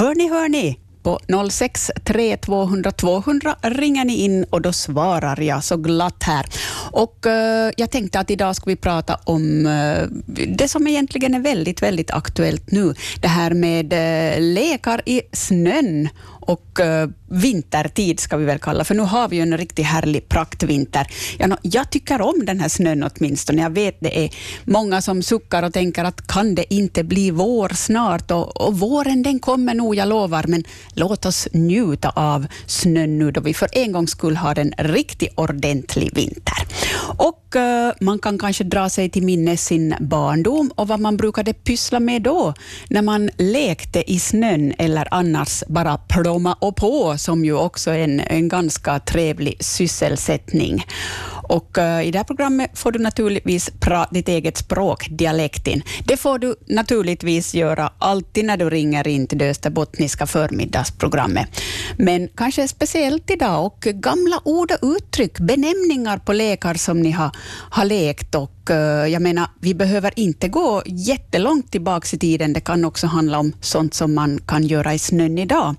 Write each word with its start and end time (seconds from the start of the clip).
Hör 0.00 0.14
ni, 0.14 0.28
hör 0.28 0.48
ni? 0.48 0.78
På 1.02 1.20
063 1.50 2.36
200 2.36 2.92
200 2.92 3.56
ringer 3.62 4.04
ni 4.04 4.16
in 4.16 4.44
och 4.44 4.62
då 4.62 4.72
svarar 4.72 5.40
jag 5.40 5.64
så 5.64 5.76
glatt 5.76 6.22
här. 6.22 6.46
Och 6.92 7.26
uh, 7.26 7.32
jag 7.76 7.90
tänkte 7.90 8.20
att 8.20 8.30
idag 8.30 8.56
ska 8.56 8.70
vi 8.70 8.76
prata 8.76 9.18
om 9.24 9.66
uh, 9.66 10.08
det 10.56 10.68
som 10.68 10.86
egentligen 10.86 11.34
är 11.34 11.40
väldigt, 11.40 11.82
väldigt 11.82 12.10
aktuellt 12.10 12.70
nu. 12.70 12.94
Det 13.20 13.28
här 13.28 13.54
med 13.54 13.92
uh, 13.92 14.42
lekar 14.42 15.02
i 15.06 15.22
snön 15.32 16.08
och 16.40 16.80
eh, 16.80 17.08
vintertid 17.28 18.20
ska 18.20 18.36
vi 18.36 18.44
väl 18.44 18.58
kalla, 18.58 18.84
för 18.84 18.94
nu 18.94 19.02
har 19.02 19.28
vi 19.28 19.36
ju 19.36 19.42
en 19.42 19.58
riktigt 19.58 19.86
härlig 19.86 20.28
praktvinter. 20.28 21.06
Ja, 21.38 21.46
no, 21.46 21.56
jag 21.62 21.90
tycker 21.90 22.20
om 22.20 22.44
den 22.44 22.60
här 22.60 22.68
snön 22.68 23.02
åtminstone. 23.02 23.62
Jag 23.62 23.70
vet 23.70 23.96
det 24.00 24.24
är 24.24 24.30
många 24.64 25.02
som 25.02 25.22
suckar 25.22 25.62
och 25.62 25.72
tänker 25.72 26.04
att 26.04 26.26
kan 26.26 26.54
det 26.54 26.74
inte 26.74 27.04
bli 27.04 27.30
vår 27.30 27.68
snart? 27.68 28.30
Och, 28.30 28.60
och 28.60 28.78
våren 28.78 29.22
den 29.22 29.38
kommer 29.38 29.74
nog, 29.74 29.94
jag 29.94 30.08
lovar, 30.08 30.44
men 30.48 30.64
låt 30.94 31.26
oss 31.26 31.48
njuta 31.52 32.10
av 32.10 32.46
snön 32.66 33.18
nu 33.18 33.30
då 33.30 33.40
vi 33.40 33.54
för 33.54 33.68
en 33.72 33.92
gångs 33.92 34.10
skull 34.10 34.36
har 34.36 34.58
en 34.58 34.72
riktigt 34.78 35.32
ordentlig 35.34 36.14
vinter. 36.14 36.66
Och 37.16 37.56
eh, 37.56 37.92
man 38.00 38.18
kan 38.18 38.38
kanske 38.38 38.64
dra 38.64 38.88
sig 38.88 39.10
till 39.10 39.22
minnes 39.22 39.64
sin 39.64 39.94
barndom 40.00 40.72
och 40.74 40.88
vad 40.88 41.00
man 41.00 41.16
brukade 41.16 41.52
pyssla 41.52 42.00
med 42.00 42.22
då, 42.22 42.54
när 42.88 43.02
man 43.02 43.30
lekte 43.38 44.12
i 44.12 44.18
snön 44.18 44.72
eller 44.78 45.08
annars 45.10 45.64
bara 45.68 45.98
plomma 46.30 46.56
och 46.58 46.76
på 46.76 47.18
som 47.18 47.44
ju 47.44 47.54
också 47.54 47.90
är 47.90 47.98
en, 47.98 48.20
en 48.20 48.48
ganska 48.48 48.98
trevlig 48.98 49.64
sysselsättning. 49.64 50.84
Och 51.50 51.78
uh, 51.78 52.06
I 52.06 52.10
det 52.10 52.18
här 52.18 52.24
programmet 52.24 52.70
får 52.78 52.92
du 52.92 52.98
naturligtvis 52.98 53.70
prata 53.80 54.14
ditt 54.14 54.28
eget 54.28 54.56
språk, 54.56 55.08
dialektin. 55.10 55.82
Det 56.04 56.16
får 56.16 56.38
du 56.38 56.54
naturligtvis 56.66 57.54
göra 57.54 57.92
alltid 57.98 58.44
när 58.44 58.56
du 58.56 58.70
ringer 58.70 59.08
in 59.08 59.26
till 59.26 59.38
det 59.38 59.50
österbottniska 59.50 60.26
förmiddagsprogrammet. 60.26 61.48
Men 61.98 62.28
kanske 62.34 62.68
speciellt 62.68 63.30
idag 63.30 63.64
och 63.64 63.80
gamla 63.80 64.40
ord 64.44 64.72
och 64.72 64.88
uttryck, 64.96 65.38
benämningar 65.38 66.18
på 66.18 66.32
lekar 66.32 66.74
som 66.74 67.02
ni 67.02 67.10
har, 67.10 67.30
har 67.70 67.84
lekt 67.84 68.34
och 68.34 68.70
eh, 68.70 69.06
jag 69.06 69.22
menar, 69.22 69.46
vi 69.60 69.74
behöver 69.74 70.12
inte 70.16 70.48
gå 70.48 70.82
jättelångt 70.86 71.72
tillbaka 71.72 72.16
i 72.16 72.18
tiden. 72.18 72.52
Det 72.52 72.60
kan 72.60 72.84
också 72.84 73.06
handla 73.06 73.38
om 73.38 73.52
sånt 73.60 73.94
som 73.94 74.14
man 74.14 74.40
kan 74.46 74.66
göra 74.66 74.94
i 74.94 74.98
snön 74.98 75.38
idag. 75.38 75.74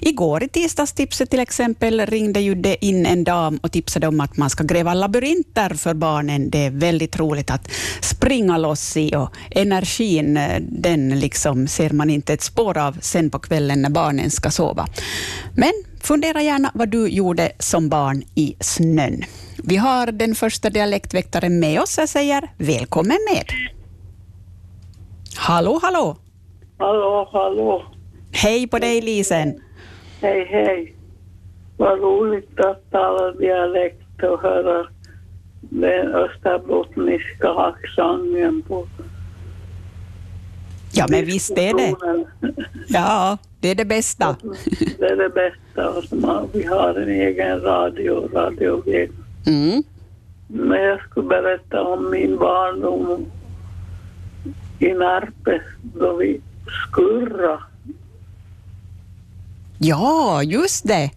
Igår 0.00 0.42
i 0.42 0.48
tisdagstipset 0.48 1.30
till 1.30 1.40
exempel 1.40 2.06
ringde 2.06 2.40
ju 2.40 2.54
det 2.54 2.84
in 2.84 3.06
en 3.06 3.24
dam 3.24 3.56
och 3.62 3.72
tipsade 3.72 4.06
om 4.06 4.20
att 4.20 4.36
man 4.36 4.50
ska 4.50 4.64
gräva 4.64 4.94
labyrinter 5.14 5.74
för 5.74 5.94
barnen. 5.94 6.50
Det 6.50 6.66
är 6.66 6.70
väldigt 6.70 7.18
roligt 7.18 7.50
att 7.50 7.70
springa 8.00 8.58
loss 8.58 8.96
i 8.96 9.16
och 9.16 9.30
energin, 9.50 10.36
eh, 10.36 10.60
den 10.60 11.20
liksom 11.20 11.66
ser 11.66 11.90
man 11.90 12.10
inte 12.10 12.32
ett 12.32 12.42
spår 12.42 12.78
av 12.78 12.92
sen 13.00 13.30
på 13.30 13.38
kvällen 13.38 13.82
när 13.82 13.90
barnen 13.90 14.30
ska 14.30 14.50
sova. 14.50 14.86
Men 15.56 15.72
fundera 16.02 16.42
gärna 16.42 16.70
vad 16.74 16.88
du 16.88 17.08
gjorde 17.08 17.52
som 17.58 17.88
barn 17.88 18.22
i 18.34 18.56
snön. 18.60 19.24
Vi 19.64 19.76
har 19.76 20.12
den 20.12 20.34
första 20.34 20.70
dialektväktaren 20.70 21.60
med 21.60 21.80
oss. 21.80 21.98
Jag 21.98 22.08
säger 22.08 22.42
välkommen 22.58 23.18
med. 23.32 23.44
Hallå, 25.36 25.78
hallå. 25.82 26.16
Hallå, 26.78 27.28
hallå. 27.32 27.82
Hej 28.32 28.68
på 28.68 28.78
dig, 28.78 29.00
Lisen. 29.00 29.60
Hej, 30.20 30.46
hej. 30.50 30.94
Vad 31.76 32.00
roligt 32.00 32.60
att 32.60 32.90
tala 32.90 33.32
dialekt 33.32 34.22
och 34.22 34.40
höra 34.40 34.93
den 35.80 36.14
österbottniska 36.14 37.48
accenten 37.50 38.62
på 38.62 38.86
Ja, 40.92 41.06
men 41.08 41.24
visst 41.24 41.58
är 41.58 41.74
det. 41.74 41.94
Ja, 42.88 43.38
det 43.60 43.68
är 43.68 43.74
det 43.74 43.84
bästa. 43.84 44.36
Det 44.98 45.06
är 45.06 45.16
det 45.16 45.28
bästa. 45.28 46.46
Vi 46.52 46.64
har 46.64 46.94
en 46.94 47.08
egen 47.08 47.60
radio, 47.60 48.28
Radio 48.32 48.82
G. 48.86 49.08
Mm. 49.46 49.82
Men 50.46 50.82
jag 50.82 51.00
skulle 51.00 51.28
berätta 51.28 51.82
om 51.82 52.10
min 52.10 52.38
barndom 52.38 53.26
i 54.78 54.92
Närpes 54.92 55.62
då 55.82 56.16
vi 56.16 56.40
skurra. 56.88 57.62
Ja, 59.78 60.42
just 60.42 60.88
det. 60.88 61.10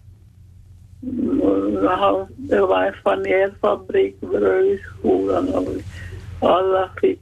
Det 1.00 2.60
var 2.60 2.84
en 2.84 2.94
fanerfabrik 3.04 4.20
bredvid 4.20 4.80
skolan 4.98 5.48
och 5.48 5.66
alla 6.40 6.90
fick 7.00 7.20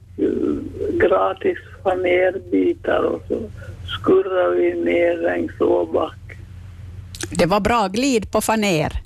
gratis 0.99 1.57
fanerbitar 1.83 3.03
och 3.03 3.21
så 3.27 3.39
skurrade 3.85 4.55
vi 4.55 4.73
ner 4.73 5.17
längs 5.17 5.61
Åback. 5.61 6.37
Det 7.31 7.45
var 7.45 7.59
bra 7.59 7.87
glid 7.87 8.31
på 8.31 8.41
faner. 8.41 9.01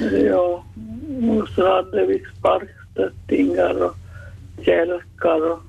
ja. 0.30 0.64
Och 1.30 1.48
så 1.48 1.68
hade 1.68 2.06
vi 2.06 2.24
sparkstöttingar 2.38 3.84
och 3.84 3.96
kälkar 4.64 5.52
och 5.52 5.60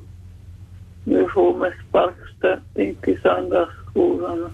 vi 1.04 1.28
får 1.34 1.58
med 1.58 1.74
sparkstötting 1.90 2.96
till 2.96 3.22
Sandaskolan. 3.22 4.50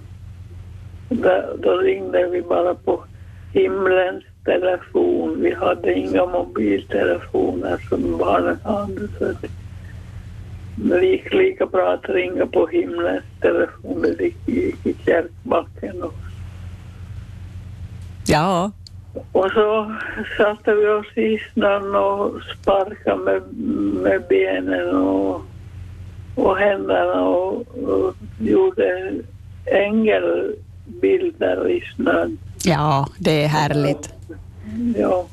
Då 1.63 1.77
ringde 1.77 2.27
vi 2.27 2.41
bara 2.41 2.75
på 2.75 3.03
himlens 3.51 4.23
telefon. 4.43 5.41
Vi 5.41 5.53
hade 5.53 5.93
inga 5.93 6.25
mobiltelefoner 6.25 7.77
som 7.89 8.17
barnen 8.17 8.59
hade. 8.63 9.07
Så 9.17 9.33
det 10.75 11.05
gick 11.05 11.33
lika 11.33 11.65
bra 11.65 11.93
att 11.93 12.09
ringa 12.09 12.45
på 12.45 12.67
himlens 12.67 13.23
telefon. 13.39 14.01
Det 14.01 14.31
gick 14.45 14.85
i 14.85 14.95
kärkbacken 15.05 16.03
också. 16.03 16.27
Ja, 18.27 18.71
och 19.31 19.51
så 19.51 19.95
satte 20.37 20.73
vi 20.73 20.87
oss 20.87 21.17
i 21.17 21.39
snön 21.53 21.95
och 21.95 22.41
sparkade 22.41 23.17
med, 23.17 23.41
med 24.01 24.23
benen 24.29 24.95
och, 24.95 25.41
och 26.35 26.57
händerna 26.57 27.25
och, 27.25 27.77
och 27.77 28.15
gjorde 28.39 29.13
ängelbilder 29.65 31.69
i 31.69 31.83
snön. 31.95 32.37
Ja, 32.67 33.07
det 33.17 33.43
är 33.43 33.47
härligt. 33.47 34.09
Ja. 34.95 35.25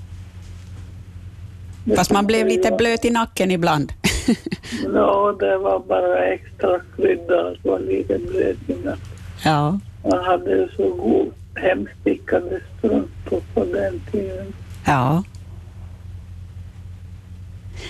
Fast 1.97 2.13
man 2.13 2.27
blev 2.27 2.47
lite 2.47 2.71
blöt 2.71 3.05
i 3.05 3.11
nacken 3.11 3.51
ibland. 3.51 3.93
ja, 4.95 5.37
det 5.41 5.59
var 5.59 5.79
bara 5.79 6.25
extra 6.25 6.81
krydda 6.97 7.49
att 7.49 7.65
vara 7.65 7.79
lite 7.79 8.19
blöt 8.19 8.57
i 8.67 8.75
nacken. 8.85 8.99
Ja. 9.45 9.79
Man 10.11 10.25
hade 10.25 10.69
så 10.77 10.89
god 10.89 11.33
hemstickade 11.55 12.61
strumpor 12.79 13.41
på 13.55 13.65
den 13.65 14.01
tiden. 14.13 14.55
Ja. 14.87 15.23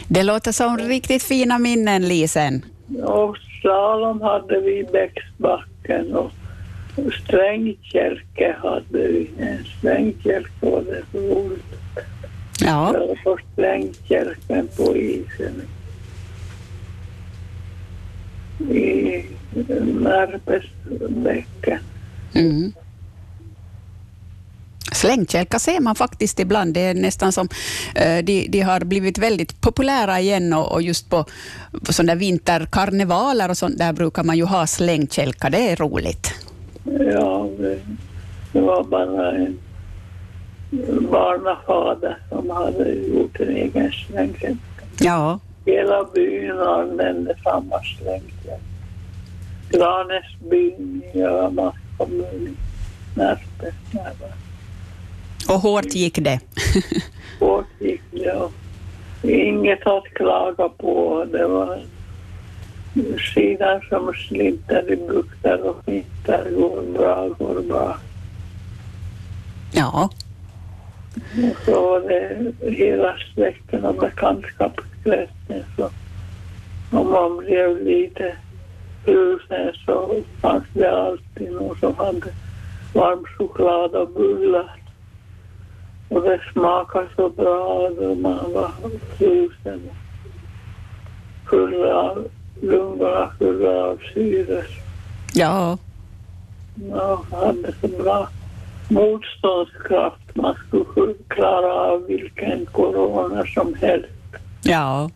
Det 0.09 0.23
låter 0.23 0.53
som 0.53 0.79
riktigt 0.79 1.23
fina 1.23 1.59
minnen, 1.59 2.09
Lisen. 2.09 2.65
Och 3.03 3.37
slalom 3.61 4.21
hade 4.21 4.61
vi 4.61 4.79
i 4.79 4.85
Bäcksbacken 4.93 6.15
och 6.15 6.31
strängkälke 7.25 8.57
hade 8.63 8.85
vi. 9.09 9.31
En 9.39 9.65
strängkälke 9.65 10.51
var 10.61 10.83
det 10.83 11.19
roligt. 11.19 11.65
Ja. 12.61 12.93
Köra 12.93 13.17
på 13.25 13.39
strängkälken 13.53 14.69
på 14.77 14.97
isen. 14.97 15.63
I 18.71 19.25
Närpesbäcken. 20.01 21.79
Mm. 22.35 22.73
Slängkälkar 24.93 25.59
ser 25.59 25.81
man 25.81 25.95
faktiskt 25.95 26.41
ibland. 26.41 26.75
Det 26.75 26.81
är 26.81 26.95
nästan 26.95 27.33
som 27.33 27.49
uh, 28.01 28.19
de, 28.25 28.49
de 28.49 28.61
har 28.61 28.81
blivit 28.81 29.19
väldigt 29.19 29.61
populära 29.61 30.21
igen 30.21 30.53
och, 30.53 30.73
och 30.73 30.83
just 30.83 31.11
på, 31.11 31.25
på 31.85 31.93
sådana 31.93 32.15
vinterkarnevaler 32.15 33.49
och 33.49 33.59
sånt 33.59 33.79
där 33.79 33.93
brukar 33.93 34.25
man 34.25 34.37
ju 34.37 34.45
ha 34.45 34.67
slängkälkar. 34.67 35.51
Det 35.51 35.71
är 35.71 35.77
roligt. 35.77 36.44
Ja, 36.85 37.49
det, 37.59 37.79
det 38.53 38.61
var 38.61 38.85
bara 38.85 39.33
en 39.33 39.59
barnafader 41.11 42.19
som 42.29 42.51
hade 42.51 42.91
gjort 42.93 43.41
en 43.41 43.57
egen 43.57 43.93
slängkälke. 43.93 44.59
Ja. 45.01 45.39
Hela 45.67 46.05
byn 46.05 46.59
använde 46.59 47.35
samma 47.43 47.81
slängkälke. 47.83 48.59
Granesbyn 49.71 51.03
i 51.15 51.21
Ölands 51.21 51.79
kommun, 51.99 52.57
Närpes. 53.15 53.75
Och 55.49 55.61
hårt 55.61 55.95
gick 55.95 56.19
det? 56.19 56.41
hårt 57.41 57.67
gick 57.81 58.03
det, 58.11 58.19
ja. 58.19 58.51
Inget 59.23 59.87
att 59.87 60.05
klaga 60.05 60.69
på. 60.69 61.27
Det 61.33 61.47
var 61.47 61.83
skidor 63.19 63.87
som 63.89 64.15
slinter 64.15 64.93
i 64.93 64.97
bukter 64.97 65.63
och 65.63 65.83
hittar 65.87 66.51
går 66.51 66.83
bra, 66.99 67.29
går 67.29 67.63
bra. 67.63 67.97
Ja. 69.73 70.11
Och 71.17 71.65
så 71.65 71.81
var 71.81 72.01
det 72.01 72.53
hela 72.71 73.17
släkten 73.35 73.85
och 73.85 73.95
bekantskapskretsen. 73.95 75.65
Så 75.77 75.91
om 76.91 77.11
man 77.11 77.37
blev 77.37 77.85
lite 77.85 78.37
husen 79.05 79.73
så 79.87 80.23
fanns 80.41 80.65
det 80.73 80.91
alltid 80.91 81.53
någon 81.53 81.79
som 81.79 81.97
hade 81.97 82.33
varm 82.93 83.25
choklad 83.39 83.95
och 83.95 84.11
bullar. 84.11 84.71
Och 86.09 86.23
det 86.23 86.41
smakade 86.53 87.07
så 87.17 87.29
bra 87.29 87.91
då 88.01 88.15
man 88.15 88.53
var 88.53 88.71
frusen. 89.19 89.91
Fulla 91.51 91.95
av 91.95 92.29
lungorna 92.65 93.31
fulla 93.39 93.85
av 93.85 93.99
syre. 94.15 94.63
Ja, 95.35 95.79
Ja, 96.91 97.25
hade 97.31 97.73
så 97.81 97.89
bra 97.89 98.29
motståndskraft. 98.89 100.35
Man 100.37 100.55
skulle 100.69 101.15
klara 101.29 101.73
av 101.75 102.07
vilken 102.07 102.67
corona 102.67 103.45
som 103.55 103.75
helst. 103.75 104.09
ja. 104.63 105.11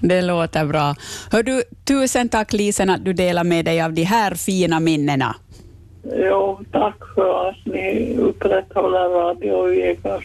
Det 0.00 0.22
låter 0.22 0.64
bra. 0.64 0.94
Hör 1.30 1.42
du, 1.42 1.62
tusen 1.84 2.28
tack 2.28 2.52
Lisen 2.52 2.90
att 2.90 3.04
du 3.04 3.12
delar 3.12 3.44
med 3.44 3.64
dig 3.64 3.82
av 3.82 3.92
de 3.92 4.02
här 4.02 4.34
fina 4.34 4.80
minnena. 4.80 5.36
Jo, 6.16 6.60
tack 6.72 6.96
för 7.14 7.48
att 7.48 7.66
ni 7.66 8.16
upprätthåller 8.18 9.08
Radio 9.08 9.66
Vega 9.66 10.20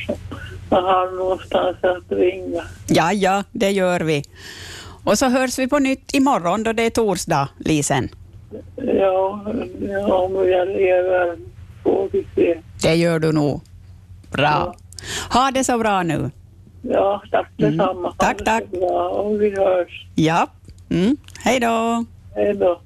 man 0.69 0.83
har 0.83 1.17
någonstans 1.17 1.77
att 1.81 2.11
ringa. 2.17 2.61
Ja, 2.87 3.13
ja, 3.13 3.43
det 3.51 3.69
gör 3.71 3.99
vi. 3.99 4.23
Och 5.09 5.17
så 5.17 5.29
hörs 5.29 5.59
vi 5.59 5.67
på 5.67 5.79
nytt 5.79 6.13
imorgon 6.13 6.63
då 6.63 6.73
det 6.73 6.83
är 6.83 6.89
torsdag, 6.89 7.49
Lisen. 7.57 8.09
Ja, 8.75 9.45
ja, 9.81 10.13
om 10.13 10.35
jag 10.35 10.67
lever 10.67 11.37
får 11.83 12.09
vi 12.11 12.27
se. 12.35 12.61
Det 12.81 12.95
gör 12.95 13.19
du 13.19 13.31
nog. 13.31 13.61
Bra. 14.31 14.75
Ha 15.33 15.51
det 15.51 15.63
så 15.63 15.77
bra 15.77 16.03
nu. 16.03 16.31
Ja, 16.81 17.23
tack 17.31 17.47
detsamma. 17.57 18.07
Ha 18.07 18.15
Tack, 18.17 18.45
tack. 18.45 18.71
Bra, 18.71 19.09
och 19.09 19.41
vi 19.41 19.49
hörs. 19.49 20.07
Ja. 20.15 20.47
Mm. 20.89 21.17
Hej 21.39 21.59
då. 21.59 22.05
Hej 22.35 22.53
då. 22.53 22.81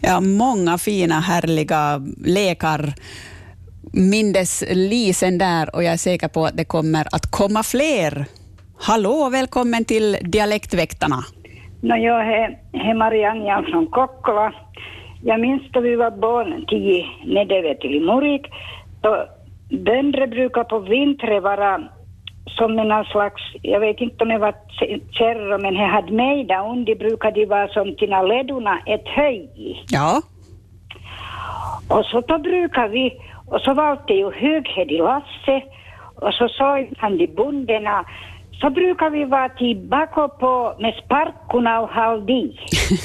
Ja, 0.00 0.20
många 0.20 0.78
fina, 0.78 1.20
härliga 1.20 2.02
lekar 2.24 2.94
mindes 3.92 4.64
Lisen 4.70 5.38
där 5.38 5.74
och 5.76 5.84
jag 5.84 5.92
är 5.92 5.96
säker 5.96 6.28
på 6.28 6.46
att 6.46 6.56
det 6.56 6.64
kommer 6.64 7.08
att 7.14 7.30
komma 7.30 7.62
fler. 7.62 8.26
Hallå, 8.78 9.28
välkommen 9.32 9.84
till 9.84 10.16
Dialektväktarna. 10.22 11.16
No, 11.80 11.94
jag 11.96 12.20
är, 12.20 12.58
är 12.72 12.94
Marianne 12.94 13.46
Jan 13.46 13.64
från 13.64 13.86
Kokkola. 13.86 14.52
Jag 15.22 15.40
minns 15.40 15.62
då 15.72 15.80
vi 15.80 15.96
var 15.96 16.10
barn 16.10 16.66
till 16.66 17.04
Nedeve 17.34 17.74
till 17.74 18.04
Morik. 18.04 18.46
Då 19.00 19.26
bönder 19.70 20.26
brukar 20.26 20.64
på 20.64 20.78
vintern 20.78 21.42
vara 21.42 21.82
som 22.46 22.78
en 22.78 23.04
slags, 23.04 23.42
jag 23.62 23.80
vet 23.80 24.00
inte 24.00 24.24
om 24.24 24.28
det 24.28 24.38
var 24.38 24.54
kärror, 25.10 25.58
men 25.58 25.74
det 25.74 25.86
hade 25.86 26.12
mejda 26.12 26.70
under 26.70 26.94
brukade 26.94 27.40
de 27.40 27.46
vara 27.46 27.68
som 27.68 27.96
tina 27.96 28.22
ledorna 28.22 28.78
ett 28.86 29.08
höj. 29.08 29.48
Ja, 29.88 30.22
Och 31.88 32.04
så 32.04 32.20
då 32.20 32.38
brukar 32.38 32.88
vi, 32.88 33.12
och 33.46 33.60
så 33.60 33.74
var 33.74 33.98
det 34.06 34.14
ju 34.14 34.30
Höghed 34.32 34.90
i 34.90 34.98
Lasse, 34.98 35.62
och 36.14 36.34
så 36.34 36.48
sa 36.48 36.84
han 36.98 37.18
de 37.18 37.26
bonderna, 37.26 38.04
så 38.60 38.70
brukar 38.70 39.10
vi 39.10 39.24
vara 39.24 39.48
tillbaka 39.48 40.28
på 40.28 40.74
med 40.78 40.94
sparkorna 41.04 41.80
och 41.80 41.88
haldi. 41.88 42.56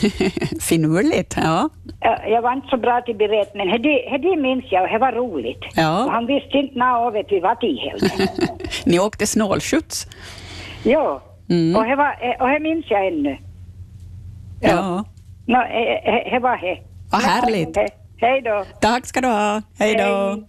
finurligt. 0.61 1.35
Ja. 1.37 1.69
Ja, 2.01 2.17
Jag 2.27 2.41
var 2.41 2.53
inte 2.53 2.67
så 2.67 2.77
bra 2.77 3.01
till 3.01 3.15
berett, 3.15 3.51
men 3.55 3.67
det, 3.81 4.17
det 4.21 4.35
minns 4.35 4.65
jag 4.71 4.83
och 4.83 4.89
det 4.89 4.97
var 4.97 5.11
roligt. 5.11 5.59
Ja. 5.75 6.05
Och 6.05 6.11
han 6.11 6.25
visste 6.25 6.57
inte 6.57 6.79
när 6.79 6.95
av 6.95 7.13
vi 7.13 7.39
var 7.39 7.55
till 7.55 7.79
heller. 7.79 8.29
Ni 8.89 8.99
åkte 8.99 9.27
snålskjuts. 9.27 10.07
ja, 10.83 11.21
Mm. 11.51 11.75
och, 11.75 11.83
det 11.87 11.95
var, 11.95 12.15
och 12.39 12.49
det 12.49 12.59
minns 12.59 12.85
jag 12.89 13.07
ännu. 13.07 13.37
Ja. 14.61 15.03
No, 15.47 15.57
det, 15.57 16.29
det 16.31 16.39
var 16.39 16.57
det. 16.57 16.77
Vad 17.11 17.21
härligt. 17.21 17.77
He- 17.77 17.87
Hej 18.17 18.41
då. 18.41 18.65
Tack 18.81 19.05
ska 19.05 19.21
du 19.21 19.27
ha. 19.27 19.61
Hej 19.79 19.95
då. 19.95 20.03
Hej. 20.03 20.43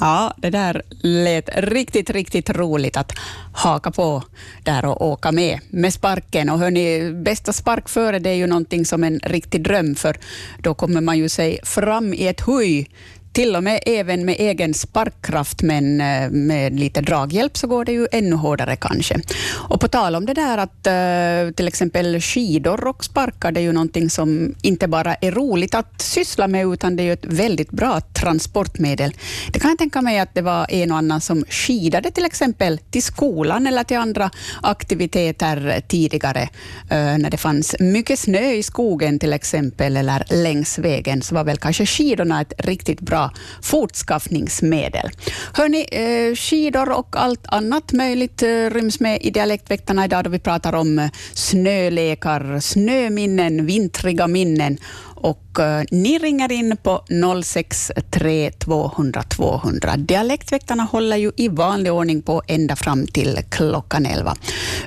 Ja, 0.00 0.34
det 0.36 0.50
där 0.50 0.82
lät 1.00 1.48
riktigt, 1.56 2.10
riktigt 2.10 2.50
roligt 2.50 2.96
att 2.96 3.12
haka 3.52 3.90
på 3.90 4.22
där 4.62 4.84
och 4.84 5.06
åka 5.06 5.32
med 5.32 5.60
med 5.70 5.92
sparken. 5.92 6.50
Och 6.50 6.58
hörni, 6.58 7.12
bästa 7.12 7.52
spark 7.52 7.88
före 7.88 8.18
det 8.18 8.30
är 8.30 8.34
ju 8.34 8.46
någonting 8.46 8.84
som 8.84 9.04
en 9.04 9.20
riktig 9.24 9.62
dröm, 9.62 9.94
för 9.94 10.16
då 10.58 10.74
kommer 10.74 11.00
man 11.00 11.18
ju 11.18 11.28
sig 11.28 11.58
fram 11.62 12.14
i 12.14 12.26
ett 12.26 12.40
huj 12.40 12.88
till 13.36 13.56
och 13.56 13.64
med 13.64 13.80
även 13.86 14.24
med 14.24 14.36
egen 14.38 14.74
sparkkraft, 14.74 15.62
men 15.62 16.00
eh, 16.00 16.30
med 16.30 16.80
lite 16.80 17.00
draghjälp 17.00 17.56
så 17.56 17.66
går 17.66 17.84
det 17.84 17.92
ju 17.92 18.08
ännu 18.12 18.36
hårdare 18.36 18.76
kanske. 18.76 19.20
Och 19.68 19.80
på 19.80 19.88
tal 19.88 20.14
om 20.14 20.26
det 20.26 20.34
där 20.34 20.58
att 20.58 20.86
eh, 20.86 21.54
till 21.54 21.68
exempel 21.68 22.20
skidor 22.20 22.86
och 22.86 23.04
sparkar, 23.04 23.52
det 23.52 23.60
är 23.60 23.62
ju 23.62 23.72
någonting 23.72 24.10
som 24.10 24.54
inte 24.62 24.88
bara 24.88 25.14
är 25.14 25.30
roligt 25.32 25.74
att 25.74 26.02
syssla 26.02 26.48
med, 26.48 26.66
utan 26.66 26.96
det 26.96 27.02
är 27.02 27.04
ju 27.04 27.12
ett 27.12 27.24
väldigt 27.24 27.70
bra 27.70 28.00
transportmedel. 28.00 29.12
Det 29.52 29.58
kan 29.58 29.70
jag 29.70 29.78
tänka 29.78 30.02
mig 30.02 30.18
att 30.18 30.34
det 30.34 30.42
var 30.42 30.66
en 30.70 30.92
och 30.92 30.98
annan 30.98 31.20
som 31.20 31.44
skidade 31.48 32.10
till 32.10 32.24
exempel 32.24 32.78
till 32.78 33.02
skolan 33.02 33.66
eller 33.66 33.84
till 33.84 33.96
andra 33.96 34.30
aktiviteter 34.62 35.82
tidigare, 35.88 36.42
eh, 36.90 37.18
när 37.18 37.30
det 37.30 37.36
fanns 37.36 37.76
mycket 37.80 38.18
snö 38.18 38.52
i 38.52 38.62
skogen 38.62 39.18
till 39.18 39.32
exempel, 39.32 39.96
eller 39.96 40.24
längs 40.30 40.78
vägen, 40.78 41.22
så 41.22 41.34
var 41.34 41.44
väl 41.44 41.56
kanske 41.56 41.86
skidorna 41.86 42.40
ett 42.40 42.52
riktigt 42.58 43.00
bra 43.00 43.25
fortskaffningsmedel. 43.62 45.10
Hörni, 45.52 45.86
eh, 45.92 46.34
skidor 46.34 46.90
och 46.90 47.16
allt 47.16 47.46
annat 47.46 47.92
möjligt 47.92 48.42
eh, 48.42 48.48
ryms 48.48 49.00
med 49.00 49.18
i 49.22 49.30
Dialektväktarna 49.30 50.04
idag, 50.04 50.24
då 50.24 50.30
vi 50.30 50.38
pratar 50.38 50.74
om 50.74 50.98
eh, 50.98 51.10
snölekar, 51.34 52.60
snöminnen, 52.60 53.66
vintriga 53.66 54.26
minnen. 54.26 54.78
Och 55.18 55.58
ni 55.90 56.18
ringer 56.18 56.52
in 56.52 56.76
på 56.82 57.04
063 57.44 58.50
200 58.50 59.22
200. 59.22 59.96
Dialektväktarna 59.96 60.82
håller 60.82 61.16
ju 61.16 61.32
i 61.36 61.48
vanlig 61.48 61.92
ordning 61.92 62.22
på 62.22 62.42
ända 62.46 62.76
fram 62.76 63.06
till 63.06 63.38
klockan 63.50 64.06
11. 64.06 64.36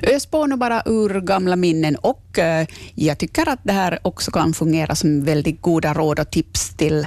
Ös 0.02 0.26
på 0.26 0.46
nu 0.46 0.56
bara 0.56 0.82
ur 0.86 1.20
gamla 1.20 1.56
minnen 1.56 1.96
och 1.96 2.38
jag 2.94 3.18
tycker 3.18 3.48
att 3.48 3.60
det 3.62 3.72
här 3.72 3.98
också 4.02 4.30
kan 4.30 4.54
fungera 4.54 4.94
som 4.94 5.24
väldigt 5.24 5.62
goda 5.62 5.94
råd 5.94 6.18
och 6.18 6.30
tips 6.30 6.76
till 6.76 7.06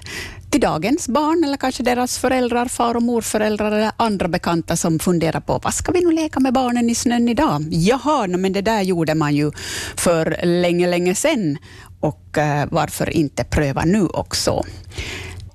till 0.54 0.62
dagens 0.62 1.10
barn 1.10 1.44
eller 1.44 1.58
kanske 1.58 1.84
deras 1.84 2.20
föräldrar, 2.20 2.66
far 2.66 2.96
och 2.96 3.04
morföräldrar 3.04 3.72
eller 3.72 3.92
andra 3.98 4.28
bekanta 4.28 4.76
som 4.76 5.00
funderar 5.00 5.40
på 5.40 5.60
vad 5.64 5.74
ska 5.74 5.92
vi 5.92 6.06
nu 6.06 6.12
leka 6.12 6.40
med 6.40 6.54
barnen 6.54 6.90
i 6.90 6.96
snön 6.96 7.30
idag? 7.30 7.62
Jaha, 7.72 8.28
men 8.28 8.54
det 8.54 8.62
där 8.62 8.82
gjorde 8.82 9.16
man 9.16 9.36
ju 9.36 9.52
för 9.98 10.38
länge, 10.44 10.88
länge 10.88 11.16
sedan 11.16 11.58
och 12.00 12.38
eh, 12.38 12.68
varför 12.72 13.10
inte 13.10 13.44
pröva 13.44 13.82
nu 13.86 14.08
också? 14.08 14.64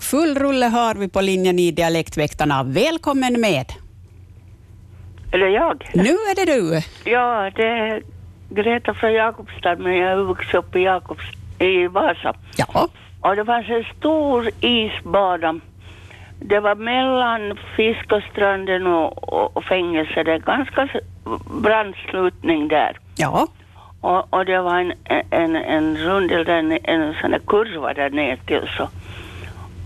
Full 0.00 0.38
rulle 0.38 0.66
har 0.66 0.94
vi 0.94 1.08
på 1.08 1.20
linjen 1.20 1.58
i 1.58 1.70
Dialektväktarna. 1.70 2.62
Välkommen 2.62 3.40
med! 3.40 3.66
Är 5.32 5.38
det 5.38 5.50
jag? 5.50 5.90
Nu 5.94 6.10
är 6.10 6.34
det 6.36 6.52
du. 6.52 6.82
Ja, 7.10 7.50
det 7.56 7.66
är 7.66 8.02
Greta 8.50 8.94
från 8.94 9.12
Jakobstad, 9.12 9.76
men 9.76 9.96
jag 9.96 10.12
är 10.12 10.16
vuxit 10.16 10.54
upp 10.54 10.76
i, 10.76 10.80
Jakobs, 10.80 11.24
i 11.58 11.86
Vasa. 11.86 12.36
Ja, 12.56 12.88
Och 13.20 13.36
det 13.36 13.44
fanns 13.44 13.68
en 13.68 13.84
stor 13.98 14.50
isbana. 14.60 15.60
Det 16.40 16.60
var 16.60 16.74
mellan 16.74 17.58
Fiskarstranden 17.76 18.86
och, 18.86 19.56
och, 19.56 19.64
fängelset. 19.64 20.26
Det 20.26 20.32
är 20.32 20.38
ganska 20.38 20.88
brant 21.62 21.96
slutning 22.10 22.68
där. 22.68 22.98
ja, 23.16 23.46
Och, 24.00 24.34
och 24.34 24.44
det 24.44 24.60
var 24.60 24.78
en, 24.78 24.92
en, 25.30 25.56
en 25.56 25.96
rundel, 25.96 26.44
där, 26.44 26.78
en 26.84 27.14
sån 27.20 27.30
där 27.30 27.40
kurva 27.46 27.94
där 27.94 28.10
ner 28.10 28.36
till 28.36 28.68
så. 28.76 28.88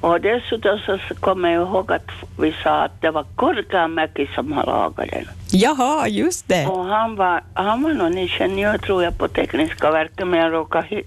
Och 0.00 0.20
dessutom 0.20 0.78
så 0.78 0.98
kommer 1.20 1.50
jag 1.50 1.62
ihåg 1.68 1.92
att 1.92 2.10
vi 2.40 2.54
sa 2.62 2.70
att 2.70 3.00
det 3.00 3.10
var 3.10 3.24
Korkeamäki 3.36 4.28
som 4.34 4.52
har 4.52 4.66
lagat 4.66 5.10
den. 5.10 5.24
jaha, 5.52 6.08
just 6.08 6.48
det. 6.48 6.66
Och 6.66 6.84
han 6.84 7.16
var, 7.16 7.42
han 7.54 7.82
var 7.82 7.90
någon 7.90 8.18
ingenjör 8.18 8.78
tror 8.78 9.02
jag 9.04 9.18
på 9.18 9.28
Tekniska 9.28 9.90
verket 9.90 10.28
men 10.28 10.40
jag 10.40 10.52
råkade 10.52 11.02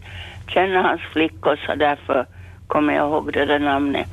känna 0.48 0.82
hans 0.82 1.02
flickor 1.02 1.60
så 1.66 1.76
därför 1.76 2.26
kommer 2.68 2.94
jag 2.96 3.08
ihåg 3.10 3.34
det 3.34 3.46
där 3.46 3.60
namnet. 3.60 4.08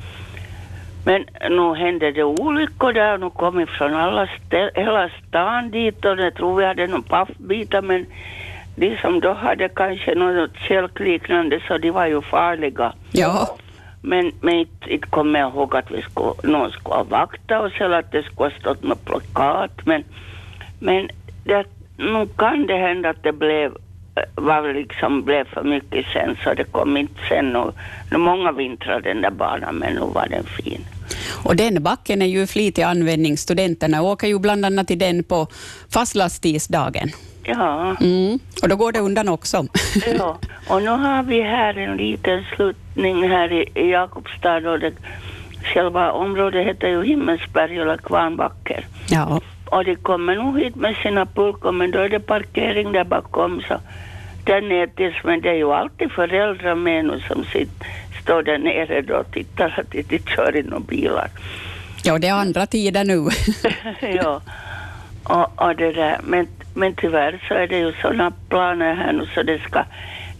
Men 1.05 1.25
nu 1.49 1.73
hände 1.75 2.11
det 2.11 2.23
olyckor 2.23 2.93
där 2.93 3.17
nu 3.17 3.29
kom 3.29 3.57
vi 3.57 3.65
från 3.65 3.93
alla 3.95 4.25
stä- 4.25 4.71
hela 4.75 5.09
stan 5.09 5.71
dit 5.71 6.05
och 6.05 6.19
jag 6.19 6.33
tror 6.35 6.55
vi 6.55 6.65
hade 6.65 6.87
någon 6.87 7.03
paffbitar 7.03 7.81
men 7.81 8.05
de 8.75 8.97
som 8.97 9.19
då 9.19 9.33
hade 9.33 9.69
kanske 9.69 10.15
något 10.15 10.57
kälkliknande 10.57 11.59
så 11.67 11.77
de 11.77 11.91
var 11.91 12.05
ju 12.05 12.21
farliga. 12.21 12.93
Ja, 13.11 13.57
Men, 14.01 14.31
men 14.41 14.53
inte, 14.55 14.93
inte 14.93 15.07
kommer 15.07 15.39
jag 15.39 15.49
ihåg 15.49 15.75
att 15.75 15.91
vi 15.91 16.01
skulle, 16.01 16.33
någon 16.53 16.71
skulle 16.71 16.95
ha 16.95 17.03
vaktat 17.03 17.61
oss 17.61 17.73
eller 17.81 17.99
att 17.99 18.11
det 18.11 18.23
skulle 18.23 18.49
ha 18.49 18.59
stått 18.59 18.83
något 18.83 19.05
plakat. 19.05 19.85
Men, 19.85 20.03
men 20.79 21.09
det, 21.43 21.65
nu 21.97 22.27
kan 22.37 22.67
det 22.67 22.77
hända 22.77 23.09
att 23.09 23.23
det 23.23 23.31
blev, 23.31 23.71
var 24.35 24.73
liksom 24.73 25.23
blev 25.23 25.45
för 25.45 25.63
mycket 25.63 26.05
sen 26.13 26.37
så 26.43 26.53
det 26.53 26.63
kom 26.63 26.97
inte 26.97 27.19
sen. 27.29 27.55
Och, 27.55 27.75
och 28.13 28.19
många 28.19 28.51
vintrar 28.51 29.01
den 29.01 29.21
där 29.21 29.31
banan 29.31 29.75
men 29.75 29.93
nu 29.93 29.99
var 30.01 30.27
den 30.29 30.43
fin. 30.43 30.85
och 31.43 31.55
den 31.55 31.83
backen 31.83 32.21
är 32.21 32.25
ju 32.25 32.47
flitig 32.47 32.81
användning. 32.81 33.37
Studenterna 33.37 34.01
åker 34.01 34.27
ju 34.27 34.39
bland 34.39 34.65
annat 34.65 34.91
i 34.91 34.95
den 34.95 35.23
på 35.23 35.47
fastlastisdagen. 35.89 37.09
Ja, 37.45 37.95
Mm. 38.01 38.39
Och 38.61 38.69
då 38.69 38.75
går 38.75 38.91
det 38.91 38.99
undan 38.99 39.29
också. 39.29 39.65
ja. 40.17 40.37
Och 40.69 40.81
nu 40.81 40.89
har 40.89 41.23
vi 41.23 41.41
här 41.41 41.77
en 41.77 41.97
liten 41.97 42.43
sluttning 42.55 43.29
här 43.29 43.51
i, 43.51 43.69
i 43.75 43.89
Jakobstad 43.91 44.69
och 44.71 44.79
det, 44.79 44.93
själva 45.63 46.11
området 46.11 46.67
heter 46.67 46.87
ju 46.87 47.03
Himmelsberg 47.03 47.77
eller 47.77 47.97
Kvarnbacker. 47.97 48.85
ja. 49.09 49.41
Och 49.65 49.85
de 49.85 49.95
kommer 49.95 50.35
nog 50.35 50.59
hit 50.59 50.75
med 50.75 50.95
sina 50.95 51.25
pulkor 51.25 51.71
men 51.71 51.91
då 51.91 51.99
är 51.99 52.09
det 52.09 52.19
parkering 52.19 52.91
där 52.91 53.03
bakom 53.03 53.61
så 53.67 53.79
där 54.43 54.61
ner 54.61 54.87
tills, 54.87 55.15
men 55.23 55.41
det 55.41 55.49
är 55.49 55.53
ju 55.53 55.73
alltid 55.73 56.11
föräldrar 56.11 56.75
med 56.75 57.05
nu 57.05 57.21
som 57.27 57.43
sitter, 57.45 57.87
står 58.21 58.43
där 58.43 58.57
nere 58.57 59.01
då 59.01 59.15
och 59.15 59.31
tittar 59.31 59.75
att 59.79 59.91
de 59.91 59.99
inte 59.99 60.31
kör 60.31 60.55
in 60.55 60.65
några 60.65 60.79
bilar. 60.79 61.29
ja, 62.03 62.19
det 62.19 62.27
är 62.27 62.33
andra 62.33 62.65
tider 62.65 63.03
nu. 63.03 63.29
ja. 64.23 64.41
Och, 65.23 65.61
och 65.61 65.75
det 65.75 65.91
där. 65.91 66.19
Men, 66.23 66.47
men 66.73 66.95
tyvärr 66.95 67.45
så 67.47 67.53
är 67.53 67.67
det 67.67 67.77
ju 67.77 67.93
sådana 68.01 68.31
planer 68.49 68.95
här 68.95 69.13
nu 69.13 69.27
så 69.35 69.43
det 69.43 69.59
ska, 69.59 69.85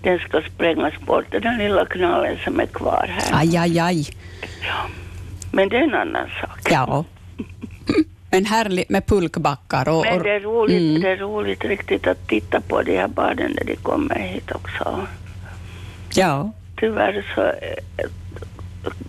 den 0.02 0.20
ska 0.20 0.42
sprängas 0.42 1.00
bort, 1.00 1.26
den 1.32 1.58
lilla 1.58 1.86
knallen 1.86 2.38
som 2.44 2.60
är 2.60 2.66
kvar 2.66 3.10
här. 3.10 3.40
Aj, 3.40 3.58
aj, 3.58 3.80
aj. 3.80 4.06
Men 5.52 5.70
det 5.70 5.78
är 5.78 5.84
en 5.84 5.94
annan 5.94 6.28
sak. 6.42 6.60
Ja. 6.70 7.06
Men 8.34 8.46
härligt 8.46 8.90
med 8.90 9.06
pulkbackar. 9.06 9.90
Och, 9.90 10.06
Men 10.06 10.24
det 10.24 10.30
är 10.32 10.40
roligt, 10.40 10.82
Mm. 10.82 11.02
det 11.02 11.10
är 11.10 11.18
roligt 11.18 11.66
riktigt 11.66 12.08
att 12.08 12.28
titta 12.28 12.62
på 12.62 12.82
de 12.82 12.98
här 12.98 13.08
barnen 13.08 13.52
när 13.52 13.64
de 13.64 13.76
kommer 13.76 14.16
hit 14.20 14.52
också. 14.52 15.08
ja. 16.14 16.52
Tyvärr 16.80 17.26
så 17.36 17.42
eh, 17.42 18.10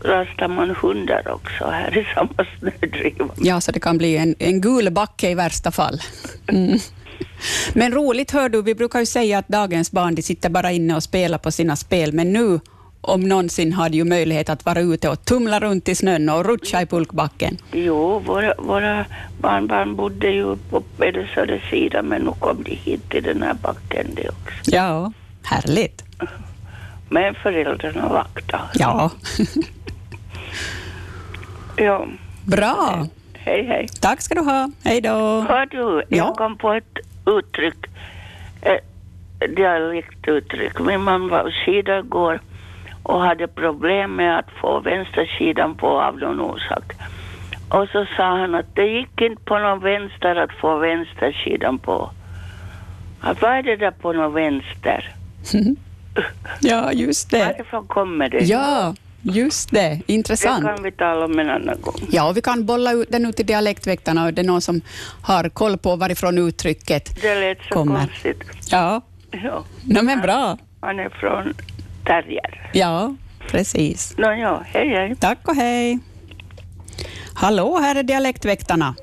rastar 0.02 0.48
man 0.48 0.70
hundar 0.82 1.28
också 1.28 1.64
här 1.66 1.98
i 1.98 2.06
samma 2.14 2.46
snödriva. 2.58 3.28
ja, 3.36 3.60
så 3.60 3.72
det 3.72 3.80
kan 3.80 3.98
bli 3.98 4.16
en, 4.16 4.34
en 4.38 4.60
gul 4.60 4.90
backe 4.90 5.30
i 5.30 5.34
värsta 5.34 5.70
fall. 5.70 6.00
Mm. 6.48 6.78
Men 7.74 7.92
roligt 7.92 8.30
hör 8.30 8.48
du, 8.48 8.62
vi 8.62 8.74
brukar 8.74 9.00
ju 9.00 9.06
säga 9.06 9.38
att 9.38 9.48
dagens 9.48 9.92
barn 9.92 10.14
de 10.14 10.22
sitter 10.22 10.50
bara 10.50 10.72
inne 10.72 10.96
och 10.96 11.02
spelar 11.02 11.38
på 11.38 11.50
sina 11.50 11.76
spel, 11.76 12.12
men 12.12 12.32
nu 12.32 12.60
om 13.10 13.20
någonsin 13.20 13.72
har 13.72 13.88
de 13.88 13.96
ju 13.96 14.04
möjlighet 14.04 14.48
att 14.50 14.64
vara 14.64 14.80
ute 14.80 15.08
och 15.08 15.24
tumla 15.24 15.60
runt 15.60 15.88
i 15.88 15.94
snön 15.94 16.28
och 16.28 16.44
rutscha 16.44 16.82
i 16.82 16.86
pulkbacken. 16.86 17.56
Jo, 17.72 18.18
våra, 18.18 18.54
våra 18.58 19.04
barnbarn 19.40 19.96
bodde 19.96 20.30
ju 20.30 20.56
på 20.70 20.82
eller 20.98 21.30
södersidan 21.34 22.06
men 22.06 22.22
nu 22.22 22.30
kom 22.40 22.62
de 22.62 22.70
hit 22.74 23.08
till 23.10 23.22
den 23.22 23.42
här 23.42 23.54
backen 23.54 24.06
de 24.14 24.28
också. 24.28 24.70
Ja, 24.70 25.12
härligt. 25.42 26.04
Men 27.08 27.34
föräldrarna 27.34 28.08
vaktade. 28.08 28.62
Ja, 28.74 29.10
ja. 31.76 32.06
bra. 32.44 33.06
Hej, 33.34 33.66
hej. 33.66 33.88
Tack 34.00 34.20
ska 34.20 34.34
du 34.34 34.40
ha. 34.40 34.70
Hej 34.84 35.00
då. 35.00 35.10
Hör 35.48 35.66
du, 35.66 36.02
jag 36.08 36.26
Ja. 36.28 36.34
kom 36.34 36.58
på 36.58 36.72
ett 36.72 36.98
uttryck, 37.26 37.86
ett 38.62 39.56
dialektuttryck. 39.56 40.78
Min 40.80 41.00
man 41.00 41.28
var 41.28 41.50
skidor 41.64 41.98
igår 41.98 42.40
och 43.04 43.20
hade 43.20 43.48
problem 43.48 44.16
med 44.16 44.38
att 44.38 44.50
få 44.60 44.80
vänstersidan 44.80 45.74
på 45.74 46.00
av 46.02 46.18
någon 46.18 46.40
orsak. 46.40 46.92
Och 47.68 47.88
så 47.92 48.06
sa 48.16 48.24
han 48.38 48.54
att 48.54 48.74
det 48.74 48.86
gick 48.86 49.20
inte 49.20 49.42
på 49.44 49.58
någon 49.58 49.80
vänster 49.80 50.36
att 50.36 50.52
få 50.60 50.78
vänstersidan 50.78 51.78
på. 51.78 52.10
Att 53.20 53.42
vad 53.42 53.50
är 53.58 53.62
det 53.62 53.76
där 53.76 53.90
på 53.90 54.12
någon 54.12 54.32
vänster? 54.34 55.12
Ja, 56.60 56.92
just 56.92 57.30
det. 57.30 57.44
Varifrån 57.44 57.86
kommer 57.86 58.28
det? 58.28 58.38
Ja, 58.44 58.94
just 59.22 59.70
det. 59.70 60.00
Det 60.06 60.12
Intressant. 60.12 60.64
kan 60.64 60.82
vi 60.82 60.92
tala 60.92 61.24
om 61.24 61.38
en 61.38 61.50
annan 61.50 61.80
gång. 61.80 61.94
Ja, 62.10 62.28
och 62.28 62.36
vi 62.36 62.40
kan 62.42 62.66
bolla 62.66 62.92
ut 62.92 63.08
den 63.10 63.26
ut 63.26 63.36
till 63.36 63.46
dialektväktarna. 63.46 64.24
och 64.26 64.34
Det 64.34 64.42
är 64.42 64.46
någon 64.46 64.60
som 64.60 64.80
har 65.22 65.48
koll 65.48 65.78
på 65.78 65.96
varifrån 65.96 66.38
uttrycket 66.38 67.22
Det 67.22 67.34
lät 67.34 67.58
så 67.68 67.74
kommer. 67.74 67.98
konstigt. 67.98 68.44
Ja, 68.70 69.00
Ja, 69.30 69.64
no, 69.84 70.02
men 70.02 70.20
bra. 70.20 70.58
han 70.80 71.00
är 71.00 71.08
från 71.08 71.54
Terrier. 72.06 72.70
Ja, 72.72 73.14
precis. 73.50 74.14
Nå 74.18 74.32
ja, 74.32 74.60
hej 74.64 74.88
hej. 74.88 75.16
Tack 75.20 75.48
och 75.48 75.54
hej. 75.54 75.98
Hallå, 77.34 77.78
här 77.82 77.94
är 77.96 78.02
dialektväktarna. 78.02 78.94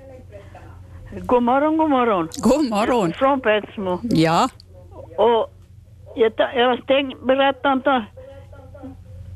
God 1.22 1.44
morgon, 1.44 1.78
god 1.78 1.90
morgon. 1.90 2.30
God 2.38 2.70
morgon. 2.70 3.14
Från 3.14 3.42
Petsmo. 3.42 4.00
Ja, 4.04 4.50
Och 5.18 5.54
jag, 6.16 6.32
jag 6.56 6.88
tänkte 6.88 7.26
berätta 7.26 7.72
om 7.72 7.82
det. 7.82 8.06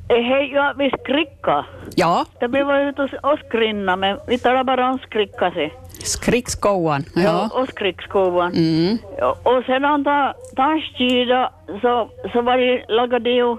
Hej, 0.09 0.51
ja, 0.53 0.73
vi 0.77 0.89
skricka. 1.03 1.65
ja, 1.95 2.25
Det 2.39 2.47
vi 2.47 2.63
var 2.63 2.79
ute 2.79 3.01
och 3.23 3.39
skrinna, 3.47 3.95
men 3.95 4.19
vi 4.27 4.37
talar 4.39 4.63
bara 4.63 4.89
om 4.89 4.99
skricka 4.99 5.51
sig. 5.51 5.73
Skrikskoan. 6.05 7.05
Ja. 7.15 7.49
Och 7.53 7.67
skrickskovan. 7.67 8.53
Mm. 8.53 8.97
Ja, 9.17 9.37
och 9.43 9.63
sedan 9.65 10.03
ta, 10.03 10.33
ta 10.55 10.79
skida 10.97 11.51
så, 11.81 12.09
så 12.33 12.41
var 12.41 12.57
det, 12.57 12.85
lagade 12.87 13.29
de 13.29 13.35
ju 13.35 13.57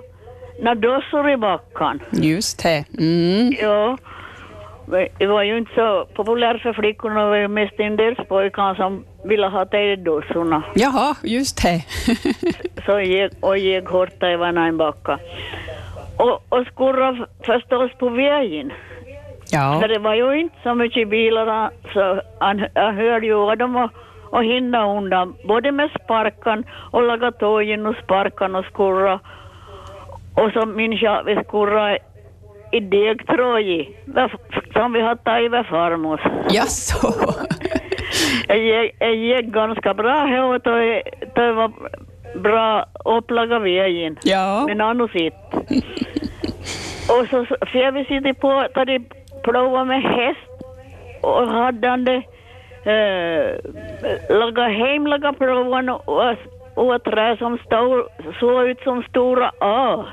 nadossor 0.63 1.31
i 1.31 1.37
backen. 1.37 2.03
Just 2.13 2.63
det. 2.63 2.85
Mm. 2.99 3.53
Ja. 3.61 3.97
Det 5.19 5.27
var 5.27 5.43
ju 5.43 5.59
inte 5.59 5.75
så 5.75 6.07
populärt 6.15 6.63
för 6.63 6.73
flickorna, 6.73 7.25
det 7.25 7.29
var 7.31 7.37
ju 7.37 7.49
mest 7.49 7.81
en 7.81 7.97
del 7.97 8.15
pojkar 8.15 8.75
som 8.75 9.05
ville 9.25 9.47
ha 9.47 9.65
tejdossorna. 9.65 10.63
Jaha, 10.75 11.17
just 11.23 11.63
det. 11.63 11.85
Så 12.87 13.01
gick, 13.01 13.33
och 13.41 13.59
gick 13.59 13.89
hårt 13.89 14.23
i 14.23 14.37
varannan 14.37 14.77
backa. 14.77 15.19
Och, 16.17 16.45
och 16.49 16.67
skurra 16.67 17.27
förstås 17.47 17.91
på 17.99 18.09
vägen. 18.09 18.73
Ja, 19.51 19.81
För 19.81 19.89
det 19.89 19.99
var 19.99 20.15
ju 20.15 20.41
inte 20.41 20.57
så 20.63 20.75
mycket 20.75 21.09
bilar 21.09 21.71
så 21.93 22.21
han, 22.41 22.67
jag 22.75 22.93
hörde 22.93 23.27
ju 23.27 23.35
och, 23.35 23.91
och 24.31 24.45
hinna 24.45 24.97
undan. 24.97 25.35
Både 25.45 25.73
med 25.73 25.91
sparkan 26.05 26.65
och 26.91 27.03
laga 27.03 27.33
tågen 27.33 27.87
och 27.87 27.97
sparkan 28.05 28.55
och 28.55 28.65
skurra. 28.65 29.21
Och 30.35 30.53
så 30.53 30.67
minns 30.67 31.03
jag 31.03 31.25
vi 31.25 31.37
skurra 31.49 31.97
i 32.73 32.81
degtråd 32.81 33.87
som 34.73 34.93
vi 34.93 35.01
hade 35.01 35.23
tagit 35.23 35.53
vid 35.53 35.67
farmors. 35.67 36.21
jaså. 36.51 37.15
Jag 38.49 39.15
gick, 39.15 39.45
ganska 39.45 39.95
bra 39.95 40.27
här 40.27 40.43
och 40.43 40.61
det, 40.61 41.03
det 41.35 41.53
var 41.53 41.73
bra 42.39 42.87
upplaga 43.05 43.59
vägen. 43.59 44.17
Ja, 44.23 44.65
Men 44.67 44.81
annars 44.81 45.15
inte. 45.15 45.37
Och 47.09 47.27
så 47.31 47.47
för 47.47 47.93
vi 47.93 48.05
sitter 48.05 48.33
på, 48.33 48.67
de 48.85 48.99
plovar 49.47 49.85
med 49.85 50.03
häst 50.03 50.51
och 51.23 51.49
hade 51.49 51.89
han 51.89 52.05
det 52.05 52.23
eh, 52.93 53.49
laga 54.39 54.69
hemlaga 54.69 55.33
plovan 55.33 55.89
och, 55.89 56.37
och 56.75 56.95
ett 56.95 57.05
trä 57.05 57.37
som 57.37 57.59
stod, 57.59 58.05
såg 58.41 58.69
ut 58.69 58.81
som 58.81 59.03
stora 59.03 59.51
A. 59.61 60.05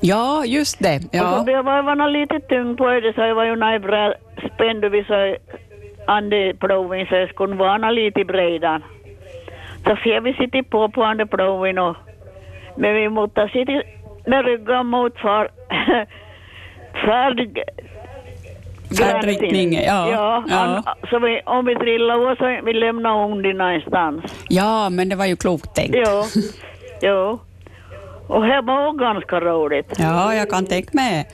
ja, 0.00 0.44
just 0.44 0.78
det. 0.78 0.96
Och 0.96 1.14
Ja, 1.14 1.42
blev 1.44 1.66
jag 1.66 2.12
lite 2.12 2.40
tung 2.40 2.76
på 2.76 2.86
det 2.90 3.12
så 3.14 3.20
jag 3.20 3.34
var 3.34 3.44
ju 3.44 3.56
när 3.56 3.78
bra 3.78 4.14
spänd 4.54 4.84
vid 4.84 5.06
så 5.06 5.36
ande 6.06 6.54
ploven 6.60 7.06
så 7.06 7.14
jag 7.14 7.28
skulle 7.28 7.54
vara 7.54 7.90
lite 7.90 8.24
bredan. 8.24 8.82
Så 9.84 9.96
får 9.96 10.20
vi 10.20 10.34
sitta 10.34 10.62
på 10.70 10.88
på 10.88 11.04
ande 11.04 11.26
ploven 11.26 11.78
och 11.78 11.96
men 12.76 12.94
vi 12.94 13.08
måste 13.08 13.48
sitta 13.48 13.82
med 14.26 14.44
ryggen 14.44 14.86
mot 14.86 15.18
far, 15.18 15.48
färd 17.06 17.58
Färdriktning, 18.96 19.72
ja, 19.72 20.10
ja, 20.10 20.44
ja. 20.48 20.82
Så 21.10 21.18
vi, 21.18 21.40
om 21.44 21.64
vi 21.66 21.74
trillar 21.74 22.36
så 22.36 22.64
vi 22.66 22.72
lämnar 22.72 23.28
hunden 23.28 23.56
någonstans. 23.56 24.24
ja, 24.48 24.90
men 24.90 25.08
det 25.08 25.16
var 25.16 25.26
ju 25.26 25.36
klokt 25.36 25.74
tänkt. 25.74 25.96
Jo, 26.06 26.24
jo. 27.02 27.38
Och 28.26 28.42
det 28.42 28.60
var 28.60 28.92
ganska 28.92 29.40
roligt. 29.40 29.92
Ja, 29.98 30.34
jag 30.34 30.50
kan 30.50 30.66
tänka 30.66 30.90
mig. 30.92 31.28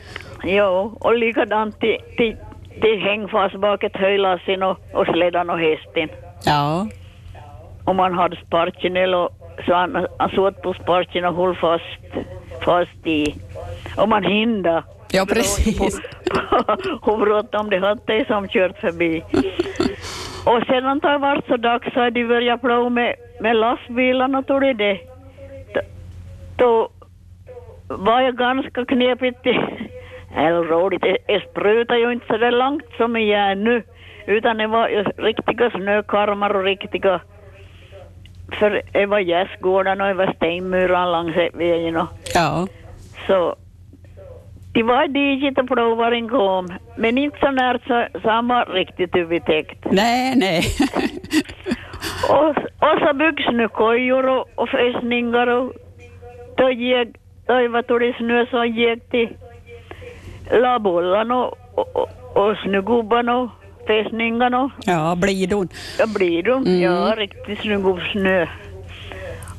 Jo, 0.44 0.96
och 1.00 1.18
likadant 1.18 1.80
till, 1.80 1.96
till, 2.16 2.36
till 2.82 3.00
häng 3.00 3.28
fast 3.28 3.56
bak 3.56 3.82
ett 3.84 3.96
höjlassen 3.96 4.62
och, 4.62 4.78
och 4.92 5.06
slädan 5.06 5.50
och 5.50 5.58
hästen. 5.58 6.08
Ja, 6.44 6.86
Om 7.84 7.96
man 7.96 8.14
hade 8.14 8.36
sparken 8.46 8.96
eller 8.96 9.28
så 9.66 9.74
han, 9.74 10.06
han 10.18 10.30
satt 10.30 10.62
på 10.62 10.74
sparken 10.74 11.24
och 11.24 11.34
höll 11.34 11.54
fast, 11.56 11.84
fast 12.64 13.06
i. 13.06 13.34
Om 13.96 14.10
man 14.10 14.24
hinner. 14.24 14.82
ja 15.12 15.26
precis. 15.26 16.00
Hur 17.04 17.16
bråttom 17.24 17.70
det 17.70 17.78
hade 17.78 18.24
som 18.24 18.48
kört 18.48 18.78
förbi. 18.78 19.22
och 20.46 20.62
sedan 20.66 20.98
det 20.98 21.18
vart 21.18 21.46
så 21.46 21.56
dags 21.56 21.94
så 21.94 22.10
de 22.10 22.24
börjat 22.24 22.60
plåga 22.60 22.88
med, 22.88 23.14
med 23.40 23.56
lastbilarna 23.56 24.38
och 24.38 24.46
tog 24.46 24.60
det 24.60 24.72
det. 24.72 24.98
Då- 26.56 26.88
var 27.88 28.20
jag 28.20 28.36
ganska 28.36 28.84
knepigt. 28.84 29.46
Eller 30.36 30.62
roligt, 30.62 31.02
det 31.02 31.18
det 31.26 31.42
sprutade 31.50 32.00
ju 32.00 32.12
inte 32.12 32.26
så 32.26 32.36
där 32.36 32.50
långt 32.50 32.84
som 32.96 33.16
jag 33.16 33.40
är 33.50 33.54
nu. 33.54 33.82
Utan 34.26 34.56
det 34.56 34.66
var 34.66 34.88
ju 34.88 35.02
riktiga 35.02 35.70
snökarmar 35.70 36.56
och 36.56 36.64
riktiga... 36.64 37.20
För 38.58 38.82
det 38.92 39.06
var 39.06 39.18
gästgårdarna 39.18 40.04
och 40.04 40.08
det 40.08 40.26
var 40.26 40.32
stenmurar 40.36 41.12
längs 41.12 41.54
vägen 41.54 41.96
och 41.96 42.08
Ja, 42.34 42.66
så 43.26 43.56
det 44.74 44.82
var 44.82 45.08
diget 45.08 45.58
och 45.58 45.66
plovaren 45.66 46.28
kom, 46.28 46.68
men 46.96 47.18
inte 47.18 47.38
så 47.40 47.50
nära 47.50 47.78
så, 47.78 48.18
var 48.48 48.74
riktigt 48.74 49.16
övertäckt. 49.16 49.84
nej, 49.90 50.34
nej. 50.36 50.62
Och, 52.28 52.48
och 52.88 52.98
så 53.00 53.14
byggs 53.14 53.46
nu 53.52 53.68
kojor 53.68 54.28
och, 54.28 54.48
och 54.54 54.68
fästningar 54.68 55.46
och 55.46 55.72
då 56.56 56.70
gick, 56.70 57.08
då 57.46 57.54
var 57.54 57.98
det 57.98 58.14
snö 58.18 58.46
som 58.46 58.66
gick 58.68 59.10
till 59.10 59.28
labollan 60.62 61.30
och, 61.30 61.54
och, 61.74 61.96
och, 61.96 62.08
och 62.34 62.56
och 63.28 63.50
fästningarna. 63.86 64.70
Ja, 64.86 65.16
blidon. 65.16 65.68
Ja, 65.98 66.06
blir 66.16 66.42
de. 66.42 66.66
Mm. 66.66 66.80
Ja, 66.80 67.14
riktigt 67.16 67.60
snygg 67.60 67.84
snö. 68.12 68.46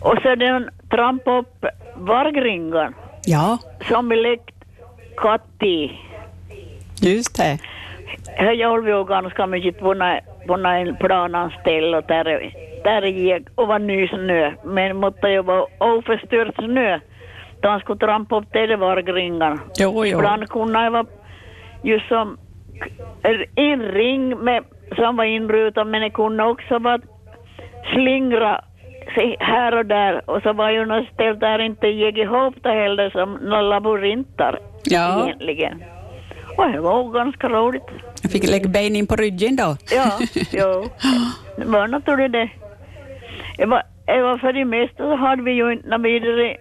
Och 0.01 0.17
så 0.24 0.36
den 0.36 0.69
trampa 0.89 1.38
upp 1.38 1.65
vargringan 1.95 2.93
Ja, 3.25 3.57
som 3.89 4.10
vi 4.10 4.15
lekt 4.15 4.54
katt 5.17 5.63
i. 5.63 5.91
just 7.01 7.38
det. 7.38 7.60
Här 8.38 8.51
gjorde 8.51 8.81
vi 8.81 8.91
ju 8.91 9.05
ganska 9.05 9.48
mycket 9.48 9.79
på 9.79 9.93
när 9.93 10.22
en 10.48 10.95
plananställ 10.95 11.95
och 11.95 12.03
där, 12.07 12.53
där 12.84 13.01
gick 13.01 13.48
och 13.55 13.67
var 13.67 13.79
ny 13.79 14.07
snö. 14.07 14.51
Men 14.63 14.98
måtte 14.98 15.27
ju 15.27 15.41
vara 15.41 15.65
oförstörd 15.79 16.55
snö. 16.55 17.00
Då 17.62 17.69
han 17.69 17.79
skulle 17.79 18.00
trampa 18.00 18.38
upp 18.38 18.51
till 18.51 18.75
vargringan. 18.75 19.60
Jo, 19.79 20.05
jo. 20.05 20.17
Ibland 20.17 20.50
kunde 20.50 20.84
det 20.84 20.89
vara 20.89 21.05
just 21.84 22.07
som 22.07 22.38
en 23.55 23.81
ring 23.81 24.38
med, 24.43 24.63
som 24.95 25.17
var 25.17 25.24
inrutad 25.24 25.84
men 25.84 26.01
det 26.01 26.10
kunde 26.10 26.43
också 26.43 26.79
vara 26.79 27.00
slingra 27.93 28.62
sig 29.15 29.36
här 29.39 29.77
och 29.77 29.86
där 29.86 30.29
och 30.29 30.41
så 30.41 30.53
var 30.53 30.69
ju 30.69 30.86
något 30.86 31.07
ställe 31.13 31.39
där 31.39 31.60
inte 31.60 31.88
gick 31.88 32.17
ihop 32.17 32.55
det 32.63 32.72
heller 32.72 33.10
som 33.10 33.34
några 33.34 33.62
labyrinter 33.62 34.60
Ja. 34.86 35.24
egentligen. 35.25 35.84
Och 36.58 36.72
det 36.72 36.80
var 36.80 37.12
ganska 37.12 37.50
roligt. 37.50 37.84
Jag 38.22 38.32
fick 38.32 38.50
lägga 38.50 38.70
ben 38.70 38.96
in 38.96 39.08
på 39.08 39.15
ryggen 39.15 39.56
då. 39.56 39.77
Ja, 39.92 40.20
jo. 40.51 40.86
Det 41.58 41.65
var 41.65 41.88
naturligt 41.88 42.32
det. 42.32 42.50
Det 43.58 43.65
var, 43.65 43.84
det 44.06 44.22
var 44.22 44.38
för 44.38 44.54
det 44.54 44.65
mesta 44.65 44.98
så 44.98 45.15
hade 45.15 45.44
vi 45.44 45.51
ju 45.51 45.72
inte 45.72 45.98
vidare, 45.98 46.58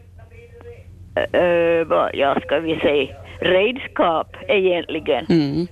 äh, 1.15 1.87
vad 1.87 2.11
ja, 2.15 2.41
ska 2.41 2.59
vi 2.59 2.81
säga, 2.81 3.17
redskap 3.41 4.37
egentligen. 4.49 5.27
Mm. 5.29 5.67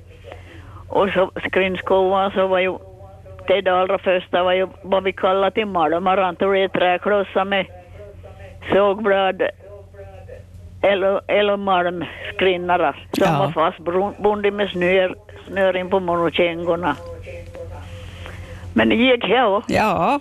Och 0.89 1.09
så 1.09 1.31
skrinskovan 1.47 2.31
så 2.31 2.47
var 2.47 2.59
ju, 2.59 2.79
det 3.47 3.61
det 3.61 3.75
allra 3.75 3.99
första 3.99 4.43
var 4.43 4.53
ju 4.53 4.69
vad 4.83 5.05
vi 5.05 5.13
kallar 5.13 5.51
till 5.51 5.67
malmar, 5.67 6.17
antagligen 6.17 6.71
träklossar 6.71 7.45
med 7.45 7.67
sågblad 8.73 9.43
eller, 10.83 11.21
eller 11.29 11.57
malmskrinnare 11.57 12.95
som 13.19 13.27
Ja. 13.27 13.39
var 13.39 13.53
fastbundna 13.53 14.51
med 14.51 14.71
snör, 14.71 15.15
snör 15.49 15.77
in 15.77 15.91
på 15.91 16.01
monokängorna. 16.01 16.97
Men 18.75 18.89
det 18.89 18.95
gick 18.95 19.25
här 19.25 19.63
Ja, 19.69 20.21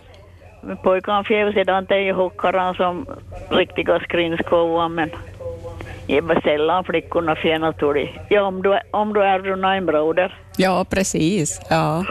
Men 0.61 0.77
Pojkarna 0.77 1.23
fjäll 1.23 1.53
sedan 1.53 1.85
det 1.89 1.99
i 1.99 2.11
hockaran 2.11 2.75
som 2.75 3.05
riktiga 3.49 3.99
skrinskovar 3.99 4.89
men 4.89 5.09
det 6.07 6.21
var 6.21 6.41
sällan 6.41 6.83
flickorna 6.83 7.35
fjäll 7.35 7.61
naturligt. 7.61 8.09
Ja, 8.29 8.41
om 8.43 8.61
du, 8.61 8.79
om 8.91 9.13
du 9.13 9.21
är 9.23 9.39
en 9.77 9.85
broder. 9.85 10.35
ja 10.57 10.85
precis. 10.89 11.61
Ja. 11.69 12.03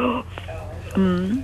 Mm. 0.96 1.42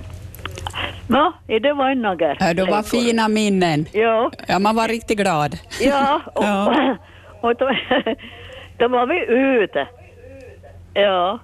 Nå, 1.07 1.33
det 1.47 1.73
var 1.73 1.89
en 1.89 2.01
något. 2.01 2.37
Ja, 2.39 2.53
Det 2.53 2.63
var 2.65 2.83
fina 2.83 3.27
minnen. 3.27 3.85
Ja, 3.93 4.31
Ja, 4.47 4.59
man 4.59 4.75
var 4.75 4.87
riktigt 4.87 5.17
glad. 5.17 5.55
ja. 5.81 6.21
Och, 6.35 6.43
Ja. 6.43 6.95
och 7.41 7.55
då, 7.55 7.69
då 8.77 8.87
var 8.87 9.05
vi 9.07 9.25
ute. 9.63 9.87
Ja. 10.93 11.39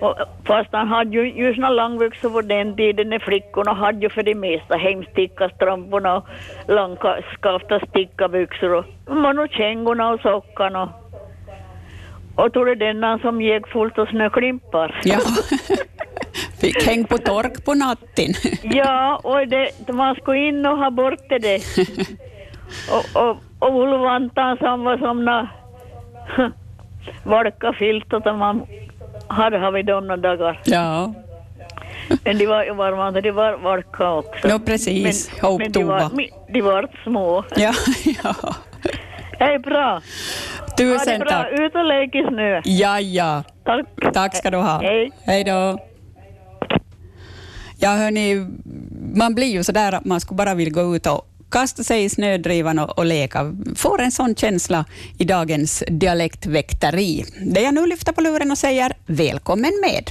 Och, 0.00 0.16
fast 0.46 0.68
han 0.72 0.88
hade 0.88 1.10
ju 1.10 1.32
just 1.32 1.58
några 1.58 1.74
långbyxor 1.74 2.30
på 2.30 2.40
den 2.40 2.76
tiden 2.76 3.08
när 3.10 3.18
flickorna 3.18 3.72
hade 3.72 3.98
ju 4.00 4.10
för 4.10 4.22
det 4.22 4.34
mesta 4.34 4.76
hemsticka 4.76 5.48
strumporna 5.48 6.16
och 6.16 6.26
långskafta 6.68 7.80
stickabyxor 7.88 8.72
och 8.74 8.84
monokängorna 9.16 10.08
och 10.10 10.20
sockarna. 10.20 10.82
Och, 12.36 12.44
och 12.44 12.52
tog 12.52 12.66
det 12.66 12.74
denna 12.74 13.18
som 13.18 13.42
gick 13.42 13.66
fullt 13.68 13.98
av 13.98 14.06
snöklimpar. 14.06 15.00
Ja. 15.04 15.18
Fick 16.66 16.86
häng 16.86 17.04
på 17.04 17.18
tork 17.18 17.64
på 17.64 17.74
natten. 17.74 18.34
Ja, 18.62 19.20
och 19.24 19.48
det, 19.48 19.92
man 19.92 20.14
skulle 20.14 20.38
in 20.48 20.66
och 20.66 20.78
ha 20.78 20.90
bort 20.90 21.28
det. 21.28 21.62
Och, 22.90 23.22
och, 23.22 23.36
och 23.58 23.82
ullvantar 23.82 24.56
som 24.56 24.84
var 24.84 24.98
som 24.98 25.24
nå 25.24 25.46
valka 27.24 27.72
filtar 27.72 28.20
som 28.20 28.38
man 28.38 28.66
hade 29.28 29.58
haft 29.58 29.86
de 29.86 30.08
dagar. 30.22 30.60
Ja, 30.64 31.14
Men 32.24 32.38
de 32.38 32.46
var 32.46 32.64
ju 32.64 32.74
varma, 32.74 33.10
de 33.10 33.30
var 33.30 33.56
valka 33.56 34.12
också. 34.12 34.48
Ja, 34.48 34.58
precis. 34.66 35.30
Men, 35.42 35.56
men 35.58 35.72
de, 35.72 35.84
var, 35.84 36.10
de 36.52 36.60
var 36.60 36.88
små. 37.04 37.44
ja, 37.56 37.72
ja. 38.24 38.34
Är 39.38 39.58
bra. 39.58 39.84
Ha 39.84 40.00
det 40.76 40.98
Tusen 40.98 41.20
bra. 41.20 41.30
tack. 41.30 41.52
Ut 41.52 41.74
och 41.74 41.84
lek 41.84 42.14
i 42.14 42.24
snö. 42.28 42.60
Ja, 42.64 43.00
ja. 43.00 43.42
Tack. 43.64 43.86
Tack 44.12 44.36
ska 44.36 44.50
du 44.50 44.56
ha. 44.56 44.80
Hej. 44.82 45.10
Hej 45.26 45.44
då. 45.44 45.78
Ja, 47.78 47.88
hörni, 47.88 48.46
man 49.16 49.34
blir 49.34 49.46
ju 49.46 49.64
sådär 49.64 49.92
att 49.92 50.04
man 50.04 50.20
skulle 50.20 50.36
bara 50.36 50.54
vilja 50.54 50.82
gå 50.82 50.96
ut 50.96 51.06
och 51.06 51.26
kasta 51.50 51.82
sig 51.82 52.04
i 52.04 52.08
snödrivan 52.08 52.78
och, 52.78 52.98
och 52.98 53.04
leka. 53.06 53.52
Får 53.76 54.00
en 54.00 54.10
sån 54.10 54.34
känsla 54.34 54.84
i 55.18 55.24
dagens 55.24 55.84
dialektväkteri. 55.88 57.24
Det 57.54 57.60
jag 57.60 57.74
nu 57.74 57.86
lyfter 57.86 58.12
på 58.12 58.20
luren 58.20 58.50
och 58.50 58.58
säger 58.58 58.92
välkommen 59.06 59.72
med. 59.80 60.04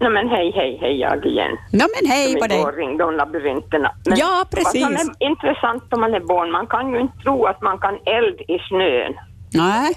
Nej 0.00 0.10
men 0.10 0.28
hej, 0.28 0.52
hej, 0.54 0.78
hej, 0.80 1.00
jag 1.00 1.26
igen. 1.26 1.56
Nå 1.72 1.84
men 2.00 2.10
hej 2.10 2.30
Som 2.32 2.40
på 2.40 2.46
dig. 2.46 2.58
igår 2.58 2.72
ringde 2.72 3.04
om 3.04 3.14
labyrinterna. 3.14 3.90
Men 4.06 4.18
Ja, 4.18 4.44
precis. 4.50 4.82
Vad 4.82 5.00
som 5.00 5.14
är 5.20 5.26
intressant 5.26 5.92
om 5.92 6.00
man 6.00 6.14
är 6.14 6.20
barn, 6.20 6.50
man 6.50 6.66
kan 6.66 6.92
ju 6.92 7.00
inte 7.00 7.18
tro 7.18 7.44
att 7.46 7.62
man 7.62 7.78
kan 7.78 7.94
eld 7.94 8.40
i 8.40 8.58
snön. 8.68 9.12
Nej, 9.54 9.92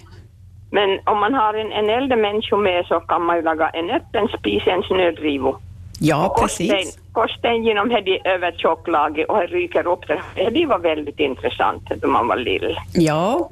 Men 0.72 0.90
om 1.06 1.20
man 1.20 1.34
har 1.34 1.54
en, 1.54 1.72
en 1.72 1.90
äldre 1.90 2.18
människa 2.18 2.58
med 2.58 2.86
så 2.86 3.00
kan 3.00 3.22
man 3.26 3.36
ju 3.36 3.42
laga 3.42 3.70
en 3.70 3.90
öppen 3.90 4.28
spis 4.40 4.68
i 4.68 4.70
en 4.70 4.84
snödrivo. 4.84 5.58
Ja 6.00 6.36
precis. 6.42 6.98
Korsten 7.12 7.64
genom 7.64 7.90
det 7.90 8.28
över 8.30 8.52
tjocklaget 8.58 9.30
och 9.30 9.50
ryker 9.50 9.88
upp 9.88 10.08
det. 10.08 10.50
Det 10.50 10.66
var 10.66 10.80
väldigt 10.80 11.20
intressant 11.20 11.84
då 12.02 12.08
man 12.08 12.28
var 12.28 12.38
lill. 12.38 12.78
Ja, 12.94 13.50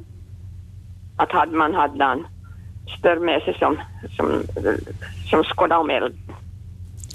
Att 1.17 1.31
hade 1.31 1.55
man 1.55 1.73
hade 1.73 2.03
en 2.05 2.27
större 2.99 3.19
med 3.19 3.41
sig 3.41 3.55
som, 3.59 3.77
som, 4.17 4.43
som 5.29 5.43
skådade 5.43 5.81
om 5.81 5.89
eld. 5.89 6.15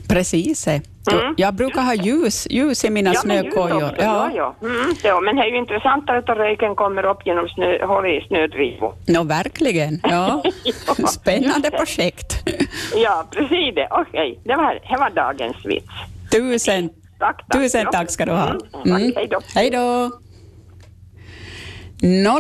precis. 0.09 0.67
eh. 0.69 0.81
Mm. 1.13 1.35
Jag 1.37 1.55
brukar 1.55 1.83
ha 1.83 1.95
ljus, 1.95 2.47
ljus 2.51 2.85
i 2.85 2.91
mina 2.91 3.11
Ja, 3.15 3.21
snökojor. 3.21 3.93
Ja, 3.99 4.31
ja. 4.35 4.55
Mm, 4.63 4.95
ja, 5.05 5.21
men 5.21 5.37
det 5.37 5.43
är 5.43 5.47
ju 5.47 5.57
intressantare 5.59 6.19
att 6.19 6.29
röken 6.29 6.75
kommer 6.75 7.07
upp 7.07 7.27
genom 7.27 7.49
snö, 7.49 7.87
hål 7.87 8.07
i 8.07 8.25
snödrivor. 8.29 8.95
Nå, 9.07 9.23
verkligen. 9.23 10.01
Ja. 10.03 10.43
Ja, 10.87 11.07
Spännande 11.07 11.71
projekt. 11.71 12.48
Ja, 13.05 13.29
precis 13.31 13.75
det. 13.75 13.89
Okej, 13.91 14.41
det, 14.45 14.57
var, 14.57 14.75
det 14.91 14.97
var 14.99 15.11
dagens 15.11 15.57
vits. 15.65 15.87
Tusen, 16.33 16.91
Tack, 17.19 17.37
tack. 17.49 17.53
tusen 17.63 17.81
Ja. 17.85 17.91
tack 17.93 18.11
ska 18.11 18.27
du 18.27 18.33
ha. 18.33 18.49
Mm, 18.49 19.13
tack. 19.13 19.17
Hej 19.17 19.29
då. 19.31 19.41
Hej 19.55 19.71
då. 19.71 20.11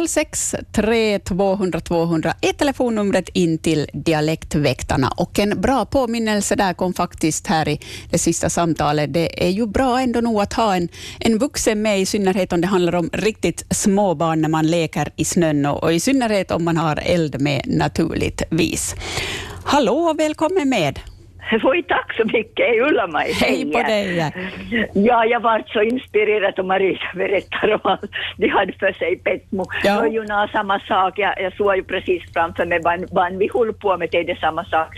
063 0.08 1.18
200 1.18 1.80
200 1.80 2.34
är 2.40 2.52
telefonnumret 2.52 3.28
in 3.28 3.58
till 3.58 3.86
Dialektväktarna. 3.92 5.12
Och 5.16 5.38
en 5.38 5.60
bra 5.60 5.84
påminnelse 5.84 6.54
där 6.56 6.74
kom 6.74 6.94
faktiskt 6.94 7.46
här 7.46 7.68
i 7.68 7.80
det 8.10 8.18
sista 8.18 8.50
samtalet. 8.50 9.14
Det 9.14 9.46
är 9.46 9.50
ju 9.50 9.66
bra 9.66 10.00
ändå 10.00 10.20
nog 10.20 10.40
att 10.40 10.52
ha 10.52 10.76
en, 10.76 10.88
en 11.20 11.38
vuxen 11.38 11.82
med, 11.82 12.00
i 12.00 12.06
synnerhet 12.06 12.52
om 12.52 12.60
det 12.60 12.66
handlar 12.66 12.94
om 12.94 13.10
riktigt 13.12 13.66
små 13.70 14.14
barn 14.14 14.40
när 14.42 14.48
man 14.48 14.66
leker 14.66 15.12
i 15.16 15.24
snön 15.24 15.66
och, 15.66 15.82
och 15.82 15.92
i 15.92 16.00
synnerhet 16.00 16.50
om 16.50 16.64
man 16.64 16.76
har 16.76 16.96
eld 17.02 17.40
med 17.40 17.62
naturligtvis. 17.66 18.94
Hallå 19.70 19.92
och 19.92 20.20
välkommen 20.20 20.68
med. 20.68 21.00
Oj, 21.62 21.82
tack 21.88 22.14
så 22.16 22.24
mycket. 22.24 22.66
Hej 22.66 22.80
Ulla-Maj. 22.80 23.32
Hej 23.32 23.72
på 23.72 23.82
dig. 23.82 24.32
Ja, 24.94 25.24
jag 25.24 25.40
var 25.40 25.64
så 25.66 25.82
inspirerad 25.82 26.54
då 26.56 26.62
Marisa 26.62 27.04
berättar 27.14 27.72
om 27.74 27.92
att 27.92 28.04
de 28.36 28.48
hade 28.48 28.72
för 28.72 28.92
sig 28.92 29.16
Petmo. 29.16 29.64
Ja. 29.84 29.94
Det 29.94 30.00
var 30.00 30.06
ju 30.06 30.26
samma 30.52 30.80
sak. 30.80 31.18
Jag, 31.18 31.40
jag 31.40 31.56
såg 31.56 31.76
ju 31.76 31.82
precis 31.82 32.22
framför 32.32 32.66
mig 32.66 32.80
vad, 33.10 33.36
vi 33.38 33.50
höll 33.54 33.72
på 33.72 33.96
med. 33.96 34.08
Det 34.12 34.30
är 34.30 34.34
samma 34.34 34.64
sak. 34.64 34.88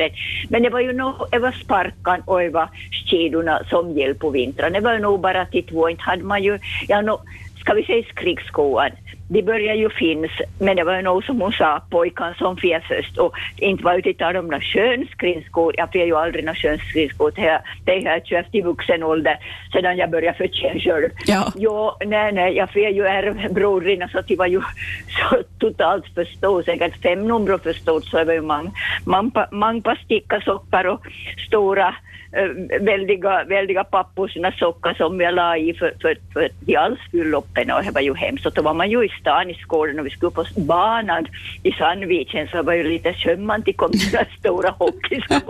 Men 0.49 0.63
det 0.63 0.71
var 0.71 0.81
ju 0.81 0.93
nog, 0.93 1.15
var 1.41 1.53
sparkan 1.53 2.23
och 2.27 2.43
var 2.53 2.69
skidorna 3.11 3.61
som 3.71 3.99
hjälp 3.99 4.19
på 4.19 4.31
vintern. 4.31 4.73
Det 4.73 4.81
var 4.81 4.93
ju 4.93 4.99
nog 4.99 5.21
bara 5.21 5.47
till 5.47 5.67
två. 5.67 5.89
Inte 5.89 6.03
hade 6.03 6.23
man 6.23 6.43
ju, 6.43 6.59
ja, 6.89 7.01
nå, 7.01 7.21
ska 7.61 7.75
vi 7.75 7.85
säga 7.85 8.05
skrikskoan. 8.11 8.91
De 9.33 9.43
började 9.43 9.79
ju 9.79 9.91
finnas, 9.91 10.31
men 10.59 10.77
det 10.77 10.85
var 10.85 10.97
ju 10.97 11.03
nog 11.03 11.25
som 11.25 11.41
hon 11.41 11.53
sa, 11.53 11.83
pojkarna 11.91 12.35
som 12.35 12.57
fjär 12.57 12.85
först. 12.89 13.19
Och 13.19 13.33
inte 13.57 13.85
var 13.85 13.99
ute 13.99 14.15
tal 14.15 14.37
om 14.37 14.45
några 14.47 14.61
skönskrinskor. 14.61 15.75
Jag 15.77 15.91
fjär 15.93 16.07
ju 16.07 16.17
aldrig 16.17 16.45
några 16.45 16.55
skönskrinskor. 16.55 17.33
Det 17.37 17.43
har 17.43 17.61
det 17.85 17.97
jag 17.97 18.27
köpt 18.27 18.55
i 18.55 18.61
vuxen 18.61 19.03
ålder 19.03 19.39
sedan 19.73 19.97
jag 19.97 20.11
började 20.11 20.39
förtjäna 20.39 20.81
själv. 20.81 21.11
Ja. 21.27 21.53
Jo, 21.57 21.93
nej, 22.07 22.33
nej, 22.33 22.57
jag 22.57 22.71
fjär 22.71 22.91
ju 22.91 23.07
ärvbrodern 23.07 24.09
så 24.13 24.21
det 24.21 24.37
var 24.37 24.47
ju 24.47 24.61
så 25.09 25.43
totalt 25.59 26.05
förstått, 26.15 26.65
säkert 26.65 27.03
fem 27.03 27.29
nummer 27.29 27.59
förstått 27.59 28.05
så 28.05 28.17
det 28.17 28.25
var 28.25 28.35
ju 28.35 28.41
många 28.41 28.71
man, 29.05 29.31
man, 29.35 29.83
man 29.83 29.97
sticka 30.05 30.41
sockar 30.41 30.85
och 30.85 31.01
stora 31.47 31.95
Eh, 32.33 32.81
väldiga, 32.81 33.45
väldiga 33.45 33.85
papporsna 33.85 34.53
sockar 34.53 34.95
som 34.95 35.21
jag 35.21 35.35
la 35.35 35.57
i 35.57 35.75
för, 35.75 35.95
för, 36.01 36.17
för 36.33 36.51
de 36.61 36.77
alls 36.77 36.99
fyllde 37.11 37.37
upp 37.37 37.59
och 37.59 37.85
det 37.85 37.91
var 37.95 38.01
ju 38.01 38.15
hemskt. 38.15 38.47
Och 38.47 38.53
då 38.53 38.63
var 38.63 38.75
man 38.75 38.91
ju 38.91 39.05
i 39.05 39.09
stan 39.21 39.51
i 39.51 39.55
Skåne 39.55 40.01
och 40.01 40.07
vi 40.07 40.11
skulle 40.11 40.31
på 40.31 40.45
banan 40.57 41.27
i 41.63 41.73
Sandviken 41.73 42.49
så 42.49 42.63
var 42.63 42.73
ju 42.73 42.85
lite 42.85 43.15
sömman 43.15 43.63
till 43.63 43.77
kom 43.77 43.91
där 44.13 44.29
stora 44.39 44.71
hockeyskor. 44.71 45.41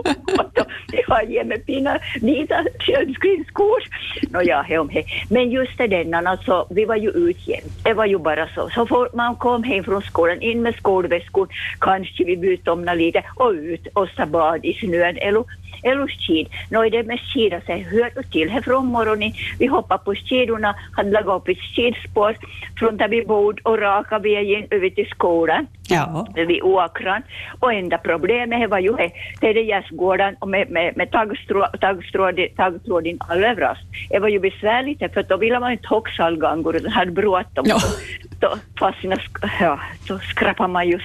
Det 0.91 1.03
har 1.07 1.21
gett 1.21 1.47
mig 1.47 1.63
fina 1.65 1.99
vita 2.21 2.65
skridskor. 3.15 3.83
Nåja, 4.29 4.65
om 4.79 4.89
he. 4.89 5.03
Men 5.29 5.51
just 5.51 5.77
det 5.77 5.87
denna, 5.87 6.17
alltså 6.17 6.67
vi 6.69 6.85
var 6.85 6.95
ju 6.95 7.09
utjämt. 7.09 7.83
Det 7.83 7.93
var 7.93 8.05
ju 8.05 8.17
bara 8.17 8.47
så. 8.55 8.69
Så 8.69 8.85
fort 8.85 9.13
man 9.13 9.35
kom 9.35 9.63
hem 9.63 9.83
från 9.83 10.01
skolan, 10.01 10.41
in 10.41 10.61
med 10.61 10.75
skolväskor, 10.75 11.47
kanske 11.79 12.23
vi 12.23 12.37
bytte 12.37 12.71
om 12.71 12.85
lite 12.95 13.23
och 13.35 13.51
ut 13.51 13.87
och 13.93 14.09
så 14.15 14.25
bad 14.25 14.65
i 14.65 14.73
snön 14.73 15.17
eller 15.17 15.43
eller 15.83 16.07
skid. 16.07 16.47
Nå 16.69 16.85
är 16.85 16.89
det 16.89 17.03
med 17.03 17.19
skida 17.19 17.61
så 17.65 17.71
hör 17.71 18.11
du 18.15 18.23
till 18.23 18.49
här 18.49 18.61
från 18.61 18.85
morgonen. 18.85 19.33
Vi 19.59 19.67
hoppar 19.67 19.97
på 19.97 20.15
skidorna, 20.15 20.75
hade 20.91 21.11
lagat 21.11 21.41
upp 21.41 21.47
ett 21.47 21.61
skidspår 21.75 22.35
från 22.79 22.97
där 22.97 23.07
vi 23.07 23.25
bodde 23.25 23.61
och 23.63 23.79
raka 23.79 24.19
vägen 24.19 24.67
över 24.69 24.89
till 24.89 25.09
skolan. 25.09 25.67
Ja. 25.91 26.27
Vid 26.35 26.61
åkran. 26.63 27.21
Och 27.59 27.73
enda 27.73 27.97
problemet 27.97 28.69
var 28.69 28.79
ju 28.79 28.95
det, 29.39 29.61
gästgården 29.61 30.35
och 30.39 30.47
med, 30.47 30.69
med, 30.69 30.97
med 30.97 31.11
taggtråden 31.11 32.49
taggtråd 32.55 33.07
överallt. 33.29 33.79
Det 34.09 34.19
var 34.19 34.27
ju 34.27 34.39
besvärligt 34.39 35.13
för 35.13 35.23
då 35.23 35.37
ville 35.37 35.59
man 35.59 35.71
inte 35.71 35.87
ha 35.87 36.03
salgangor 36.17 36.75
utan 36.75 36.91
hade 36.91 37.11
bråttom. 37.11 37.65
Ja. 37.67 37.77
Då, 38.39 38.55
fastna, 38.79 39.15
ja, 39.59 39.79
då 40.07 40.19
skrapar 40.19 40.67
man 40.67 40.87
ju 40.87 40.99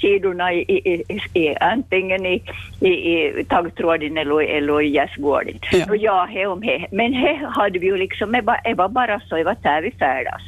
skidorna 0.00 0.52
i, 0.52 0.60
i, 0.60 1.02
i, 1.08 1.40
i, 1.40 1.56
antingen 1.56 2.26
i, 2.26 2.42
i, 2.80 2.88
i 2.88 3.44
taggtråden 3.48 4.18
eller, 4.18 4.42
eller 4.42 4.80
i 4.80 4.88
gästgården. 4.88 5.58
Ja. 5.72 5.94
Ja, 5.94 6.28
he 6.30 6.46
om 6.46 6.62
he. 6.62 6.86
Men 6.90 7.12
he 7.12 7.46
hade 7.46 7.78
vi 7.78 7.86
ju 7.86 7.96
liksom, 7.96 8.32
det 8.32 8.74
var, 8.74 8.88
bara 8.88 9.20
så, 9.20 9.36
det 9.36 9.44
var 9.44 9.56
där 9.62 9.82
vi 9.82 9.90
färdades. 9.90 10.42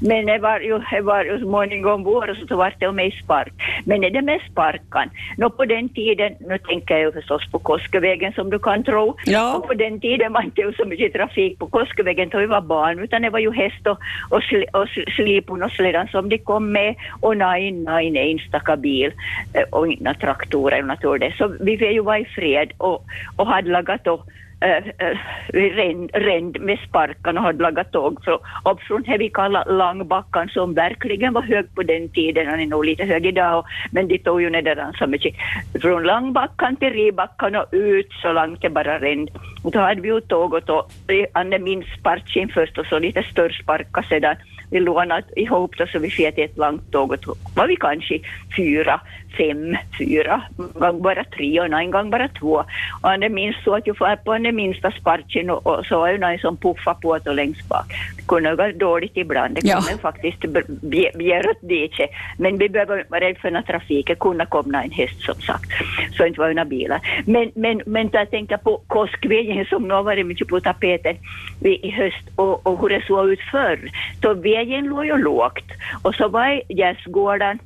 Men 0.00 0.26
det 0.26 0.38
var 0.38 0.60
ju, 0.60 0.78
det 0.90 1.00
var 1.00 1.24
ju 1.24 1.38
småningom 1.38 2.04
vår 2.10 2.30
och 2.30 2.36
så 2.48 2.56
var 2.56 2.74
det 2.78 2.92
med 2.92 3.12
spark. 3.24 3.52
Men 3.84 4.04
är 4.04 4.10
det 4.10 4.22
med 4.22 4.40
sparkan? 4.50 5.10
Nå 5.36 5.50
på 5.50 5.64
den 5.64 5.88
tiden, 5.88 6.30
nu 6.40 6.58
tänker 6.58 6.94
jag 6.94 7.02
ju 7.04 7.12
förstås 7.12 7.50
på 7.52 7.58
Koskevägen 7.58 8.32
som 8.32 8.50
du 8.50 8.58
kan 8.58 8.84
tro. 8.84 9.16
Ja. 9.26 9.56
Och 9.56 9.66
på 9.66 9.74
den 9.74 10.00
tiden 10.00 10.32
var 10.32 10.42
inte 10.42 10.72
så 10.76 10.84
mycket 10.84 11.12
trafik 11.12 11.58
på 11.58 11.66
Koskevägen 11.66 12.28
då 12.28 12.38
vi 12.38 12.46
var 12.46 12.60
barn 12.60 12.98
utan 12.98 13.22
det 13.22 13.30
var 13.30 13.38
ju 13.38 13.52
häst 13.52 13.86
och, 13.86 13.98
och, 14.30 14.42
sli, 14.42 14.66
och 14.72 14.86
sl- 14.86 15.10
slipon 15.16 15.62
och 15.62 15.70
slädan 15.70 16.08
som 16.08 16.28
de 16.28 16.38
kom 16.38 16.72
med 16.72 16.94
och 17.20 17.36
nain, 17.36 17.84
nain 17.84 18.16
enstaka 18.16 18.76
bil 18.76 19.12
eh, 19.54 19.62
och 19.70 19.88
inga 19.88 20.14
traktorer 20.14 20.80
och 20.80 20.86
natur 20.86 21.18
det. 21.18 21.32
Så 21.38 21.48
vi 21.60 21.78
fick 21.78 21.92
ju 21.92 22.00
vara 22.00 22.18
i 22.18 22.24
fred 22.24 22.72
och, 22.78 23.04
och 23.36 23.46
hade 23.46 23.70
lagat 23.70 24.06
äh, 24.06 24.16
Eh, 24.62 24.76
eh, 24.98 25.16
ränd, 25.52 26.10
ränd 26.14 26.60
med 26.60 26.78
sparkan 26.88 27.38
och 27.38 27.42
hade 27.42 27.62
lagat 27.62 27.92
tåg 27.92 28.24
från, 28.24 28.38
upp 28.64 28.80
från 28.80 29.02
det 29.02 29.18
vi 29.18 29.30
kallar 29.30 29.72
Langbackan 29.72 30.48
som 30.48 30.74
verkligen 30.74 31.32
var 31.32 31.42
hög 31.42 31.74
på 31.74 31.82
den 31.82 32.08
tiden, 32.08 32.46
han 32.46 32.60
är 32.60 32.66
nog 32.66 32.84
lite 32.84 33.04
hög 33.04 33.26
idag, 33.26 33.58
och, 33.58 33.66
men 33.90 34.08
de 34.08 34.18
tog 34.18 34.42
ju 34.42 34.50
ner 34.50 34.92
så 34.98 35.06
mycket. 35.06 35.34
Från 35.82 36.02
Langbackan 36.02 36.76
till 36.76 36.92
Ribackan 36.92 37.56
och 37.56 37.66
ut 37.70 38.12
så 38.22 38.32
långt 38.32 38.62
det 38.62 38.70
bara 38.70 39.00
ränd. 39.00 39.30
Och 39.62 39.70
då 39.70 39.78
hade 39.78 40.00
vi 40.00 40.08
ju 40.08 40.20
tåg 40.20 40.54
och 40.54 40.62
då, 40.66 40.86
Anne 41.32 41.58
min 41.58 41.84
sparkin 41.98 42.48
först 42.48 42.78
och 42.78 42.86
så 42.86 42.98
lite 42.98 43.22
större 43.22 43.52
sparka 43.52 44.02
sedan. 44.02 44.36
Vi 44.70 44.80
lånade 44.80 45.24
ihop 45.36 45.78
det 45.78 45.86
så 45.86 45.98
vi 45.98 46.10
fick 46.10 46.38
ett 46.38 46.56
långt 46.56 46.92
tåg 46.92 47.10
och 47.10 47.18
då 47.26 47.34
var 47.56 47.66
vi 47.66 47.76
kanske 47.76 48.18
fyra, 48.56 49.00
fem, 49.36 49.76
fyra, 49.98 50.42
gång 50.74 51.02
bara 51.02 51.24
tre 51.24 51.60
och 51.60 51.66
en 51.66 51.90
gång 51.90 52.10
bara 52.10 52.28
två. 52.28 52.64
Och 53.02 53.08
han 53.08 53.34
minns 53.34 53.56
så 53.64 53.74
att 53.74 53.86
jag 53.86 53.96
får 53.96 54.16
på 54.16 54.38
den 54.38 54.56
minsta 54.56 54.90
sparken 54.90 55.50
och, 55.50 55.66
och 55.66 55.86
så 55.86 55.98
var 55.98 56.08
ju 56.08 56.18
någon 56.18 56.38
som 56.38 56.56
puffade 56.56 57.00
på 57.02 57.18
det 57.18 57.32
längst 57.32 57.68
bak. 57.68 57.86
Det 58.16 58.26
kunde 58.26 58.54
vara 58.54 58.72
dåligt 58.72 59.12
ibland, 59.16 59.54
det 59.54 59.60
Ja. 59.64 59.76
kunde 59.80 60.02
faktiskt 60.02 60.40
be- 60.82 61.10
begära 61.14 61.50
åt 61.50 61.68
diket. 61.68 62.10
Men 62.38 62.58
vi 62.58 62.68
behöver 62.68 63.04
vara 63.08 63.20
rädda 63.20 63.40
för 63.40 63.50
när 63.50 63.62
trafiken 63.62 64.16
kunde 64.16 64.46
komma 64.46 64.82
en 64.84 64.90
häst 64.90 65.20
som 65.22 65.34
sagt. 65.34 65.70
Så 66.12 66.26
inte 66.26 66.40
var 66.40 66.48
några 66.48 66.64
bilar. 66.64 67.00
Men, 67.26 67.50
men, 67.54 67.82
men 67.86 68.10
jag 68.12 68.30
tänker 68.30 68.56
på 68.56 68.80
Koskvägen 68.86 69.64
som 69.64 69.88
nu 69.88 69.94
har 69.94 70.02
varit 70.02 70.26
mycket 70.26 70.48
på 70.48 70.60
tapeten 70.60 71.16
i 71.64 71.90
höst 71.90 72.24
och, 72.36 72.66
och 72.66 72.80
hur 72.80 72.88
det 72.88 73.04
såg 73.06 73.28
ut 73.30 73.40
förr. 73.52 73.78
Så 74.22 74.34
vägen 74.34 74.84
låg 74.84 75.06
ju 75.06 75.16
lågt 75.16 75.64
och 76.02 76.14
så 76.14 76.28
var 76.28 76.62
gästgården 76.68 77.58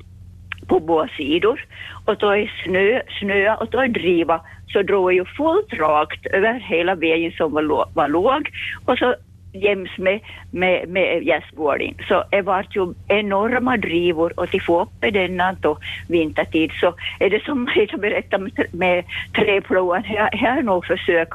på 0.68 0.80
båda 0.80 1.08
sidor 1.16 1.66
och 2.04 2.16
då 2.16 2.30
är 2.30 2.52
snö, 2.64 3.02
snö 3.20 3.54
och 3.54 3.68
då 3.70 3.78
är 3.78 3.88
driva 3.88 4.40
så 4.74 4.82
drog 4.82 5.12
jag 5.12 5.14
ju 5.14 5.24
fullt 5.24 5.72
rakt 5.72 6.26
över 6.26 6.54
hela 6.54 6.94
vägen 6.94 7.32
som 7.32 7.52
var, 7.52 7.88
var 7.94 8.08
låg. 8.08 8.50
Och 8.84 8.98
så 8.98 9.14
jäms 9.54 9.98
med, 9.98 10.20
med, 10.50 10.88
med 10.88 11.22
gästgården. 11.22 11.94
Så 12.08 12.24
det 12.30 12.42
var 12.42 12.66
ju 12.70 12.94
enorma 13.08 13.76
drivor 13.76 14.32
och 14.36 14.50
till 14.50 14.62
få 14.62 14.82
upp 14.82 14.88
denna 15.00 15.52
då 15.60 15.78
vintertid 16.08 16.70
så 16.80 16.94
är 17.20 17.30
det 17.30 17.44
som 17.44 17.68
jag 17.74 18.00
berättade 18.00 18.44
med, 18.44 18.66
med 18.72 19.04
träplogen, 19.34 20.04
jag 20.14 20.38
har 20.38 20.62
nog 20.62 20.86
försökt 20.86 21.34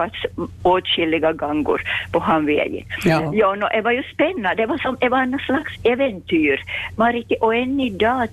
åtskilliga 0.63 1.34
gånger 1.34 1.82
på 2.12 2.19
han 2.19 2.45
vägen. 2.45 2.86
Ja. 3.05 3.32
Ja, 3.34 3.55
no, 3.55 3.67
det 3.71 3.82
var 3.82 3.91
ju 3.91 4.03
spännande. 4.03 4.55
Det 4.55 4.65
var 4.65 4.77
som 4.77 4.97
det 4.99 5.10
var 5.10 5.21
en 5.21 5.39
slags 5.39 5.73
äventyr. 5.84 6.63
Man 6.95 7.13
riktigt, 7.13 7.41
och 7.41 7.55
än 7.55 7.79
idag 7.79 8.27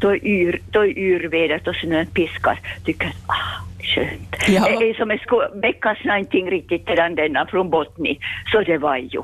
då 0.00 0.86
yrvädret 0.86 1.68
och 1.68 1.76
snön 1.76 2.06
piskar 2.06 2.58
tycker 2.84 3.04
jag 3.04 3.14
ah, 3.26 3.67
skönt. 3.94 4.36
Ja. 4.48 4.78
Det 4.78 4.90
är 4.90 4.94
som 4.94 5.10
en 5.10 5.18
väckas 5.60 5.98
någonting 6.04 6.50
riktigt 6.50 6.88
redan 6.88 7.14
denna 7.14 7.46
från 7.46 7.70
Botni. 7.70 8.18
Så 8.52 8.60
det 8.60 8.78
var 8.78 8.96
ju, 8.96 9.22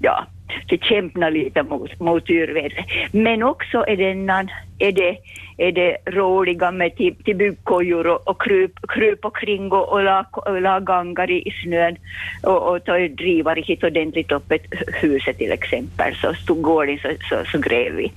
ja, 0.00 0.26
det 0.68 0.82
kämpar 0.82 1.30
lite 1.30 1.62
mot, 1.62 2.00
mot 2.00 2.30
yrvädret. 2.30 2.86
Men 3.12 3.42
också 3.42 3.84
är 3.88 3.96
denna, 3.96 4.48
är 4.78 4.92
det, 4.92 5.18
är 5.56 5.72
det 5.72 5.96
roliga 6.06 6.70
med 6.70 6.96
till, 6.96 7.14
till 7.24 7.36
byggkojor 7.36 8.06
och, 8.06 8.28
och 8.28 8.42
kryp, 8.42 8.72
kryp 8.88 9.24
omkring 9.24 9.72
och, 9.72 9.92
och 9.92 10.02
la, 10.02 10.24
och 10.32 10.60
la 10.60 10.80
gangar 10.80 11.30
i, 11.30 11.54
snön 11.62 11.96
och, 12.42 12.68
och 12.68 12.84
ta 12.84 12.98
driva 12.98 13.54
riktigt 13.54 13.84
ordentligt 13.84 14.32
upp 14.32 14.52
ett 14.52 14.66
huset 15.02 15.38
till 15.38 15.52
exempel. 15.52 16.14
Så 16.14 16.34
stod 16.34 16.62
gården 16.62 16.98
så, 16.98 17.08
så, 17.28 17.50
så 17.50 17.58
gräv 17.58 17.94
vi. 17.94 18.12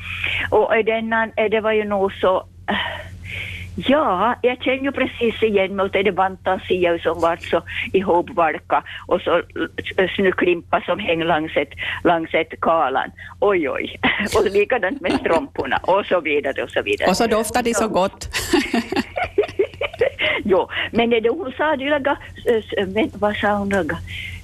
Och 0.50 0.76
är 0.76 0.84
denna, 0.84 1.30
är 1.36 1.50
det 1.50 1.62
var 1.62 1.72
ju 1.72 1.84
nog 1.84 2.14
så 2.14 2.44
Ja, 3.76 4.36
jag 4.42 4.64
känner 4.64 4.84
ju 4.84 4.92
precis 4.92 5.44
igen 5.44 5.76
mig 5.76 5.86
åt 5.86 5.94
det 5.94 6.12
vantan 6.12 6.60
sier 6.68 6.98
som 6.98 7.22
vart 7.22 7.42
så 7.44 7.62
ihopvalka 7.94 8.84
och 9.08 9.22
så 9.22 9.38
eh, 9.98 10.10
snöklimpar 10.16 10.82
som 10.82 11.00
hänger 11.00 11.26
längs 11.26 11.58
ett, 11.58 11.70
längs 12.04 12.34
ett 12.34 12.62
kalan. 12.62 13.12
Oj, 13.40 13.70
oj. 13.70 14.00
Och 14.36 14.52
likadant 14.52 15.02
med 15.02 15.14
strumporna 15.14 15.78
och 15.78 16.06
så 16.06 16.22
vidare 16.22 16.64
och 16.64 16.70
så 16.70 16.82
vidare. 16.82 17.10
Och 17.10 17.18
så 17.18 17.28
doftar 17.28 17.64
de 17.64 17.74
så 17.74 17.88
gott. 17.88 18.30
jo, 20.44 20.68
men 20.92 21.10
det 21.10 21.30
hon 21.30 21.52
sa 21.58 21.74
att 21.74 21.80
laga, 21.80 22.18
eh, 22.78 22.88
men 22.88 23.12
vad 23.14 23.36
sa 23.36 23.58
hon 23.58 23.70
laga? 23.70 23.98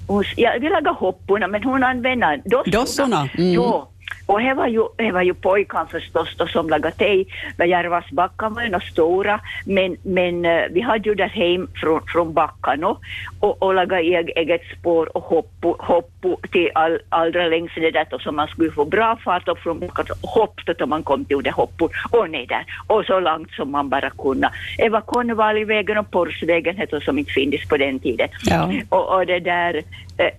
Hon, 0.07 0.23
ja, 0.35 0.51
vi 0.61 0.69
lagar 0.69 0.93
hopporna 0.93 1.47
men 1.47 1.63
hon 1.63 1.83
använder 1.83 2.41
dossorna. 2.45 2.71
Dossorna, 2.79 3.29
mm. 3.38 3.53
Jo. 3.53 3.88
Och 4.25 4.41
det 4.41 4.53
var 4.53 4.67
ju, 4.67 4.83
det 4.97 5.11
var 5.11 5.21
ju 5.21 5.33
pojkarna 5.33 5.85
förstås 5.85 6.35
då 6.38 6.47
som 6.47 6.69
lagade 6.69 6.95
te. 6.95 7.25
Järvas 7.65 8.11
backan 8.11 8.53
var 8.53 8.61
ju 8.61 8.69
några 8.69 8.85
stora, 8.85 9.39
men, 9.65 9.97
men 10.03 10.45
eh, 10.45 10.63
vi 10.71 10.81
hade 10.81 11.09
ju 11.09 11.15
där 11.15 11.27
hem 11.27 11.67
från, 11.75 12.01
från 12.07 12.33
backan 12.33 12.83
och, 12.83 13.01
och, 13.39 13.63
och 13.63 13.73
lagade 13.73 14.01
eg, 14.01 14.31
eget 14.35 14.61
spår 14.79 15.17
och 15.17 15.23
hoppo, 15.23 15.75
hoppo 15.79 16.38
till 16.51 16.69
all, 16.75 16.99
allra 17.09 17.47
längst 17.47 17.75
det 17.75 17.91
där 17.91 18.07
då, 18.09 18.19
så 18.19 18.31
man 18.31 18.47
skulle 18.47 18.71
få 18.71 18.85
bra 18.85 19.17
fart 19.23 19.47
upp 19.47 19.59
från 19.59 19.79
backan 19.79 20.05
och 20.21 20.29
hopp 20.29 20.59
då 20.77 20.85
man 20.85 21.03
kom 21.03 21.25
till 21.25 21.43
det 21.43 21.51
hoppor 21.51 21.89
och 22.11 22.29
ner 22.29 22.47
där 22.47 22.65
och 22.88 23.05
så 23.05 23.19
långt 23.19 23.51
som 23.51 23.71
man 23.71 23.89
bara 23.89 24.09
kunde. 24.09 24.49
Det 24.77 24.89
var 24.89 25.01
Konnevalvägen 25.01 25.97
och 25.97 26.11
Porsvägen 26.11 26.77
heter 26.77 26.99
som 26.99 27.19
inte 27.19 27.31
finns 27.31 27.67
på 27.69 27.77
den 27.77 27.99
tiden. 27.99 28.29
Ja. 28.43 28.71
Och, 28.89 29.15
och 29.15 29.25
det 29.25 29.39
där, 29.39 29.81
eh, 30.17 30.31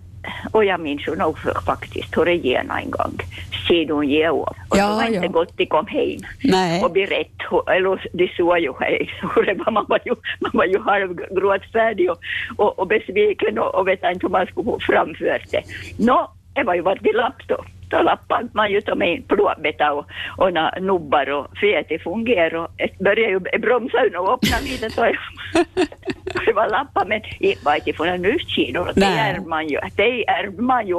och 0.53 0.65
jag 0.65 0.81
minns 0.81 1.09
ju 1.09 1.17
nog 1.17 1.39
för- 1.39 1.61
faktiskt 1.67 2.17
hur 2.19 2.25
det 2.25 2.35
gick 2.35 2.57
en 2.57 2.91
gång. 2.91 3.19
Skidon 3.69 4.09
gick 4.09 4.27
av. 4.27 4.39
Och 4.39 4.77
Ja, 4.79 4.89
så 4.89 4.95
var 4.95 5.03
det 5.03 5.15
inte 5.15 5.27
ja. 5.27 5.33
gott 5.33 5.57
de 5.57 5.67
kom 5.67 5.87
hem 5.87 6.19
Nej. 6.45 6.85
och 6.85 6.91
berätt, 6.93 7.33
hur- 7.51 7.71
eller 7.71 8.09
de 8.13 8.29
såg 8.37 8.59
ju 8.59 8.73
hur 9.35 9.43
det 9.47 9.71
man 9.71 9.85
var 9.89 10.01
ju, 10.05 10.15
man 10.41 10.51
var 10.55 10.65
ju 10.65 10.79
halvgråtfärdig 10.83 12.11
och, 12.11 12.19
och, 12.57 12.79
och 12.79 12.87
besviken 12.87 13.59
och, 13.59 13.75
och 13.75 13.89
vet 13.89 14.03
inte 14.05 14.19
hur 14.23 14.29
man 14.29 14.47
skulle 14.47 14.65
få 14.65 14.79
framfört 14.81 15.51
det. 15.51 15.63
Nå, 15.99 16.31
det 16.55 16.63
var 16.63 16.75
ju 16.75 16.81
vad 16.81 16.99
vi 17.03 17.13
lapp 17.13 17.43
då. 17.49 17.65
Då 17.89 18.03
lappade 18.03 18.49
man 18.53 18.71
ju 18.71 18.81
med 18.97 19.29
plåtbeta 19.29 19.93
och, 19.93 20.07
och 20.37 20.53
na, 20.53 20.75
nubbar 20.81 21.31
och 21.31 21.47
för 21.61 21.89
det 21.89 21.99
fungerar. 21.99 22.55
Och 22.55 22.71
det 22.77 22.99
började 22.99 23.33
ju 23.33 23.59
bromsa 23.59 23.99
och 24.19 24.35
öppna 24.35 24.57
lite 24.63 24.91
så 24.91 25.13
det 26.47 26.53
var 26.53 26.69
lappar 26.69 27.05
men 27.05 27.21
var 27.63 27.75
inte 27.75 27.93
från 27.93 28.09
en 28.09 28.39
skidor. 28.39 28.93
Det 28.95 29.01
Nej. 29.01 29.31
är 29.31 29.41
man 29.41 29.69
ju, 29.69 29.79
det 29.97 30.29
är 30.29 30.63
man 30.63 30.87
ju 30.87 30.97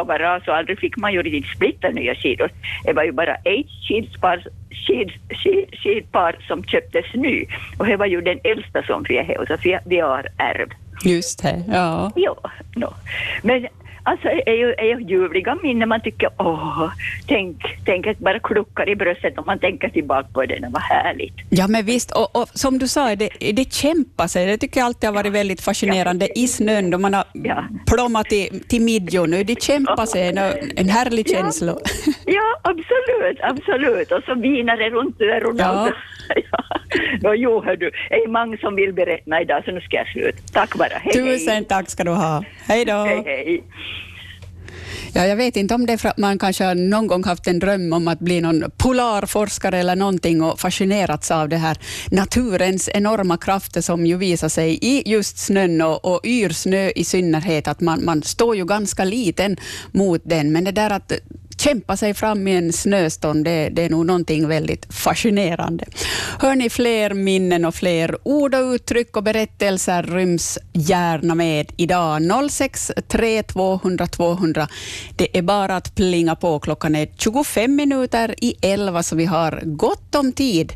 överallt 0.00 0.44
så 0.44 0.52
aldrig 0.52 0.78
fick 0.78 0.96
man 0.96 1.12
ju 1.12 1.22
riktigt 1.22 1.56
splitta 1.56 1.88
nya 1.88 2.14
skidor. 2.14 2.50
Det 2.84 2.92
var 2.92 3.04
ju 3.04 3.12
bara 3.12 3.34
ett 3.34 3.66
skidspar 3.88 4.44
skid, 4.86 5.12
skid, 5.30 5.68
skidpar 5.72 6.36
som 6.48 6.64
köptes 6.64 7.14
ny 7.14 7.46
och 7.78 7.86
det 7.86 7.96
var 7.96 8.06
ju 8.06 8.20
den 8.20 8.40
äldsta 8.44 8.82
som 8.82 9.04
vi 9.08 9.36
och 9.38 9.46
så 9.46 9.56
vi, 9.84 10.00
har 10.00 10.26
ärvt. 10.38 10.72
Just 11.04 11.42
det, 11.42 11.62
ja. 11.68 12.12
Ja, 12.16 12.36
no. 12.76 12.94
men 13.42 13.68
alltså 14.02 14.28
är 14.28 14.52
ju, 14.54 14.74
är 14.78 14.84
ju 14.84 15.06
ljuvliga 15.08 15.58
minnen. 15.62 15.88
Man 15.88 16.00
tycker 16.00 16.28
åh, 16.38 16.90
tänk, 17.26 17.56
tänk 17.84 18.06
att 18.06 18.18
bara 18.18 18.38
kluckar 18.38 18.88
i 18.88 18.96
bröstet 18.96 19.38
om 19.38 19.44
man 19.46 19.58
tänker 19.58 19.88
tillbaka 19.88 20.28
på 20.34 20.44
det. 20.46 20.58
Det 20.58 20.68
var 20.72 20.80
härligt. 20.80 21.34
Ja, 21.50 21.68
men 21.68 21.84
visst. 21.84 22.10
Och, 22.10 22.36
och 22.36 22.48
som 22.54 22.78
du 22.78 22.88
sa, 22.88 23.16
det, 23.16 23.28
det 23.52 23.72
kämpar 23.72 24.26
sig. 24.26 24.46
Det 24.46 24.58
tycker 24.58 24.80
jag 24.80 24.86
alltid 24.86 25.08
har 25.08 25.14
varit 25.14 25.32
väldigt 25.32 25.60
fascinerande 25.60 26.38
i 26.38 26.48
snön 26.48 26.90
då 26.90 26.98
man 26.98 27.14
har 27.14 27.24
Ja. 27.32 27.64
plommat 27.86 28.26
till, 28.26 28.62
till 28.68 28.82
midjan. 28.82 29.30
Det 29.30 29.62
kämpar 29.62 30.06
sig, 30.06 30.28
en, 30.28 30.38
en 30.76 30.88
härlig 30.88 31.28
känsla. 31.30 31.76
Ja, 32.26 32.60
absolut, 32.62 33.38
absolut. 33.42 34.12
Och 34.12 34.22
så 34.26 34.34
viner 34.34 34.76
det 34.76 34.90
runt 34.90 35.20
öronen. 35.20 35.56
Ja. 35.58 35.92
ja. 36.50 36.64
No, 37.22 37.34
jo, 37.34 37.62
hör 37.64 37.76
du, 37.76 37.90
det 38.08 38.14
är 38.14 38.28
många 38.28 38.56
som 38.56 38.76
vill 38.76 38.92
berätta 38.92 39.40
idag, 39.40 39.64
så 39.64 39.70
nu 39.70 39.80
ska 39.80 39.96
jag 39.96 40.08
sluta. 40.08 40.38
Tack 40.52 40.74
bara. 40.74 40.98
Hej, 41.02 41.12
Tusen 41.12 41.64
tack 41.64 41.90
ska 41.90 42.04
du 42.04 42.10
ha. 42.10 42.44
Hej 42.66 42.84
då. 42.84 42.92
hej. 42.92 43.22
hej, 43.26 43.44
hej. 43.44 43.62
Ja, 45.12 45.26
jag 45.26 45.36
vet 45.36 45.56
inte 45.56 45.74
om 45.74 45.86
det 45.86 45.92
är 45.92 45.96
för 45.96 46.08
att 46.08 46.18
man 46.18 46.38
kanske 46.38 46.64
har 46.64 46.74
någon 46.74 47.06
gång 47.06 47.24
haft 47.24 47.46
en 47.46 47.58
dröm 47.58 47.92
om 47.92 48.08
att 48.08 48.18
bli 48.18 48.40
någon 48.40 48.64
polarforskare 48.76 49.78
eller 49.78 49.96
någonting 49.96 50.42
och 50.42 50.60
fascinerats 50.60 51.30
av 51.30 51.48
det 51.48 51.56
här 51.56 51.76
naturens 52.10 52.90
enorma 52.94 53.36
krafter 53.36 53.80
som 53.80 54.06
ju 54.06 54.16
visar 54.16 54.48
sig 54.48 54.78
i 54.82 55.10
just 55.10 55.38
snön 55.38 55.82
och, 55.82 56.04
och 56.04 56.20
yrsnö 56.24 56.90
i 56.96 57.04
synnerhet, 57.04 57.68
att 57.68 57.80
man, 57.80 58.04
man 58.04 58.22
står 58.22 58.56
ju 58.56 58.64
ganska 58.64 59.04
liten 59.04 59.56
mot 59.92 60.22
den, 60.24 60.52
men 60.52 60.64
det 60.64 60.72
där 60.72 60.90
att 60.90 61.12
kämpa 61.60 61.96
sig 61.96 62.14
fram 62.14 62.48
i 62.48 62.56
en 62.56 62.72
snöstorm, 62.72 63.44
det, 63.44 63.68
det 63.68 63.82
är 63.82 63.90
nog 63.90 64.06
någonting 64.06 64.48
väldigt 64.48 64.86
fascinerande. 64.90 65.84
Hör 66.40 66.54
ni 66.54 66.70
fler 66.70 67.14
minnen 67.14 67.64
och 67.64 67.74
fler 67.74 68.18
ord 68.22 68.54
och 68.54 68.72
uttryck 68.72 69.16
och 69.16 69.22
berättelser 69.22 70.02
ryms 70.02 70.58
gärna 70.72 71.34
med 71.34 71.72
idag. 71.76 72.22
063 72.50 73.42
200 73.42 74.06
200. 74.06 74.68
Det 75.16 75.38
är 75.38 75.42
bara 75.42 75.76
att 75.76 75.94
plinga 75.94 76.36
på. 76.36 76.58
Klockan 76.58 76.94
är 76.94 77.08
25 77.16 77.76
minuter 77.76 78.34
i 78.44 78.54
11, 78.62 79.02
så 79.02 79.16
vi 79.16 79.24
har 79.24 79.62
gott 79.64 80.14
om 80.14 80.32
tid 80.32 80.72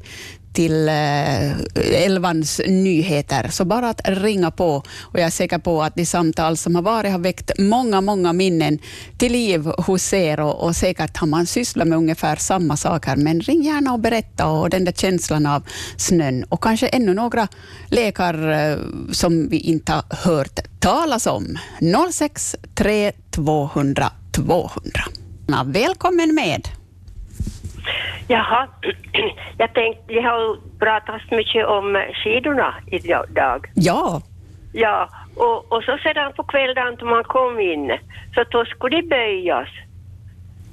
till 0.52 0.88
eh, 0.88 2.04
elvans 2.04 2.60
nyheter. 2.66 3.48
Så 3.48 3.64
bara 3.64 3.88
att 3.88 4.00
ringa 4.04 4.50
på. 4.50 4.82
Och 5.00 5.18
jag 5.18 5.26
är 5.26 5.30
säker 5.30 5.58
på 5.58 5.82
att 5.82 5.94
de 5.94 6.06
samtal 6.06 6.56
som 6.56 6.74
har 6.74 6.82
varit 6.82 7.12
har 7.12 7.18
väckt 7.18 7.50
många, 7.58 8.00
många 8.00 8.32
minnen 8.32 8.78
till 9.18 9.32
liv 9.32 9.64
hos 9.64 10.12
er 10.12 10.40
och, 10.40 10.64
och 10.64 10.76
säkert 10.76 11.16
har 11.16 11.26
man 11.26 11.46
sysslat 11.46 11.88
med 11.88 11.98
ungefär 11.98 12.36
samma 12.36 12.76
saker. 12.76 13.16
Men 13.16 13.40
ring 13.40 13.62
gärna 13.62 13.92
och 13.92 14.00
berätta 14.00 14.46
och 14.46 14.70
den 14.70 14.84
där 14.84 14.92
känslan 14.92 15.46
av 15.46 15.62
snön 15.96 16.44
och 16.44 16.62
kanske 16.62 16.86
ännu 16.86 17.14
några 17.14 17.48
lekar 17.86 18.50
eh, 18.50 18.78
som 19.12 19.48
vi 19.48 19.58
inte 19.58 19.92
har 19.92 20.04
hört 20.10 20.60
talas 20.80 21.26
om. 21.26 21.58
063 22.12 23.12
200 23.30 24.10
200. 24.32 25.02
Välkommen 25.66 26.34
med. 26.34 26.81
Jaha, 28.28 28.66
jag 29.58 29.74
tänkte, 29.74 30.02
vi 30.06 30.20
har 30.20 30.56
pratat 30.78 31.30
mycket 31.30 31.66
om 31.66 32.04
skidorna 32.24 32.74
idag. 32.86 33.66
Ja, 33.74 34.22
Ja, 34.72 35.08
och, 35.36 35.72
och 35.72 35.84
så 35.84 35.98
sedan 36.02 36.32
på 36.32 36.42
kvällen 36.42 36.96
när 37.00 37.10
man 37.10 37.24
kom 37.24 37.60
in, 37.60 37.98
så 38.34 38.44
då 38.50 38.64
skulle 38.64 38.96
det 39.00 39.08
böjas. 39.08 39.68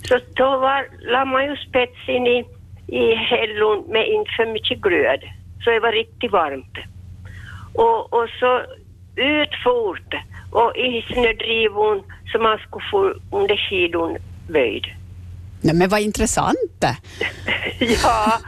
Så 0.01 0.19
då 0.33 0.57
var, 0.57 0.87
la 0.99 1.25
man 1.25 1.45
ju 1.45 1.55
spets 1.55 2.09
in 2.09 2.27
i, 2.27 2.45
i 2.87 3.15
hällon 3.15 3.83
med 3.87 4.07
inte 4.07 4.31
för 4.31 4.45
mycket 4.45 4.81
glöd, 4.81 5.23
så 5.63 5.69
det 5.69 5.79
var 5.79 5.91
riktigt 5.91 6.31
varmt. 6.31 6.77
Och, 7.73 8.13
och 8.13 8.29
så 8.39 8.61
ut 9.15 9.55
fort 9.63 10.13
och 10.51 10.77
i 10.77 11.05
snödrivon 11.13 12.03
så 12.31 12.39
man 12.39 12.57
skulle 12.57 12.85
få 12.91 13.13
under 13.31 13.57
skidon 13.57 14.17
böjd. 14.47 14.85
Nej, 15.61 15.75
men 15.75 15.89
vad 15.89 16.01
intressant. 16.01 16.57
Ja, 18.03 18.39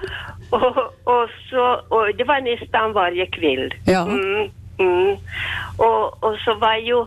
och, 0.49 0.77
och, 1.03 1.29
så, 1.49 1.81
och 1.89 2.15
det 2.17 2.23
var 2.23 2.41
nästan 2.41 2.93
varje 2.93 3.25
kväll. 3.25 3.73
Ja. 3.85 4.01
Mm, 4.01 4.49
mm. 4.77 5.17
Och, 5.77 6.23
och 6.23 6.37
så 6.45 6.53
var 6.53 6.75
ju, 6.75 7.05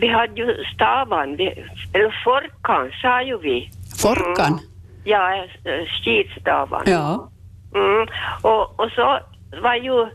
vi 0.00 0.08
hade 0.08 0.34
ju 0.34 0.64
stavan, 0.74 1.36
vi, 1.36 1.46
eller 1.92 2.22
forkan 2.24 2.90
sa 3.02 3.22
ju 3.22 3.38
vi. 3.38 3.70
Forkan. 3.98 4.46
Mm. 4.46 4.60
Ja, 5.04 5.34
eh, 5.64 5.86
skidstavan. 5.86 6.82
Ja. 6.86 7.28
Mm. 7.74 8.08
Och, 8.42 8.80
och 8.80 8.90
så 8.90 9.18
var 9.62 9.74
ju 9.74 10.06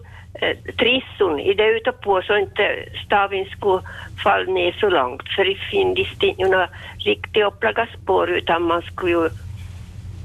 trisson 0.78 1.40
i 1.40 1.54
det 1.54 1.68
utapå 1.68 2.22
så 2.22 2.38
inte 2.38 2.64
staven 3.06 3.46
skulle 3.46 3.82
falla 4.24 4.52
ner 4.52 4.72
så 4.80 4.90
långt 4.90 5.24
för 5.36 5.46
det 5.46 5.56
finns 5.72 6.24
inte 6.24 6.44
några 6.44 6.70
riktigt 6.98 7.44
upplaga 7.44 7.88
spår 8.02 8.30
utan 8.30 8.64
man 8.64 8.82
skulle 8.82 9.12
ju 9.12 9.30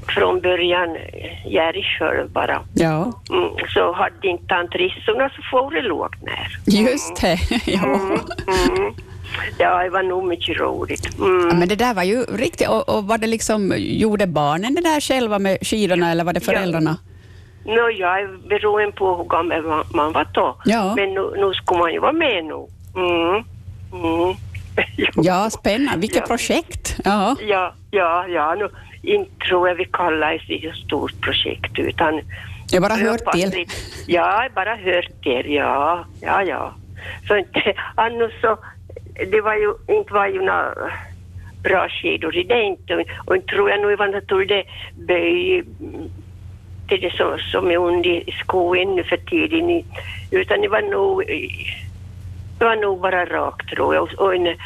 från 0.09 0.41
början 0.41 0.97
eh, 0.97 1.53
göra 1.53 1.73
det 1.73 1.83
själv 1.83 2.31
bara. 2.31 2.63
Ja, 2.75 3.13
Mm. 3.31 3.51
Så 3.69 3.93
hade 3.93 4.29
inte 4.29 4.55
han 4.55 4.69
trissorna 4.69 5.29
så 5.37 5.43
får 5.51 5.71
det 5.71 5.83
lågt 5.83 6.23
ner. 6.23 6.59
just 6.89 7.21
det. 7.21 7.39
Ja. 7.73 7.85
Mm. 7.85 8.95
Ja, 9.59 9.83
det 9.83 9.91
var 9.91 10.03
nog 10.03 10.25
mycket 10.25 10.61
roligt. 10.61 11.19
Mm. 11.19 11.49
Ja, 11.49 11.55
men 11.55 11.69
det 11.69 11.77
där 11.77 11.95
var 11.95 12.03
ju 12.03 12.23
riktigt. 12.23 12.69
Och, 12.69 12.89
och 12.97 13.05
var 13.05 13.19
det 13.19 13.27
liksom, 13.27 13.75
gjorde 13.77 14.27
barnen 14.27 14.75
det 14.75 14.81
där 14.81 15.01
själva 15.01 15.39
med 15.39 15.59
skidorna 15.63 16.11
eller 16.11 16.25
var 16.25 16.33
det 16.33 16.41
föräldrarna? 16.41 16.97
Nå, 17.67 17.91
jag 17.91 18.21
är 18.21 18.49
beroende 18.49 18.93
på 18.93 19.17
hur 19.17 19.25
gammal 19.25 19.85
man, 19.95 20.13
var 20.13 20.27
då. 20.33 20.57
Ja. 20.65 20.95
Men 20.97 21.15
nu, 21.15 21.33
nu 21.37 21.53
ska 21.55 21.77
man 21.77 21.93
ju 21.93 21.99
vara 21.99 22.13
med 22.13 22.45
nu. 22.45 22.67
Mm. 22.97 23.45
Mm. 23.93 24.37
Ja, 25.17 25.51
spännande. 25.51 26.01
Vilket 26.01 26.21
Ja. 26.21 26.27
projekt. 26.27 26.97
Ja. 27.05 27.37
Ja, 27.41 27.75
ja, 27.91 28.27
ja. 28.29 28.55
Nu, 28.55 28.69
inte 29.03 29.47
tror 29.47 29.69
jag 29.69 29.75
vi 29.75 29.85
kallar 29.85 30.45
det 30.49 30.67
ett 30.67 30.77
stort 30.77 31.21
projekt 31.21 31.79
utan... 31.79 32.21
Jag 32.71 32.83
bara 32.83 32.95
hört 32.95 33.33
till. 33.33 33.67
Ja, 34.07 34.43
jag 34.43 34.53
bara 34.53 34.75
hört 34.77 35.23
till, 35.23 35.53
ja, 35.53 36.05
ja, 36.21 36.43
ja. 36.43 36.75
Så 37.29 37.37
inte, 37.37 37.75
annars 37.95 38.33
så, 38.41 38.59
det 39.31 39.41
var 39.41 39.55
ju, 39.55 39.75
inte 39.99 40.13
var 40.13 40.27
ju 40.27 40.39
några 40.41 40.75
bra 41.63 41.89
skidor 41.89 42.37
i 42.37 42.43
det 42.43 42.63
inte. 42.63 43.05
Och 43.27 43.37
inte 43.37 43.49
tror 43.49 43.71
jag 43.71 43.81
nog 43.81 43.99
var 43.99 44.09
det 44.09 44.45
det 44.45 44.65
böj 45.07 45.65
till 46.89 47.01
det 47.01 47.17
som, 47.17 47.39
som 47.39 47.71
är 47.71 47.77
under 47.77 48.11
i 48.11 48.35
skogen 48.41 48.97
nu 48.97 49.05
för 49.05 49.17
tiden. 49.17 49.85
Utan 50.31 50.61
det 50.61 50.69
var 50.69 50.83
nog, 50.83 51.23
det 52.59 52.65
var 52.65 52.77
nog 52.77 53.01
bara 53.01 53.25
rakt 53.25 53.69
tror 53.69 53.95
jag 53.95 54.09
och, 54.19 54.35
en 54.35 54.57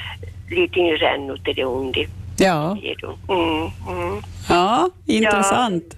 liten 0.50 0.96
rännor 0.96 1.36
till 1.36 1.54
det 1.54 1.64
under. 1.64 2.06
Ja. 2.38 2.76
Mm, 3.28 3.70
mm. 3.88 4.22
ja, 4.48 4.90
intressant. 5.06 5.96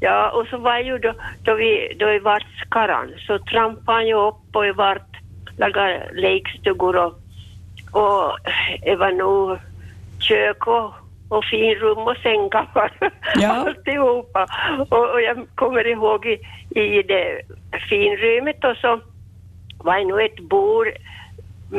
Ja, 0.00 0.30
och 0.30 0.46
så 0.46 0.58
var 0.58 0.78
ju 0.78 0.98
då, 0.98 1.14
då 1.44 1.54
vi, 1.54 1.96
då 1.98 2.06
vi 2.06 2.18
vart 2.18 2.46
skaran, 2.66 3.12
så 3.26 3.38
trampade 3.38 3.98
han 3.98 4.06
ju 4.06 4.14
upp 4.14 4.56
och 4.56 4.64
vi 4.64 4.72
vart 4.72 5.16
lagade 5.56 6.10
lekstugor 6.12 6.96
och, 6.96 7.12
och 7.92 8.38
det 8.84 8.96
var 8.96 9.12
nog 9.12 9.58
kök 10.18 10.66
och, 10.66 10.92
och 11.32 11.44
finrum 11.44 11.98
och 11.98 12.16
sängkammare, 12.22 13.10
Ja. 13.34 13.48
alltihopa. 13.66 14.46
Och, 14.88 15.10
och 15.12 15.22
jag 15.22 15.46
kommer 15.54 15.86
ihåg 15.86 16.26
i, 16.26 16.38
i 16.80 17.02
det 17.02 17.42
finrummet 17.88 18.64
och 18.64 18.76
så 18.76 19.00
var 19.78 19.98
det 19.98 20.04
nog 20.04 20.20
ett 20.20 20.40
bord, 20.40 20.86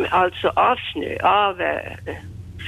alltså 0.10 0.48
av 0.56 0.78
snö, 0.94 1.18
av 1.24 1.62
eh, 1.62 2.16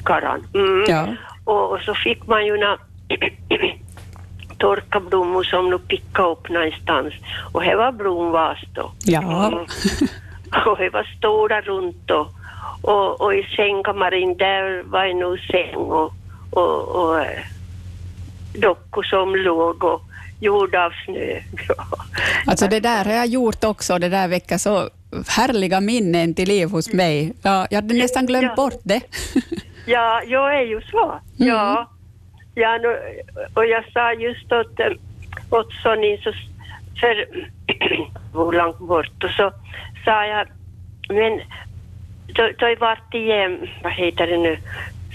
skaran. 0.02 0.48
Mm. 0.54 0.84
Ja. 0.88 1.08
Och, 1.44 1.72
och 1.72 1.80
så 1.80 1.94
fick 1.94 2.28
man 2.28 2.46
ju 2.46 2.58
na, 2.58 2.78
torka 4.58 5.00
blommor 5.00 5.44
som 5.44 5.70
nu 5.70 5.80
pickade 5.80 6.30
upp 6.30 6.50
någonstans. 6.50 7.14
Och 7.54 7.64
det 7.64 7.76
var 7.76 7.92
blomvas 7.92 8.60
då. 8.74 8.92
Ja. 9.06 9.48
Mm. 9.48 9.66
Och 10.66 10.78
det 10.78 10.90
var 10.90 11.04
stora 11.18 11.62
runt 11.62 12.12
och, 12.12 12.28
och, 12.82 13.22
och 13.22 13.36
i 13.36 13.44
sängkammaren 13.56 14.38
där 14.38 14.84
var 14.84 15.06
det 15.06 15.14
nog 15.14 15.40
säng 15.40 15.76
och, 15.76 16.14
och, 16.56 16.88
och 16.96 17.20
eh, 17.22 17.40
dockor 18.54 19.04
som 19.04 19.36
låg 19.36 19.84
och 19.84 20.02
gjorda 20.40 20.86
av 20.86 20.92
snö. 21.06 21.40
Alltså 22.48 22.68
det 22.68 22.80
där 22.80 23.06
har 23.06 23.12
jag 23.12 23.28
gjort 23.28 23.64
också. 23.64 24.00
Det 24.00 24.10
där 24.10 24.28
väcker 24.28 24.58
så 24.58 24.90
härliga 25.28 25.82
minnen 25.82 26.34
till 26.34 26.48
liv 26.48 26.70
hos 26.70 26.94
mig. 26.94 27.34
Ja, 27.42 27.68
jag 27.70 27.78
hade 27.82 27.94
nästan 27.94 28.26
glömt 28.26 28.44
Ja. 28.44 28.56
bort 28.56 28.82
det. 28.84 29.02
Ja, 29.88 30.22
jag 30.28 30.56
är 30.56 30.62
ju 30.66 30.82
så. 30.82 31.04
Mm. 31.06 31.22
Ja, 31.56 31.90
Ja, 32.58 32.80
och 33.54 33.66
jag 33.66 33.84
sa 33.94 34.14
just 34.14 34.52
åt, 34.52 34.80
eh, 34.80 34.92
åt 35.50 35.74
Sonny, 35.84 36.18
så, 36.18 36.32
för 37.00 37.26
hur 38.34 38.52
långt 38.58 38.78
bort, 38.80 39.24
och 39.24 39.30
så 39.30 39.52
sa 40.06 40.26
jag, 40.26 40.48
men 41.10 41.42
då, 42.28 42.50
då 42.60 42.76
vart 42.80 43.12
de, 43.12 43.44
eh, 43.44 43.52
vad 43.84 43.94
heter 43.94 44.28
det 44.28 44.38
nu, 44.38 44.58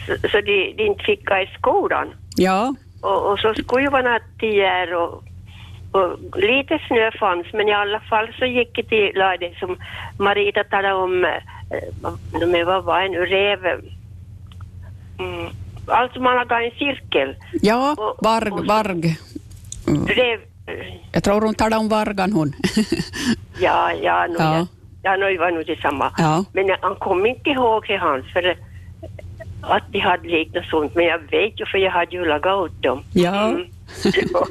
så, 0.07 0.29
så 0.29 0.41
de, 0.41 0.75
de 0.77 0.83
inte 0.87 1.05
fick 1.05 1.27
gå 1.27 1.35
i 1.37 1.47
skolan. 1.59 2.09
Ja, 2.37 2.75
Och, 3.03 3.31
och 3.33 3.39
så 3.39 3.55
skulle 3.55 3.85
ju 3.85 3.91
vara 3.91 4.03
nattier 4.13 4.95
och, 4.95 5.25
och 5.93 6.19
lite 6.37 6.79
snö 6.89 7.11
fanns, 7.21 7.47
men 7.53 7.69
i 7.69 7.73
alla 7.73 8.01
fall 8.01 8.29
så 8.39 8.45
gick 8.47 8.77
det 8.77 8.83
till 8.83 9.13
det 9.41 9.53
som 9.59 9.77
Marita 10.19 10.65
talade 10.65 10.95
om, 10.95 11.25
eh, 11.25 11.43
vad- 12.67 12.85
var 12.85 13.03
det 13.03 13.09
nu, 13.09 13.25
rev... 13.27 13.65
Mm, 15.19 15.47
alltså 15.87 16.21
man 16.21 16.37
lagade 16.37 16.65
en 16.65 16.71
cirkel. 16.71 17.37
ja, 17.63 17.95
Och- 17.99 18.19
varg, 18.25 18.51
och- 18.51 18.67
varg. 18.67 19.19
Mm. 19.89 20.07
Rev, 20.07 20.41
Jag 21.13 21.25
tror 21.25 21.41
hon 21.41 21.55
talade 21.55 21.77
om 21.77 21.89
vargan 21.89 22.33
hon. 22.33 22.53
ja, 23.61 23.93
ja, 23.93 24.27
nu, 24.29 24.37
Ja. 24.39 24.67
ja. 25.03 25.17
nu 25.17 25.37
var 25.39 25.51
nog 25.51 25.67
detsamma. 25.67 26.13
Ja. 26.19 26.45
Men 26.53 26.71
han 26.81 26.95
kom 26.97 27.27
inte 27.27 27.51
ihåg 27.51 27.85
det 27.89 27.97
hans, 27.97 28.33
för 28.33 28.57
att 29.63 29.83
de 29.93 29.99
hade 29.99 30.29
liknande 30.29 30.69
sånt, 30.71 30.95
men 30.95 31.05
jag 31.05 31.19
vet 31.19 31.61
ju 31.61 31.67
för 31.67 31.79
jag 31.79 31.91
hade 31.91 32.17
ju 32.17 32.25
lagat 32.25 32.55
åt 32.55 32.83
dem. 32.83 33.03
Ja. 33.15 33.49
Mm. 33.49 33.67
ja, 34.33 34.47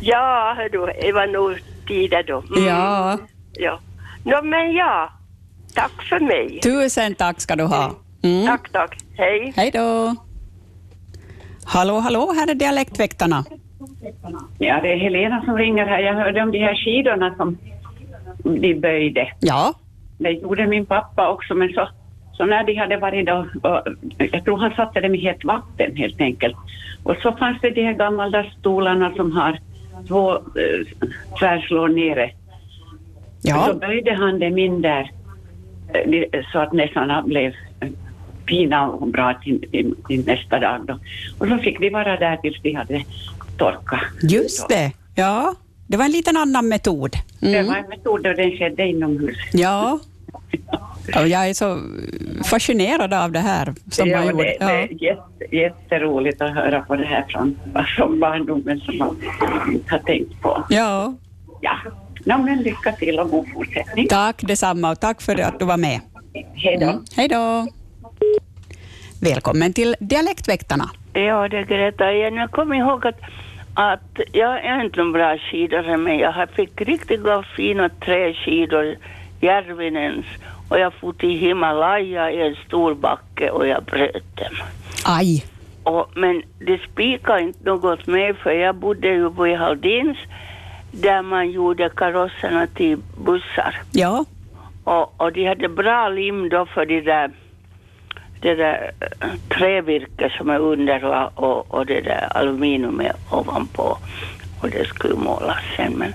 ja 0.00 0.54
hördu, 0.56 0.86
det 1.02 1.12
var 1.12 1.26
nog 1.26 1.58
tider 1.86 2.22
då. 2.22 2.42
Mm. 2.56 2.64
Ja, 2.68 3.18
ja. 3.52 3.78
Nå, 4.24 4.42
men 4.42 4.72
ja, 4.72 5.12
tack 5.74 6.02
för 6.08 6.20
mig. 6.20 6.60
tusen 6.62 7.14
tack 7.14 7.40
ska 7.40 7.56
du 7.56 7.64
ha. 7.64 7.92
Mm. 8.22 8.46
Tack, 8.46 8.72
tack. 8.72 8.96
Hej. 9.16 9.52
Hej 9.56 9.70
då. 9.70 10.14
Hallå, 11.64 11.98
hallå, 11.98 12.32
här 12.36 12.50
är 12.50 12.54
Dialektväktarna. 12.54 13.44
Ja, 14.58 14.80
det 14.82 14.92
är 14.92 14.96
Helena 14.96 15.44
som 15.44 15.56
ringer 15.58 15.86
här. 15.86 15.98
Jag 15.98 16.14
hörde 16.14 16.42
om 16.42 16.50
de 16.52 16.58
här 16.58 16.74
skidorna 16.74 17.34
som 17.36 17.58
de 18.44 18.74
böjde. 18.74 19.32
Ja, 19.40 19.74
Det 20.18 20.30
gjorde 20.30 20.66
min 20.66 20.86
pappa 20.86 21.28
också, 21.30 21.54
men 21.54 21.68
så, 21.72 21.88
så 22.40 22.46
när 22.46 22.64
de 22.64 22.74
hade 22.74 22.96
varit 22.96 23.26
då, 23.26 23.46
jag 24.18 24.44
tror 24.44 24.56
han 24.58 24.70
satte 24.74 25.00
dem 25.00 25.14
i 25.14 25.18
hett 25.18 25.44
vatten 25.44 25.96
helt 25.96 26.20
enkelt. 26.20 26.56
Och 27.02 27.16
så 27.22 27.32
fanns 27.32 27.60
det 27.60 27.70
de 27.70 27.82
här 27.82 27.92
gammaldags 27.92 28.54
stolarna 28.58 29.12
som 29.16 29.32
har 29.32 29.58
två 30.08 30.32
eh, 30.34 31.08
tvärslår 31.38 31.88
nere. 31.88 32.30
Så 33.40 33.48
ja, 33.48 33.72
böjde 33.80 34.14
han 34.14 34.38
dem 34.38 34.58
in 34.58 34.82
där 34.82 35.10
eh, 35.94 36.42
så 36.52 36.58
att 36.58 36.72
näsarna 36.72 37.22
blev 37.22 37.52
fina 38.48 38.88
och 38.90 39.08
bra 39.08 39.34
till, 39.44 39.60
till, 39.70 39.94
till 40.08 40.26
nästa 40.26 40.58
dag. 40.58 40.80
Då. 40.86 40.98
Och 41.38 41.46
så 41.48 41.58
fick 41.58 41.80
de 41.80 41.90
vara 41.90 42.16
där 42.16 42.36
tills 42.36 42.62
de 42.62 42.72
hade 42.74 43.04
torkat. 43.56 44.00
just 44.22 44.68
det. 44.68 44.92
Ja, 45.14 45.54
det 45.86 45.96
var 45.96 46.04
en 46.04 46.10
liten 46.12 46.36
annan 46.36 46.68
metod. 46.68 47.10
Det 47.40 47.46
Mm. 47.58 47.66
var 47.66 47.76
en 47.76 47.88
metod 47.88 48.26
och 48.26 48.34
den 48.36 48.50
skedde 48.50 48.86
inomhus. 48.86 49.36
Ja. 49.52 49.98
Jag 51.14 51.48
är 51.48 51.54
så 51.54 51.78
fascinerad 52.44 53.14
av 53.14 53.32
det 53.32 53.38
här 53.38 53.74
som 53.90 54.08
ja, 54.08 54.18
man 54.18 54.28
gjorde. 54.28 54.44
det, 54.44 54.56
det 54.58 54.64
är 54.64 55.02
jätte, 55.02 55.56
jätteroligt 55.56 56.42
att 56.42 56.54
höra 56.54 56.80
på 56.80 56.96
det 56.96 57.04
här 57.06 57.24
från, 57.28 57.58
från 57.96 58.20
barndomen 58.20 58.80
som 58.80 58.98
man 58.98 59.16
har 59.90 59.98
tänkt 59.98 60.40
på. 60.42 60.64
ja, 60.68 61.14
Ja, 61.62 61.76
no, 62.24 62.42
men 62.42 62.62
lycka 62.62 62.92
till 62.92 63.18
och 63.20 63.30
god 63.30 63.46
fortsättning. 63.54 64.08
tack 64.08 64.42
detsamma 64.42 64.90
och 64.90 65.00
tack 65.00 65.22
för 65.22 65.40
att 65.40 65.58
du 65.58 65.64
var 65.64 65.76
med. 65.76 66.00
Hej 66.54 66.76
då. 66.80 66.86
Mm. 66.86 67.04
Hej 67.16 67.28
då. 67.28 67.66
Välkommen 69.22 69.72
till 69.72 69.96
Dialektväktarna. 70.00 70.90
Ja, 71.12 71.48
det 71.48 71.58
är 71.58 71.64
Greta 71.64 72.12
igen. 72.12 72.34
Jag 72.34 72.50
kommer 72.50 72.76
ihåg 72.76 73.06
att, 73.06 73.20
att 73.74 74.20
jag 74.32 74.64
är 74.64 74.84
inte 74.84 74.98
någon 74.98 75.12
bra 75.12 75.38
skidare, 75.38 75.96
men 75.96 76.18
jag 76.18 76.32
har 76.32 76.46
fick 76.46 76.80
riktigt 76.80 77.22
bra 77.22 77.44
fina 77.56 77.88
träskidor, 77.88 78.96
Järvinens, 79.40 80.26
och 80.68 80.78
jag 80.78 80.92
for 80.94 81.12
till 81.12 81.38
Himalaya 81.38 82.30
i 82.30 82.40
en 82.40 82.56
stor 82.66 82.94
backe 82.94 83.50
och 83.50 83.66
jag 83.66 83.84
bröt 83.84 84.36
dem. 84.36 84.54
Aj. 85.04 85.44
Och, 85.82 86.10
men 86.14 86.42
det 86.58 86.80
spikade 86.92 87.40
inte 87.40 87.64
något 87.64 88.06
mer 88.06 88.32
för 88.32 88.50
jag 88.50 88.74
bodde 88.74 89.08
ju 89.08 89.30
på 89.30 89.56
Haldins 89.56 90.18
där 90.92 91.22
man 91.22 91.50
gjorde 91.50 91.88
karosserna 91.88 92.66
till 92.66 92.98
bussar. 93.24 93.82
Ja, 93.92 94.24
Och, 94.84 95.20
och 95.20 95.32
de 95.32 95.46
hade 95.46 95.68
bra 95.68 96.08
lim 96.08 96.48
då 96.48 96.66
för 96.66 96.86
det 96.86 97.00
där, 97.00 97.30
det 98.40 98.54
där 98.54 98.92
eh, 99.00 99.28
trävirke 99.48 100.32
som 100.38 100.50
är 100.50 100.58
under 100.58 101.04
och, 101.04 101.30
och, 101.34 101.74
och 101.74 101.86
det 101.86 102.00
där 102.00 102.36
aluminium 102.36 103.00
är 103.00 103.12
ovanpå. 103.30 103.98
Och 104.62 104.70
det 104.70 104.84
skulle 104.84 105.14
målas 105.14 105.58
sen. 105.76 105.92
Men, 105.92 106.12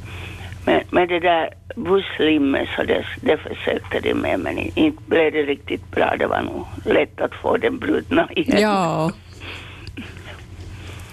men, 0.66 0.82
men 0.90 1.08
det 1.08 1.20
där 1.20 1.50
busslimmet 1.76 2.68
så 2.76 2.84
det, 2.84 3.06
det 3.22 3.38
försökte 3.38 4.00
de 4.00 4.14
med 4.14 4.40
men 4.40 4.58
inte 4.58 5.04
blev 5.08 5.32
det 5.34 5.42
riktigt 5.44 5.92
bra. 5.92 6.16
Det 6.20 6.28
var 6.28 6.42
nog 6.42 6.66
lätt 6.86 7.22
att 7.22 7.34
få 7.36 7.58
den 7.58 7.80
brutna 7.80 8.28
igen. 8.36 8.62
ja. 8.62 9.12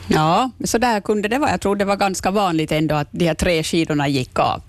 Ja, 0.08 0.50
så 0.64 0.78
där 0.78 1.00
kunde 1.00 1.28
det 1.28 1.38
vara. 1.38 1.50
Jag 1.50 1.60
tror 1.60 1.76
det 1.76 1.84
var 1.84 1.96
ganska 1.96 2.30
vanligt 2.30 2.72
ändå 2.72 2.94
att 2.94 3.08
de 3.10 3.26
här 3.26 3.34
tre 3.34 3.62
skidorna 3.62 4.08
gick 4.08 4.38
av. 4.38 4.62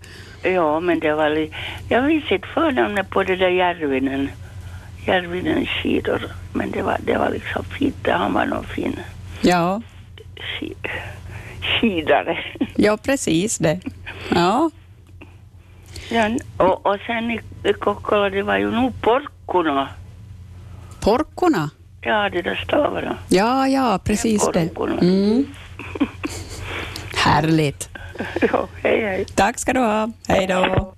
Ja, 0.44 0.80
men 0.80 1.00
det 1.00 1.14
var 1.14 1.30
li- 1.30 1.52
Jag 1.90 2.04
minns 2.06 2.32
inte 2.32 2.48
förnamnet 2.54 3.10
på 3.10 3.24
det 3.24 3.36
där 3.36 3.50
Järvinen. 3.50 4.30
Järvinens 5.08 5.70
skidor. 5.70 6.22
Men 6.54 6.72
det 6.72 6.82
var, 6.82 6.98
det 7.06 7.18
var 7.18 7.30
liksom 7.30 7.64
fint. 7.64 8.08
Han 8.08 8.34
var 8.34 8.46
någon 8.46 8.64
fin 8.66 9.00
Ja, 9.42 9.82
ski- 10.38 10.76
skidare. 11.62 12.38
ja 12.76 12.98
precis 12.98 13.58
det. 13.58 13.80
Ja, 14.30 14.72
Ja, 16.14 16.30
och, 16.58 16.86
och 16.86 16.98
sen 17.08 17.32
i, 17.32 17.40
i 17.64 17.74
Kokkola, 17.74 18.30
det 18.30 18.44
var 18.44 18.58
ju 18.58 18.72
nog 18.72 19.02
porkkorna. 19.02 19.90
porkorna. 21.00 21.70
Ja, 22.02 22.30
det 22.30 22.42
där 22.42 22.56
stavarna. 22.68 23.18
Ja, 23.30 23.68
ja, 23.68 24.00
precis 24.04 24.50
det. 24.54 24.68
Porkorna. 24.74 25.02
Mm. 25.02 25.46
Härligt. 27.16 27.90
Ja, 28.42 28.68
hej 28.84 29.02
hej. 29.02 29.26
Tack 29.36 29.60
ska 29.60 29.74
du 29.74 29.80
ha. 29.80 30.12
Hej 30.28 30.48
då. 30.48 30.94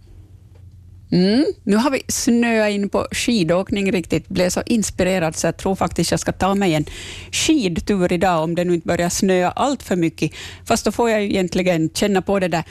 Mm, 1.11 1.45
nu 1.63 1.75
har 1.75 1.91
vi 1.91 2.01
snöat 2.07 2.71
in 2.71 2.89
på 2.89 3.07
skidåkning 3.11 3.91
riktigt. 3.91 4.27
Blev 4.27 4.49
så 4.49 4.61
inspirerad 4.65 5.35
så 5.35 5.47
jag 5.47 5.57
tror 5.57 5.75
faktiskt 5.75 6.11
jag 6.11 6.19
ska 6.19 6.31
ta 6.31 6.55
mig 6.55 6.73
en 6.73 6.85
skidtur 7.31 8.13
idag 8.13 8.43
om 8.43 8.55
det 8.55 8.63
nu 8.63 8.73
inte 8.73 8.87
börjar 8.87 9.09
snöa 9.09 9.51
allt 9.51 9.83
för 9.83 9.95
mycket. 9.95 10.31
Fast 10.65 10.85
då 10.85 10.91
får 10.91 11.09
jag 11.09 11.21
ju 11.21 11.27
egentligen 11.29 11.89
känna 11.93 12.21
på 12.21 12.39
det 12.39 12.47
där 12.47 12.63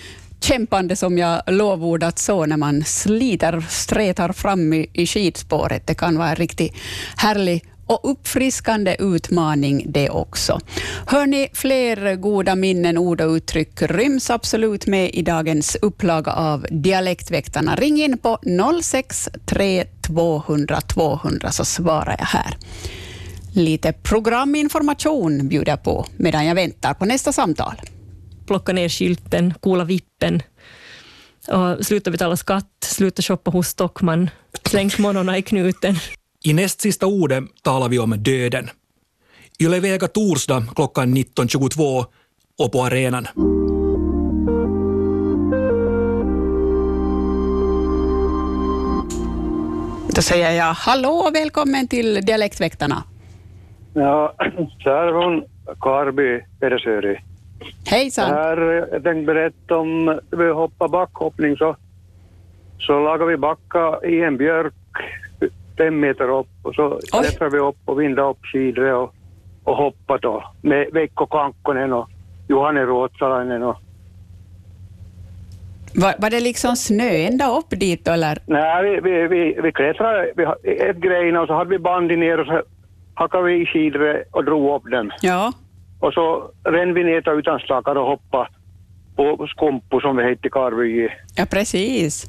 kämpande 0.44 0.96
som 0.96 1.18
jag 1.18 1.42
lovordat 1.46 2.18
så 2.18 2.46
när 2.46 2.56
man 2.56 2.84
sliter, 2.84 3.64
stretar 3.68 4.32
fram 4.32 4.72
i, 4.72 4.90
i 4.92 5.06
skidspåret. 5.06 5.86
Det 5.86 5.94
kan 5.94 6.18
vara 6.18 6.28
en 6.28 6.36
riktigt 6.36 6.74
härlig 7.16 7.64
och 7.86 8.10
uppfriskande 8.10 8.96
utmaning 8.98 9.84
det 9.88 10.10
också. 10.10 10.60
Hör 11.06 11.26
ni, 11.26 11.48
fler 11.52 12.16
goda 12.16 12.54
minnen, 12.54 12.98
ord 12.98 13.20
och 13.20 13.30
uttryck 13.30 13.82
ryms 13.82 14.30
absolut 14.30 14.86
med 14.86 15.10
i 15.14 15.22
dagens 15.22 15.76
upplaga 15.82 16.32
av 16.32 16.66
Dialektväktarna. 16.70 17.76
Ring 17.76 18.02
in 18.02 18.18
på 18.18 18.38
063 18.82 19.84
200 20.06 20.80
200 20.80 21.50
så 21.50 21.64
svarar 21.64 22.16
jag 22.18 22.26
här. 22.26 22.56
Lite 23.52 23.92
programinformation 23.92 25.48
bjuder 25.48 25.72
jag 25.72 25.82
på 25.82 26.06
medan 26.16 26.46
jag 26.46 26.54
väntar 26.54 26.94
på 26.94 27.04
nästa 27.04 27.32
samtal 27.32 27.74
plocka 28.46 28.72
ner 28.72 28.88
skylten, 28.88 29.54
kola 29.60 29.84
vippen, 29.84 30.42
och 31.48 31.86
sluta 31.86 32.10
betala 32.10 32.36
skatt, 32.36 32.70
sluta 32.80 33.22
shoppa 33.22 33.50
hos 33.50 33.68
Stockman, 33.68 34.30
släng 34.64 34.90
smånorna 34.90 35.38
i 35.38 35.42
knuten. 35.42 35.94
I 36.44 36.52
näst 36.52 36.80
sista 36.80 37.06
ordet 37.06 37.44
talar 37.62 37.88
vi 37.88 37.98
om 37.98 38.10
döden. 38.10 38.70
Yle 39.60 39.80
Vega 39.80 40.08
torsdag 40.08 40.66
klockan 40.74 41.16
19.22 41.16 42.04
och 42.58 42.72
på 42.72 42.84
arenan. 42.84 43.26
Då 50.14 50.22
säger 50.22 50.50
jag 50.50 50.74
hallå 50.74 51.08
och 51.08 51.34
välkommen 51.34 51.88
till 51.88 52.14
Dialektväktarna. 52.14 53.02
Ja, 53.94 54.34
från 54.84 55.44
Karby, 55.80 56.40
Pedersöri. 56.60 57.20
Hejsan. 57.86 58.30
Här, 58.30 58.88
jag 58.92 59.02
tänkte 59.02 59.34
berätta 59.34 59.76
om, 59.76 60.20
vi 60.30 60.50
hoppar 60.50 60.88
backhoppning 60.88 61.56
så, 61.56 61.76
så 62.78 63.00
lagar 63.00 63.26
vi 63.26 63.36
backa 63.36 63.98
i 64.04 64.20
en 64.20 64.36
björk 64.36 64.74
fem 65.78 66.00
meter 66.00 66.38
upp 66.38 66.48
och 66.62 66.74
så 66.74 67.00
klättrar 67.12 67.50
vi 67.50 67.58
upp 67.58 67.78
och 67.84 68.00
vindar 68.00 68.30
upp 68.30 68.46
skidor 68.52 68.92
och, 68.92 69.14
och 69.64 69.76
hoppar 69.76 70.18
då 70.18 70.44
med 70.62 70.88
Veikko 70.92 71.26
Kankkonen 71.26 71.92
och 71.92 72.08
Johanne 72.48 72.84
Ruotsalainen 72.84 73.62
och 73.62 73.76
Var, 75.94 76.14
var 76.18 76.30
det 76.30 76.40
liksom 76.40 76.76
snö 76.76 77.10
ända 77.10 77.50
upp 77.58 77.70
dit 77.70 78.08
eller? 78.08 78.38
Nej, 78.46 78.82
vi, 78.84 79.00
vi, 79.00 79.28
vi, 79.28 79.60
vi 79.62 79.72
klättrade 79.72 80.32
vi, 80.36 80.44
ett 80.76 80.96
gren 80.96 81.36
och 81.36 81.46
så 81.46 81.54
hade 81.54 81.70
vi 81.70 81.78
bandy 81.78 82.16
ner 82.16 82.40
och 82.40 82.46
så 82.46 82.62
hackade 83.14 83.44
vi 83.44 83.62
i 83.62 83.66
skidor 83.66 84.24
och 84.30 84.44
drog 84.44 84.76
upp 84.76 84.90
dem. 84.90 85.10
Ja. 85.20 85.52
Och 86.00 86.12
så 86.12 86.50
rände 86.64 86.94
vi 86.94 87.04
ner 87.04 87.38
utan 87.38 87.58
stakar 87.58 87.96
och 87.96 88.06
hoppade 88.06 88.48
på 89.16 89.46
skompo 89.46 90.00
som 90.00 90.16
vi 90.16 90.24
hette 90.24 90.46
i 90.46 90.50
Karvy. 90.50 91.08
Ja, 91.36 91.46
precis. 91.50 92.26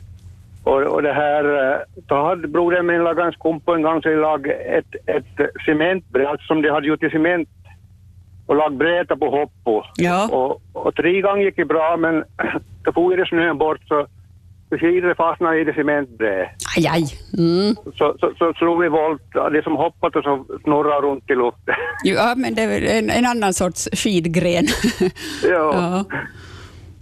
Och, 0.64 0.82
och 0.82 1.02
det 1.02 1.14
här, 1.14 1.72
eh, 1.74 1.80
då 1.96 2.16
hade 2.16 2.48
brodern 2.48 2.86
min 2.86 3.04
lagat 3.04 3.26
en 3.26 3.32
skompo 3.32 3.74
en 3.74 3.82
gång 3.82 4.02
så 4.02 4.10
de 4.10 4.16
lag 4.16 4.48
ett, 4.48 4.96
ett 5.06 5.52
cementbräde, 5.66 6.30
alltså 6.30 6.48
som 6.48 6.62
de 6.62 6.70
hade 6.70 6.88
gjort 6.88 7.04
i 7.04 7.10
cement 7.10 7.50
och 8.46 8.56
lag 8.56 8.78
bräta 8.78 9.16
på 9.16 9.30
hoppo. 9.30 9.84
Ja. 9.96 10.30
Och, 10.32 10.62
och 10.74 10.96
tre 10.96 11.22
gånger 11.22 11.44
gick 11.44 11.56
det 11.56 11.66
bra 11.66 11.98
men 11.98 12.24
då 12.84 12.92
for 12.92 13.18
det 13.18 13.26
snön 13.26 13.58
bort 13.58 13.82
så 13.88 14.08
skidor 14.70 15.14
fastnade 15.16 15.60
i 15.60 15.64
det 15.64 15.74
cementbrädet. 15.74 16.50
Aj, 16.78 16.88
aj. 16.88 17.04
Mm. 17.38 17.76
Så, 17.98 18.16
så, 18.20 18.34
så 18.38 18.54
slog 18.54 18.82
vi 18.82 18.88
volt, 18.90 19.22
det 19.52 19.64
som 19.64 19.76
hoppat 19.76 20.16
och 20.16 20.24
så 20.24 20.46
snurrade 20.64 21.08
runt 21.08 21.30
i 21.30 21.36
luften. 21.36 21.76
Ja, 22.04 22.34
men 22.38 22.56
det 22.56 22.62
är 22.62 22.98
en, 23.00 23.10
en 23.10 23.26
annan 23.26 23.54
sorts 23.54 23.90
skidgren. 23.94 24.66
ja. 25.44 25.50
ja. 25.74 26.06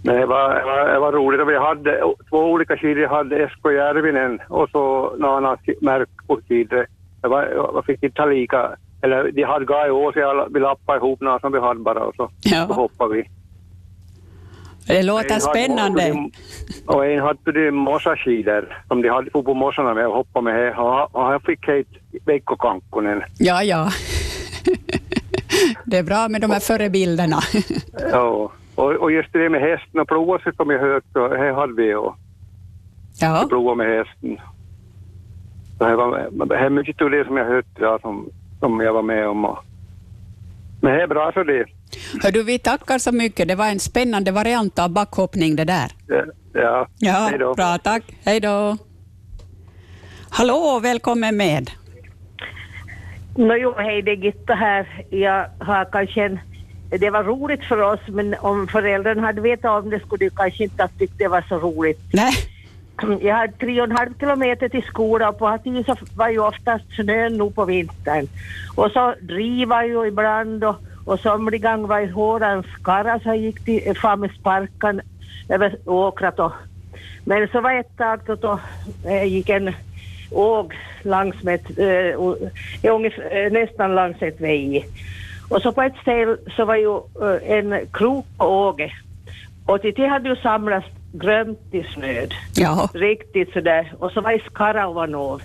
Men 0.02 0.14
det 0.20 0.26
var, 0.26 0.54
det 0.54 0.64
var, 0.64 0.88
det 0.92 0.98
var 0.98 1.12
roligt. 1.12 1.48
Vi 1.48 1.58
hade 1.58 2.00
två 2.30 2.38
olika 2.38 2.76
skidor. 2.76 3.02
Jag 3.02 3.10
hade 3.10 3.48
SK 3.48 3.64
Järvinen 3.72 4.40
och 4.48 4.68
så 4.70 5.14
något 5.18 5.36
annat 5.36 5.60
märke 5.80 6.10
på 6.26 6.40
skidor. 6.48 6.86
Det 7.22 7.28
var, 7.28 7.42
jag 7.74 7.84
fick 7.86 8.02
inte 8.02 8.16
ta 8.16 8.26
lika, 8.26 8.70
eller 9.02 9.30
de 9.32 9.42
hade 9.42 9.64
gått 9.64 9.86
i 9.86 9.90
år 9.90 10.12
så 10.12 10.18
jag, 10.18 10.48
vi 10.54 10.60
lappade 10.60 10.98
ihop 10.98 11.20
några 11.20 11.38
som 11.40 11.52
vi 11.52 11.60
hade 11.60 11.80
bara 11.80 12.04
och 12.04 12.14
så, 12.16 12.30
Ja. 12.42 12.66
så 12.68 12.72
hoppade 12.74 13.14
vi. 13.14 13.24
Det 14.86 15.02
låter 15.02 15.24
En 15.24 15.30
hade- 15.40 15.40
spännande. 15.40 16.30
Och 16.86 17.06
en 17.06 17.20
hade 17.20 17.52
de 17.52 17.70
mossaskidor 17.70 18.78
som 18.88 19.02
de 19.02 19.08
hade 19.08 19.30
på 19.30 19.54
mossarna 19.54 19.94
med 19.94 20.06
och 20.06 20.14
hoppade 20.14 20.44
med. 20.44 20.54
här. 20.54 20.80
Och 20.80 21.14
och 21.14 21.22
han 21.24 21.40
fick 21.40 21.68
hit 21.68 21.88
veckokankonen. 22.26 23.22
Ja, 23.38 23.62
ja. 23.62 23.90
Det 25.84 25.98
är 25.98 26.02
bra 26.02 26.28
med 26.28 26.40
de 26.40 26.50
här 26.50 26.60
förebilderna. 26.60 27.36
Ja. 28.12 28.52
Och, 28.74 28.90
och 28.92 29.12
just 29.12 29.32
det 29.32 29.48
med 29.50 29.60
hästen 29.60 30.00
och 30.00 30.08
prova 30.08 30.38
sig 30.38 30.54
som 30.56 30.70
jag 30.70 30.80
hört, 30.80 31.04
så 31.12 31.28
här 31.36 31.52
hade 31.52 31.72
vi 31.82 31.94
och 31.94 32.14
Ja. 33.20 33.46
prova 33.48 33.74
med 33.74 33.86
hästen. 33.86 34.38
Så 35.78 35.84
det, 35.88 35.96
var, 35.96 36.30
det 36.46 36.56
är 36.56 36.70
mycket 36.70 37.02
av 37.02 37.10
det 37.10 37.24
som 37.26 37.36
jag 37.36 37.44
hört 37.44 37.66
ja, 37.80 37.98
som, 38.02 38.28
som 38.60 38.80
jag 38.80 38.92
var 38.92 39.02
med 39.02 39.28
om. 39.28 39.56
Men 40.80 40.92
det 40.94 41.02
är 41.02 41.06
bra 41.06 41.32
för 41.32 41.44
det. 41.44 41.64
Hör 42.22 42.32
du, 42.32 42.42
vi 42.42 42.58
tackar 42.58 42.98
så 42.98 43.12
mycket. 43.12 43.48
Det 43.48 43.54
var 43.54 43.66
en 43.66 43.80
spännande 43.80 44.32
variant 44.32 44.78
av 44.78 44.90
backhoppning 44.90 45.56
det 45.56 45.64
där. 45.64 45.90
Ja, 46.08 46.24
ja. 46.52 46.88
Ja, 46.98 47.26
Hej 47.30 47.38
då. 47.38 47.54
bra, 47.54 47.78
tack. 47.78 48.02
Hej 48.24 48.40
då. 48.40 48.76
Hallå, 50.30 50.80
välkommen 50.82 51.36
med. 51.36 51.70
Nå 53.36 53.54
jo, 53.56 53.74
hej, 53.78 54.02
det 54.02 54.10
är 54.10 54.16
Gitta 54.16 54.54
här. 54.54 55.04
Jag 55.10 55.46
har 55.60 55.84
kanske 55.92 56.24
en... 56.24 56.38
Det 56.98 57.10
var 57.10 57.24
roligt 57.24 57.64
för 57.64 57.80
oss, 57.82 58.00
men 58.08 58.34
om 58.40 58.68
föräldrarna 58.68 59.22
hade 59.22 59.40
vetat 59.40 59.84
om 59.84 59.90
det 59.90 60.00
skulle 60.00 60.24
de 60.24 60.30
kanske 60.30 60.64
inte 60.64 60.82
ha 60.82 60.88
tyckt 60.98 61.18
det 61.18 61.28
var 61.28 61.44
så 61.48 61.58
roligt. 61.58 62.00
Nej. 62.12 62.32
Jag 63.20 63.34
hade 63.36 63.52
tre 63.52 63.80
och 63.80 63.86
en 63.86 63.96
halv 63.96 64.18
kilometer 64.20 64.68
till 64.68 64.82
skolan 64.82 65.28
och 65.28 65.38
på 65.38 65.46
Hatin 65.46 65.84
så 65.84 65.96
var 66.16 66.28
ju 66.28 66.38
oftast 66.38 66.84
snön 66.96 67.36
nu 67.38 67.50
på 67.50 67.64
vintern. 67.64 68.28
Och 68.74 68.90
så 68.90 69.14
driva 69.20 69.86
ju 69.86 70.06
ibland 70.06 70.64
och, 70.64 70.76
och 71.04 71.20
somliga 71.20 71.76
gånger 71.76 71.88
var 71.88 72.00
ju 72.00 72.12
hårdan 72.12 72.62
skarra 72.80 73.20
så 73.20 73.34
gick 73.34 73.64
till, 73.64 73.96
fram 73.96 74.20
med 74.20 74.30
sparkan 74.30 75.00
över 75.48 75.76
åkrat 75.84 76.38
och 76.38 76.52
men 77.24 77.48
så 77.48 77.60
var 77.60 77.72
ett 77.72 77.96
tag 77.96 78.20
då, 78.26 78.34
då 78.34 78.60
eh, 79.08 79.24
gick 79.24 79.48
en 79.48 79.74
åg 80.30 80.74
längs 81.02 81.42
med 81.42 81.54
ett, 81.54 81.78
eh, 81.78 82.92
ungefär, 82.92 83.44
eh, 83.46 83.52
nästan 83.52 83.94
längs 83.94 84.22
ett 84.22 84.40
väg. 84.40 84.86
Och 85.48 85.62
så 85.62 85.72
på 85.72 85.82
ett 85.82 85.96
ställe 86.02 86.36
så 86.56 86.64
var 86.64 86.76
ju 86.76 86.96
eh, 86.96 87.58
en 87.58 87.86
krok 87.92 88.26
på 88.38 88.44
åge. 88.44 88.92
Och 89.66 89.80
till 89.80 89.94
det 89.94 90.06
hade 90.06 90.28
ju 90.28 90.36
samlats 90.36 90.86
grönt 91.12 91.58
i 91.70 91.82
snöd. 91.82 92.34
Ja. 92.54 92.88
Riktigt 92.94 93.52
sådär. 93.52 93.92
Och 93.98 94.12
så 94.12 94.20
var 94.20 94.32
det 94.32 94.44
skarra 94.44 94.88
ovanov. 94.88 95.42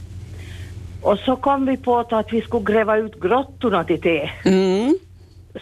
Och 1.02 1.20
så 1.20 1.36
kom 1.36 1.66
vi 1.66 1.78
på 1.78 2.00
att 2.00 2.34
vi 2.34 2.42
skulle 2.42 2.64
gräva 2.64 2.98
ut 2.98 3.22
grottorna 3.22 3.84
till 3.84 4.02
det. 4.02 4.30
Mm. 4.46 4.98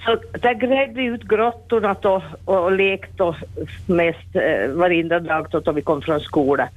Så 0.05 0.17
där 0.39 0.53
grävde 0.53 0.93
vi 1.01 1.03
ut 1.03 1.23
grottorna 1.23 1.95
då, 2.01 2.23
och, 2.45 2.63
och 2.63 2.71
lekte 2.71 3.35
mest 3.85 4.35
eh, 4.35 4.69
varenda 4.71 5.19
dag 5.19 5.47
då, 5.51 5.59
då 5.59 5.71
vi 5.71 5.81
kom 5.81 6.01
från 6.01 6.19
skolan. 6.19 6.67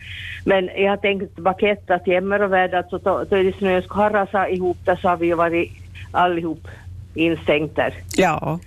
Men 0.44 0.70
jag 0.76 0.90
har 0.90 0.96
tänkt 0.96 1.36
baketta 1.36 1.98
till 1.98 2.12
Emmer 2.12 2.42
och 2.42 2.52
värld 2.52 2.74
att 2.74 2.90
då, 2.90 2.98
då, 2.98 3.24
då 3.30 3.36
är 3.36 3.44
det 3.44 3.56
snöskarra 3.58 4.26
sa 4.26 4.48
ihop 4.48 4.76
där 4.84 4.96
så 4.96 5.08
har 5.08 5.16
vi 5.16 5.26
ju 5.26 5.34
varit 5.34 5.70
allihop 6.12 6.68
instängt 7.14 7.76
där. 7.76 7.94
Ja. 8.16 8.58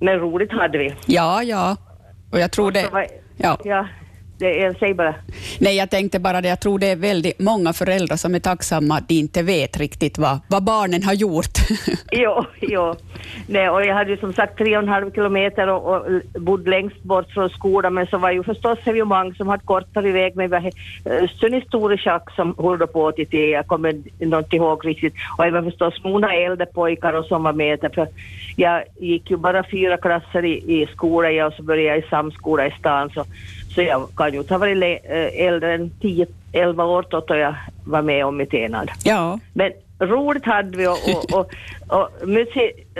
Men 0.00 0.18
roligt 0.18 0.52
hade 0.52 0.78
vi. 0.78 0.94
Ja, 1.06 1.42
ja. 1.42 1.76
Och 2.30 2.40
jag 2.40 2.50
tror 2.52 2.70
det... 2.72 2.80
Så 2.82 2.90
var- 2.90 3.06
Ja. 3.36 3.58
Ja, 3.64 3.86
det, 4.42 4.56
jag 4.56 4.78
säger 4.78 4.94
bara. 4.94 5.14
Nej, 5.60 5.76
jag 5.76 5.90
tänkte 5.90 6.18
bara 6.18 6.40
det. 6.40 6.48
Jag 6.48 6.60
tror 6.60 6.78
det 6.78 6.86
är 6.86 6.96
väldigt 6.96 7.38
många 7.38 7.72
föräldrar 7.72 8.16
som 8.16 8.34
är 8.34 8.40
tacksamma 8.40 8.96
att 8.96 9.08
de 9.08 9.14
inte 9.14 9.42
vet 9.42 9.76
riktigt 9.76 10.18
vad, 10.18 10.38
vad 10.48 10.64
barnen 10.64 11.02
har 11.02 11.14
gjort. 11.14 11.58
Jo, 12.12 12.44
jo. 12.60 12.94
Nej, 13.46 13.68
och 13.68 13.84
jag 13.84 13.94
hade 13.94 14.10
ju 14.10 14.16
som 14.16 14.32
sagt 14.32 14.58
tre 14.58 14.76
och 14.76 14.82
en 14.82 14.88
halv 14.88 15.12
kilometer 15.12 15.68
och, 15.68 15.96
och 15.96 16.02
bodde 16.40 16.70
längst 16.70 17.02
bort 17.02 17.30
från 17.30 17.50
skolan 17.50 17.94
men 17.94 18.06
så 18.06 18.18
var 18.18 18.30
ju 18.30 18.42
förstås 18.42 18.78
ju 18.86 19.04
många 19.04 19.34
som 19.34 19.48
hade 19.48 19.64
kortare 19.64 20.12
väg 20.12 20.36
men 20.36 20.50
vi 20.50 20.50
var 20.50 21.28
Sunni 21.28 21.60
Store 21.60 21.98
Schack 21.98 22.30
som 22.36 22.54
höll 22.58 22.86
på 22.86 23.12
till 23.12 23.26
det, 23.30 23.50
jag 23.50 23.66
kommer 23.66 23.90
inte 24.20 24.56
ihåg 24.56 24.86
riktigt 24.86 25.14
och 25.38 25.52
var 25.52 25.62
förstås 25.62 26.04
många 26.04 26.34
äldre 26.34 26.66
pojkar 26.66 27.12
och 27.12 27.24
som 27.24 27.42
var 27.42 27.52
med 27.52 27.78
där, 27.80 27.88
för 27.88 28.08
jag 28.56 28.82
gick 29.00 29.30
ju 29.30 29.36
bara 29.36 29.64
fyra 29.70 29.96
klasser 29.96 30.44
i, 30.44 30.82
i 30.82 30.86
skolan 30.86 31.34
jag, 31.34 31.46
och 31.46 31.52
så 31.52 31.62
började 31.62 31.88
jag 31.88 31.98
i 31.98 32.08
samskola 32.10 32.66
i 32.66 32.70
stan 32.78 33.10
så, 33.10 33.24
så 33.74 33.82
jag 33.82 34.08
kan 34.16 34.32
ju 34.32 34.38
inte 34.38 34.54
ha 34.54 34.58
varit 34.58 35.00
äldre 35.34 35.74
än 35.74 35.90
10-11 36.00 36.82
år 36.82 37.06
då, 37.10 37.36
jag 37.36 37.54
var 37.84 38.02
med 38.02 38.26
om 38.26 38.40
i 38.40 38.46
Tenad. 38.46 38.90
Ja. 39.04 39.38
Men 39.52 39.72
roligt 39.98 40.44
hade 40.44 40.78
vi 40.78 40.86
och, 40.86 40.98
och, 41.32 41.34
och, 41.38 41.50
och 41.88 42.28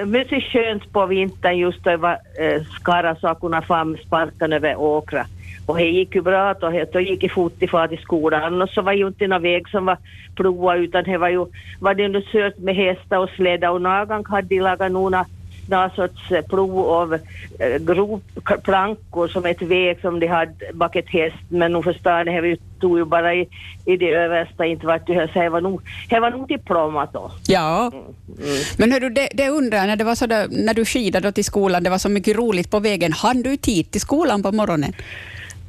mycket 0.09 0.43
skönt 0.43 0.93
på 0.93 1.07
vintern 1.07 1.59
just 1.59 1.85
då 1.85 1.91
det 1.91 1.97
var 1.97 2.19
eh, 2.39 2.63
skarra 2.63 3.17
så 3.17 3.29
att 3.29 3.41
kunna 3.41 3.63
fram 3.63 3.97
sparkan 4.07 4.53
över 4.53 4.77
åkra. 4.77 5.27
Och 5.67 5.77
det 5.77 5.91
gick 5.91 6.15
ju 6.15 6.23
bra 6.23 6.55
då, 6.55 6.85
då 6.93 7.01
gick 7.01 7.21
det 7.21 7.29
fort 7.29 7.63
i 7.63 7.69
fart 7.69 7.93
i 7.93 7.97
skolan. 7.97 8.43
Annars 8.43 8.75
så 8.75 8.83
var 8.83 8.93
ju 8.93 9.07
inte 9.07 9.27
någon 9.27 9.43
väg 9.43 9.69
som 9.69 9.87
var 9.87 9.99
plovad 10.35 10.79
utan 10.79 11.05
det 11.05 11.19
var 11.19 11.29
ju, 11.29 11.47
var 11.81 11.95
det 11.95 12.05
under 12.05 12.21
kört 12.21 12.59
med 12.59 12.77
hästar 12.77 13.19
och 13.19 13.31
släda 13.31 13.71
och 13.71 13.83
någon 13.83 14.09
gång 14.09 14.25
hade 14.25 14.49
de 14.49 14.61
lagat 14.61 14.93
några 14.93 15.27
någon 15.69 15.91
sorts 15.91 16.29
prov 16.49 16.79
av 16.79 17.15
eh, 17.15 17.79
grovplankor 17.81 19.29
som 19.29 19.47
ett 19.47 19.63
väg 19.63 20.01
som 20.01 20.21
de 20.21 20.27
hade 20.27 20.55
bak 20.73 20.97
ett 20.97 21.09
häst 21.09 21.37
men 21.49 21.73
nu 21.73 21.83
förstår 21.83 22.25
ni, 22.25 22.41
det 22.41 22.81
tog 22.81 22.99
ju 22.99 23.05
bara 23.05 23.35
i, 23.35 23.49
i 23.85 23.97
det 23.97 24.11
översta, 24.11 24.67
inte 24.67 24.87
vart 24.87 25.07
det 25.07 25.31
så 25.33 25.39
det 25.39 25.49
var 25.49 25.61
nog, 25.61 25.83
det 26.09 26.21
var 26.21 26.31
nog 26.31 26.49
diplomat 26.49 27.13
då. 27.13 27.31
Ja. 27.47 27.93
Mm. 27.93 28.63
Men 28.79 28.93
hördu, 28.93 29.11
det, 29.11 29.29
det 29.35 29.49
undrar 29.49 29.79
jag, 29.79 29.87
när, 29.87 29.97
det 29.97 30.05
var 30.05 30.15
så 30.15 30.27
där, 30.27 30.47
när 30.51 30.75
du 30.75 30.85
skidade 30.85 31.33
till 31.33 31.45
skolan, 31.45 31.83
det 31.83 31.91
var 31.91 31.99
så 31.99 32.09
mycket 32.09 32.37
roligt 32.37 32.71
på 32.71 32.81
vägen. 32.81 33.13
Hann 33.13 33.43
du 33.43 33.57
tid 33.57 33.91
till 33.91 34.01
skolan 34.01 34.43
på 34.43 34.53
morgonen? 34.53 34.93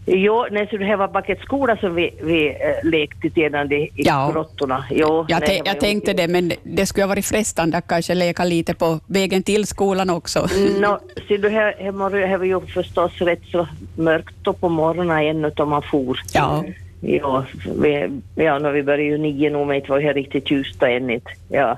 Jo, 0.05 0.45
nej, 0.51 0.67
så 0.71 0.77
det 0.77 0.85
här 0.85 0.97
var 0.97 1.07
bak 1.07 1.29
ett 1.29 1.39
skola 1.41 1.77
som 1.77 1.95
vi, 1.95 2.09
vi 2.21 2.47
äh, 2.49 2.89
lekte 2.89 3.29
sedan 3.29 3.71
i, 3.71 3.89
Ja. 3.95 4.29
grottorna. 4.33 4.85
Jo, 4.91 5.25
Jag, 5.29 5.39
nej, 5.47 5.61
jag 5.65 5.73
ju- 5.75 5.79
tänkte 5.79 6.13
det, 6.13 6.27
men 6.27 6.51
det 6.63 6.85
skulle 6.85 7.03
ha 7.03 7.07
varit 7.09 7.25
frestande 7.25 7.77
att 7.77 7.87
kanske 7.87 8.13
leka 8.15 8.43
lite 8.43 8.73
på 8.73 8.99
vägen 9.07 9.43
till 9.43 9.67
skolan 9.67 10.09
också. 10.09 10.47
Nå, 10.79 10.99
ser 11.27 11.37
du, 11.37 11.49
här, 11.49 11.75
här, 11.79 12.27
här 12.27 12.37
var 12.37 12.45
ju 12.45 12.61
förstås 12.61 13.11
rätt 13.21 13.45
så 13.51 13.67
mörkt 13.95 14.35
då 14.41 14.53
på 14.53 14.69
morgonen 14.69 15.17
ännu 15.17 15.49
då 15.55 15.65
man 15.65 15.81
for. 15.81 16.19
Ja. 16.33 16.63
Ja, 17.05 17.45
vi, 17.81 18.09
ja 18.35 18.59
när 18.59 18.71
vi 18.71 18.83
började 18.83 19.03
ju 19.03 19.17
nio 19.17 19.49
nu, 19.49 19.65
men 19.65 19.79
det 19.81 19.89
var 19.89 19.99
ju 19.99 20.13
riktigt 20.13 20.51
ljust 20.51 20.79
då 20.79 20.85
än 20.85 21.09
inte. 21.09 21.31
Ja. 21.49 21.77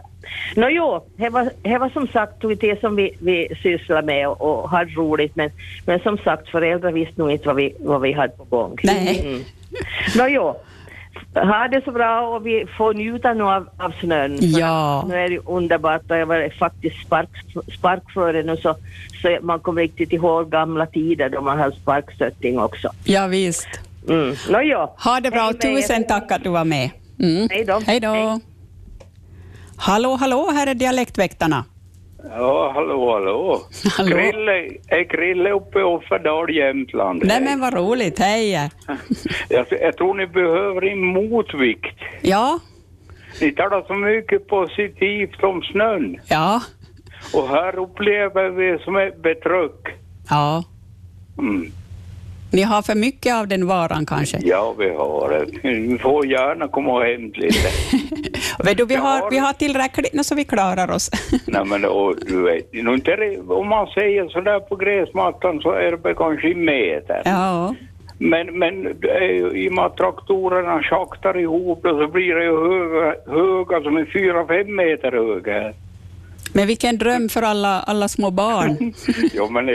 Nå 0.55 0.69
jo, 0.69 1.05
det 1.15 1.29
var, 1.29 1.49
det 1.61 1.77
var 1.77 1.89
som 1.89 2.07
sagt 2.07 2.33
det 2.59 2.79
som 2.79 2.95
vi, 2.95 3.17
vi 3.19 3.55
sysslade 3.63 4.07
med 4.07 4.27
och, 4.27 4.41
och 4.41 4.69
hade 4.69 4.91
roligt, 4.91 5.35
men, 5.35 5.49
men 5.85 5.99
som 5.99 6.17
sagt 6.17 6.49
föräldrar 6.49 6.91
visste 6.91 7.21
nog 7.21 7.31
inte 7.31 7.47
vad 7.47 7.55
vi, 7.55 7.75
vad 7.79 8.01
vi 8.01 8.13
hade 8.13 8.33
på 8.33 8.43
gång. 8.43 8.77
Nej. 8.83 9.19
Mm. 9.25 9.43
Nå 10.15 10.27
jo, 10.27 10.55
ha 11.33 11.67
det 11.67 11.81
så 11.85 11.91
bra 11.91 12.27
och 12.27 12.47
vi 12.47 12.65
får 12.77 12.93
njuta 12.93 13.33
nu 13.33 13.43
av, 13.43 13.69
av 13.77 13.93
snön. 13.99 14.37
Ja. 14.41 15.05
Nu 15.07 15.15
är 15.15 15.29
det 15.29 15.39
underbart 15.45 16.11
och 16.11 16.17
jag 16.17 16.25
var 16.25 16.49
faktiskt 16.59 17.05
spark, 17.05 17.29
sparkförare 17.77 18.43
nu 18.43 18.57
så, 18.57 18.75
så 19.21 19.37
man 19.41 19.59
kommer 19.59 19.81
riktigt 19.81 20.13
ihåg 20.13 20.51
gamla 20.51 20.85
tider 20.85 21.29
då 21.29 21.41
man 21.41 21.59
hade 21.59 21.75
sparkstötting 21.75 22.59
också. 22.59 22.89
Ja, 23.03 23.27
visst. 23.27 23.67
Mm. 24.09 24.35
Nå 24.49 24.61
jo. 24.61 24.87
Ha 24.97 25.19
det 25.19 25.31
bra 25.31 25.49
och 25.49 25.61
tusen 25.61 26.03
tack 26.07 26.31
att 26.31 26.43
du 26.43 26.49
var 26.49 26.65
med. 26.65 26.89
Mm. 27.19 27.47
Hej 27.51 27.65
då. 27.65 27.81
Hej 27.85 27.99
då. 27.99 28.39
Hallå, 29.77 30.15
hallå, 30.19 30.51
här 30.53 30.67
är 30.67 30.73
Dialektväktarna. 30.73 31.65
Ja, 32.29 32.71
hallå, 32.75 33.11
hallå. 33.13 33.61
Hallå. 33.97 34.09
Krille, 34.17 34.53
är 34.87 35.09
Krille 35.09 35.51
uppe 35.51 35.79
i 35.79 35.83
Offerdal, 35.83 36.55
Jämtland? 36.55 37.21
Nej 37.25 37.41
men 37.41 37.59
vad 37.59 37.73
roligt, 37.73 38.19
hej. 38.19 38.51
Jag, 39.49 39.65
jag 39.81 39.97
tror 39.97 40.13
ni 40.13 40.27
behöver 40.27 40.85
en 40.91 41.05
motvikt. 41.05 41.97
Ja, 42.21 42.59
Ni 43.41 43.51
talar 43.51 43.83
så 43.87 43.93
mycket 43.93 44.47
positivt 44.47 45.43
om 45.43 45.61
snön. 45.61 46.17
ja, 46.27 46.61
Och 47.33 47.47
här 47.49 47.79
upplever 47.79 48.49
vi 48.49 48.83
som 48.83 48.95
ett 48.95 49.21
betryck. 49.21 49.95
Ja. 50.29 50.63
Mm. 51.39 51.71
Ni 52.53 52.61
har 52.61 52.81
för 52.81 52.95
mycket 52.95 53.35
av 53.35 53.47
den 53.47 53.67
varan 53.67 54.05
kanske? 54.05 54.37
Ja, 54.41 54.75
vi 54.79 54.89
har 54.89 55.29
det. 55.29 55.69
Vi 55.69 55.97
får 55.97 56.25
gärna 56.25 56.67
komma 56.67 56.93
och 56.93 57.03
hämta 57.03 57.39
lite. 57.39 57.69
Vet 58.63 58.77
du, 58.77 58.85
vi, 58.85 58.95
har, 58.95 59.29
vi 59.29 59.37
har 59.37 59.53
tillräckligt 59.53 60.13
nu 60.13 60.23
så 60.23 60.35
vi 60.35 60.43
klarar 60.43 60.91
oss. 60.91 61.09
Nej, 61.47 61.65
men 61.65 61.85
och, 61.85 62.15
du 62.27 62.43
vet, 62.43 62.73
nu 62.73 62.93
inte 62.93 63.37
om 63.47 63.67
man 63.67 63.87
säger 63.87 64.29
sådär 64.29 64.59
på 64.59 64.75
gräsmattan 64.75 65.61
så 65.61 65.71
är 65.71 65.91
det 65.91 66.13
kanske 66.13 66.47
i 66.47 66.55
meter. 66.55 67.21
Ja. 67.25 67.75
Men, 68.17 68.59
men 68.59 68.87
i 69.55 69.69
och 69.69 69.73
med 69.73 69.85
att 69.85 69.97
traktorerna 69.97 70.83
schaktar 70.83 71.37
ihop 71.37 71.83
det 71.83 71.89
så 71.89 72.07
blir 72.07 72.35
det 72.35 72.43
ju 72.43 72.57
höga, 72.57 73.15
höga 73.27 73.83
som 73.83 73.97
är 73.97 74.05
fyra, 74.05 74.47
fem 74.47 74.75
meter 74.75 75.11
höga. 75.11 75.73
Men 76.55 76.67
vilken 76.67 76.97
dröm 76.97 77.29
för 77.29 77.41
alla, 77.41 77.79
alla 77.81 78.07
små 78.07 78.31
barn. 78.31 78.93
Jo 79.33 79.49
men 79.49 79.65
det 79.65 79.73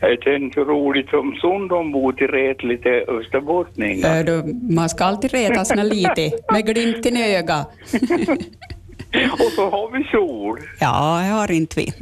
är 0.00 0.36
inte 0.36 0.60
roligt 0.60 1.08
som 1.08 1.34
Sundom 1.40 1.92
bor 1.92 2.12
till 2.12 2.28
ret 2.28 2.62
lite 2.62 2.88
österbottningar. 2.88 4.28
Äh, 4.28 4.44
man 4.70 4.88
ska 4.88 5.04
alltid 5.04 5.32
retas 5.32 5.74
när 5.74 5.84
lite, 5.84 6.30
med 6.52 6.66
glimten 6.66 7.16
i 7.16 7.36
ögat. 7.36 7.70
Och 9.32 9.52
så 9.52 9.70
har 9.70 9.98
vi 9.98 10.04
sol. 10.04 10.58
Ja, 10.80 11.20
det 11.22 11.28
har 11.28 11.52
inte 11.52 11.80
vi. 11.80 11.92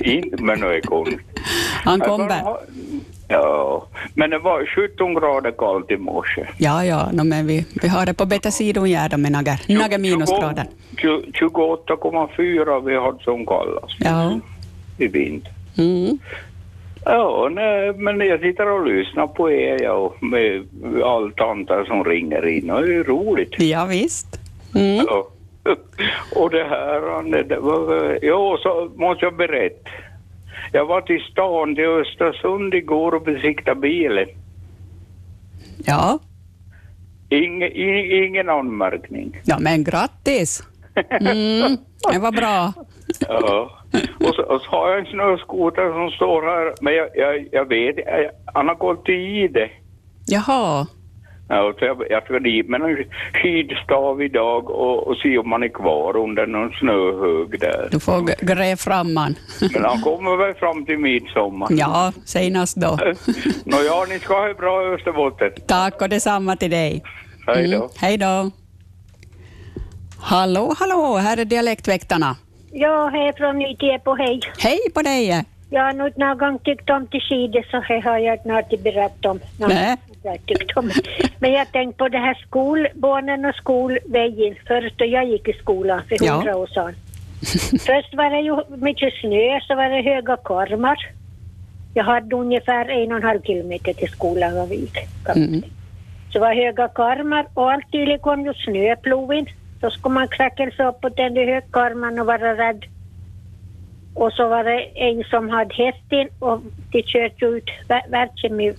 Inte, 0.00 0.42
men 0.42 0.60
nu 0.60 0.66
är 0.66 0.80
konstigt. 0.80 1.20
Han 1.84 2.00
kommer. 2.00 2.42
Ja, 3.28 3.86
men 4.14 4.30
det 4.30 4.38
var 4.38 4.66
17 4.66 5.14
grader 5.14 5.50
kallt 5.50 5.90
i 5.90 5.96
morse. 5.96 6.46
Ja, 6.58 6.84
ja, 6.84 7.08
no, 7.12 7.24
men 7.24 7.46
vi, 7.46 7.66
vi 7.82 7.88
har 7.88 8.06
det 8.06 8.14
på 8.14 8.26
bättre 8.26 8.50
sidan 8.50 8.90
gärda 8.90 9.16
med 9.16 9.32
några, 9.32 9.52
några 9.68 9.98
minusgrader. 9.98 10.66
28,4 10.96 12.86
vi 12.86 12.96
hade 12.96 13.22
som 13.22 13.46
kallast 13.46 13.96
Ja. 13.98 14.40
i 14.98 15.06
vinter. 15.06 15.52
Mm. 15.78 16.18
Ja, 17.04 17.48
nej, 17.52 17.92
men 17.92 18.20
jag 18.20 18.40
sitter 18.40 18.70
och 18.70 18.86
lyssnar 18.86 19.26
på 19.26 19.50
er 19.50 19.82
ja, 19.82 20.14
med 20.20 20.66
all 21.04 21.32
tantar 21.32 21.84
som 21.84 22.04
ringer 22.04 22.46
in 22.46 22.70
och 22.70 22.82
det 22.82 22.94
är 22.94 23.04
roligt. 23.04 23.54
Ja, 23.58 23.84
visst. 23.84 24.40
Mm. 24.74 25.04
Ja. 25.08 25.28
Och 26.36 26.50
det 26.50 26.64
här, 26.64 27.42
det 27.42 27.56
var, 27.56 28.18
ja, 28.22 28.58
så 28.62 28.90
måste 28.96 29.24
jag 29.24 29.36
berätta. 29.36 29.90
Jag 30.72 30.86
var 30.86 31.00
till 31.00 31.20
stan, 31.32 31.74
till 31.74 31.84
Östersund 31.84 32.74
igår 32.74 33.14
och 33.14 33.22
besiktade 33.22 33.80
bilen. 33.80 34.28
Ja. 35.84 36.18
Inge, 37.28 37.66
i- 37.66 38.26
ingen 38.26 38.48
anmärkning. 38.48 39.36
ja, 39.44 39.58
men 39.60 39.84
grattis. 39.84 40.62
Mm. 41.10 41.76
Det 42.12 42.18
var 42.18 42.32
bra. 42.32 42.72
Ja. 43.28 43.70
Och 44.20 44.34
så, 44.34 44.42
och 44.42 44.60
så 44.60 44.70
har 44.70 44.90
jag 44.90 44.98
en 44.98 45.06
snöskoter 45.06 45.92
som 45.92 46.10
står 46.10 46.42
här, 46.42 46.74
men 46.80 46.94
jag, 46.94 47.08
jag, 47.14 47.48
jag 47.52 47.64
vet, 47.68 47.96
jag, 47.98 48.30
han 48.54 48.68
har 48.68 48.74
gått 48.74 49.08
i 49.08 49.48
det. 49.48 49.70
Jaha. 50.26 50.86
Ja, 51.48 51.74
så 51.78 51.84
jag, 51.84 52.02
jag 52.10 52.24
ska 52.24 52.38
dit 52.38 52.68
med 52.68 52.80
en 52.80 52.96
skidstav 53.32 54.22
idag 54.22 54.70
och, 54.70 55.06
och 55.06 55.16
se 55.16 55.38
om 55.38 55.52
han 55.52 55.62
är 55.62 55.68
kvar 55.68 56.16
under 56.16 56.46
någon 56.46 56.72
snöhög 56.72 57.60
där. 57.60 57.88
Du 57.90 58.00
får 58.00 58.46
gräva 58.46 58.76
fram 58.76 59.14
man. 59.14 59.34
Men 59.72 59.84
han 59.84 60.00
kommer 60.00 60.36
väl 60.36 60.54
fram 60.54 60.84
till 60.84 60.98
midsommar. 60.98 61.68
Ja, 61.70 62.12
senast 62.24 62.76
då. 62.76 62.98
Nåja, 63.64 64.04
ni 64.08 64.18
ska 64.18 64.34
ha 64.34 64.48
det 64.48 64.54
bra 64.54 64.82
i 64.82 64.94
Österbotten. 64.94 65.50
Tack 65.66 66.02
och 66.02 66.08
detsamma 66.08 66.56
till 66.56 66.70
dig. 66.70 67.02
Hej 67.46 67.70
då. 67.70 67.76
Mm. 67.76 67.88
Hej 68.00 68.16
då. 68.16 68.50
Hallå, 70.20 70.74
hallå, 70.78 71.16
här 71.16 71.36
är 71.36 71.44
Dialektväktarna. 71.44 72.36
Ja, 72.72 73.10
hej 73.12 73.32
från 73.36 73.58
Nytiepo, 73.58 74.14
hej. 74.14 74.40
Hej 74.58 74.78
på 74.94 75.02
dig! 75.02 75.44
Jag 75.70 75.82
har 75.82 75.92
nog 75.92 76.18
någon 76.18 76.38
gång 76.38 76.58
tyckt 76.58 76.90
om 76.90 77.06
till 77.06 77.20
skidor 77.20 77.66
så 77.70 77.80
här 77.80 78.02
har 78.02 78.18
jag 78.18 78.64
inte 78.64 78.76
berättat 78.76 79.26
om. 79.26 79.40
något 79.58 79.68
Nej. 79.68 79.96
Tyckt 80.46 80.76
om. 80.76 80.90
Men 81.38 81.52
jag 81.52 81.72
tänkte 81.72 81.98
på 81.98 82.08
det 82.08 82.18
här 82.18 82.34
skolbarnen 82.46 83.44
och 83.44 83.54
skolvägen. 83.54 84.54
Först 84.66 84.98
då 84.98 85.04
jag 85.04 85.24
gick 85.28 85.48
i 85.48 85.52
skolan 85.52 86.02
för 86.08 86.16
Ja. 86.20 86.32
hundra 86.34 86.56
år 86.56 86.66
sedan. 86.66 86.94
Först 87.86 88.14
var 88.14 88.30
det 88.30 88.40
ju 88.40 88.76
mycket 88.76 89.14
snö, 89.20 89.60
så 89.60 89.74
var 89.74 89.88
det 89.88 90.02
höga 90.02 90.36
kormar. 90.36 90.98
Jag 91.94 92.04
hade 92.04 92.36
ungefär 92.36 92.88
en 92.88 93.10
och 93.12 93.16
en 93.16 93.22
halv 93.22 93.42
kilometer 93.42 93.92
till 93.92 94.08
skolan 94.08 94.54
var 94.54 94.66
vid. 94.66 94.90
Mm. 95.36 95.62
Så 96.32 96.40
var 96.40 96.54
höga 96.54 96.88
karmar 96.88 97.46
och 97.54 97.72
alltid 97.72 98.20
kom 98.20 98.44
ju 98.46 98.54
snöplogen. 98.54 99.46
Då 99.80 99.90
skulle 99.90 100.14
man 100.14 100.28
kräcka 100.28 100.70
sig 100.70 100.86
upp 100.86 101.00
på 101.00 101.08
den 101.08 101.36
högkarmen 101.36 102.18
och 102.20 102.26
vara 102.26 102.56
rädd. 102.68 102.84
Och 104.14 104.32
så 104.32 104.48
var 104.48 104.64
det 104.64 104.80
en 104.94 105.24
som 105.24 105.48
hade 105.48 105.74
hästen 105.74 106.28
och 106.38 106.60
de 106.92 107.02
körde 107.02 107.46
ut 107.46 107.70
vä- 107.88 108.10
världen 108.10 108.56
med 108.56 108.74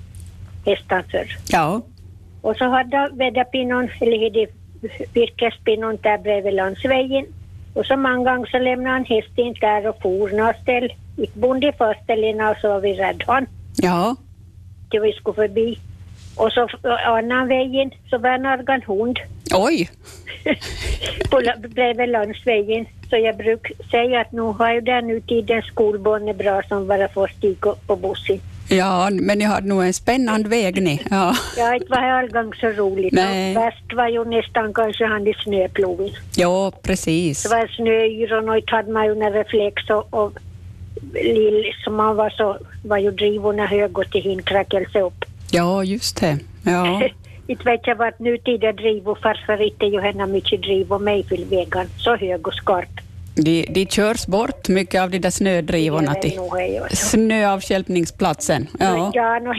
hästar 0.70 1.04
förr. 1.12 1.28
Ja. 1.50 1.82
Och 2.42 2.56
så 2.56 2.66
hade 2.66 3.10
väderpinnon, 3.14 3.90
eller 4.02 4.24
hade 4.24 4.48
där 6.02 6.18
bredvid 6.18 6.54
landsvägen. 6.54 7.26
Och 7.74 7.86
så 7.86 7.96
många 7.98 8.32
gånger 8.32 8.50
så 8.52 8.60
lämnade 8.60 8.96
han 8.96 9.06
hästen 9.06 9.54
där 9.62 9.88
och 9.88 10.02
for 10.02 10.30
någonstans. 10.38 10.92
Gick 11.18 11.34
bonde 11.34 11.74
först 11.78 12.10
eller 12.10 12.52
och 12.52 12.58
så 12.62 12.68
var 12.68 12.80
vi 12.80 12.94
rädda 12.94 13.26
han 13.28 13.46
Ja. 13.76 14.16
till 14.92 15.00
vi 15.02 15.14
skulle 15.14 15.36
förbi. 15.36 15.80
Och 16.36 16.52
så 16.52 16.68
annan 17.06 17.48
vägen 17.48 17.92
så 18.10 18.18
var 18.18 18.30
en 18.30 18.46
argan 18.46 18.82
hund 18.82 19.20
Oj. 19.56 19.90
på, 21.32 21.42
bredvid 21.70 22.10
landsvägen. 22.10 22.86
Så 23.10 23.18
jag 23.18 23.38
brukar 23.38 23.90
säga 23.92 24.22
att 24.22 24.32
nu 24.32 24.42
har 24.42 24.74
ju 24.74 24.82
den 24.82 25.08
nu 25.08 25.22
tiden 25.22 25.62
skolbarn 25.62 26.28
är 26.28 26.34
bra 26.34 26.62
som 26.68 26.88
bara 26.88 27.08
får 27.08 27.28
stiga 27.28 27.74
på 27.88 27.96
bussen. 27.96 28.40
Ja, 28.70 29.10
men 29.12 29.38
ni 29.38 29.46
har 29.46 29.62
nog 29.62 29.84
en 29.84 29.94
spännande 29.94 30.50
väg 30.50 30.84
ni. 30.84 31.02
Ja. 31.10 31.36
Ja, 31.58 31.76
inte 31.76 31.90
var 31.90 31.98
allgång 31.98 32.54
så 32.54 32.68
roligt. 32.68 33.14
Nej. 33.14 33.58
Och 33.58 33.64
Värst 33.64 33.94
var 33.94 34.08
ju 34.08 34.26
nästan 34.26 34.74
kanske 34.74 35.06
han 35.06 35.28
i 35.28 35.34
snöplogen. 35.44 36.10
ja, 36.36 36.72
precis. 36.84 37.44
Det 37.44 37.50
var 37.50 37.68
snöyron 37.68 38.50
och 38.50 38.58
inte 38.58 38.76
hade 38.76 38.92
man 38.92 39.06
ju 39.06 39.16
någon 39.16 39.34
reflex 39.34 39.90
och, 39.90 40.14
och 40.14 40.34
lill 41.14 41.66
som 41.84 41.96
man 41.96 42.16
var 42.16 42.30
så 42.30 42.58
var 42.84 42.98
ju 42.98 43.12
drivorna 43.12 43.66
höga 43.66 44.04
till 44.04 44.22
hinkräckelse 44.24 45.02
upp. 45.02 45.26
Ja, 45.52 45.84
just 45.84 46.20
det. 46.22 46.38
Ja. 46.64 47.02
Inte 47.48 47.64
vet 47.64 47.88
jag 47.88 47.96
vart 47.96 48.20
nutida 48.20 48.72
drivor 48.72 49.18
farfar 49.24 49.62
inte 49.62 49.86
ju 49.86 50.00
henne 50.00 50.28
mycket 50.28 50.62
drivor 50.62 51.00
Mayfieldvägen 51.00 51.88
så 51.98 52.16
hög 52.16 52.48
och 52.48 52.54
skarp. 52.54 53.00
De, 53.46 53.66
de 53.70 53.86
körs 53.86 54.26
bort, 54.28 54.68
mycket 54.70 55.02
av 55.02 55.10
de 55.10 55.20
där 55.20 55.30
snödrivorna 55.30 56.14
till 56.14 56.40
snöavstjälpningsplatsen. 56.94 58.68
Ja. 58.80 59.12
Ja, 59.14 59.40
no, 59.40 59.54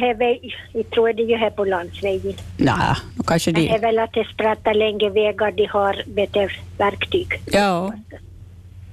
jag 0.72 0.90
tror 0.90 1.12
det 1.12 1.22
är 1.22 1.26
ju 1.26 1.36
här 1.36 1.50
på 1.50 1.64
landsvägen. 1.64 2.34
Nej, 2.56 2.74
då 3.16 3.22
kanske 3.22 3.52
Det 3.52 3.68
är 3.68 3.72
de... 3.72 3.78
väl 3.78 3.98
att 3.98 4.12
det 4.12 4.24
sprattar 4.34 4.74
längre 4.74 5.10
vägar, 5.10 5.52
de 5.52 5.66
har 5.66 6.02
bättre 6.06 6.48
verktyg. 6.78 7.28
Ja. 7.52 7.92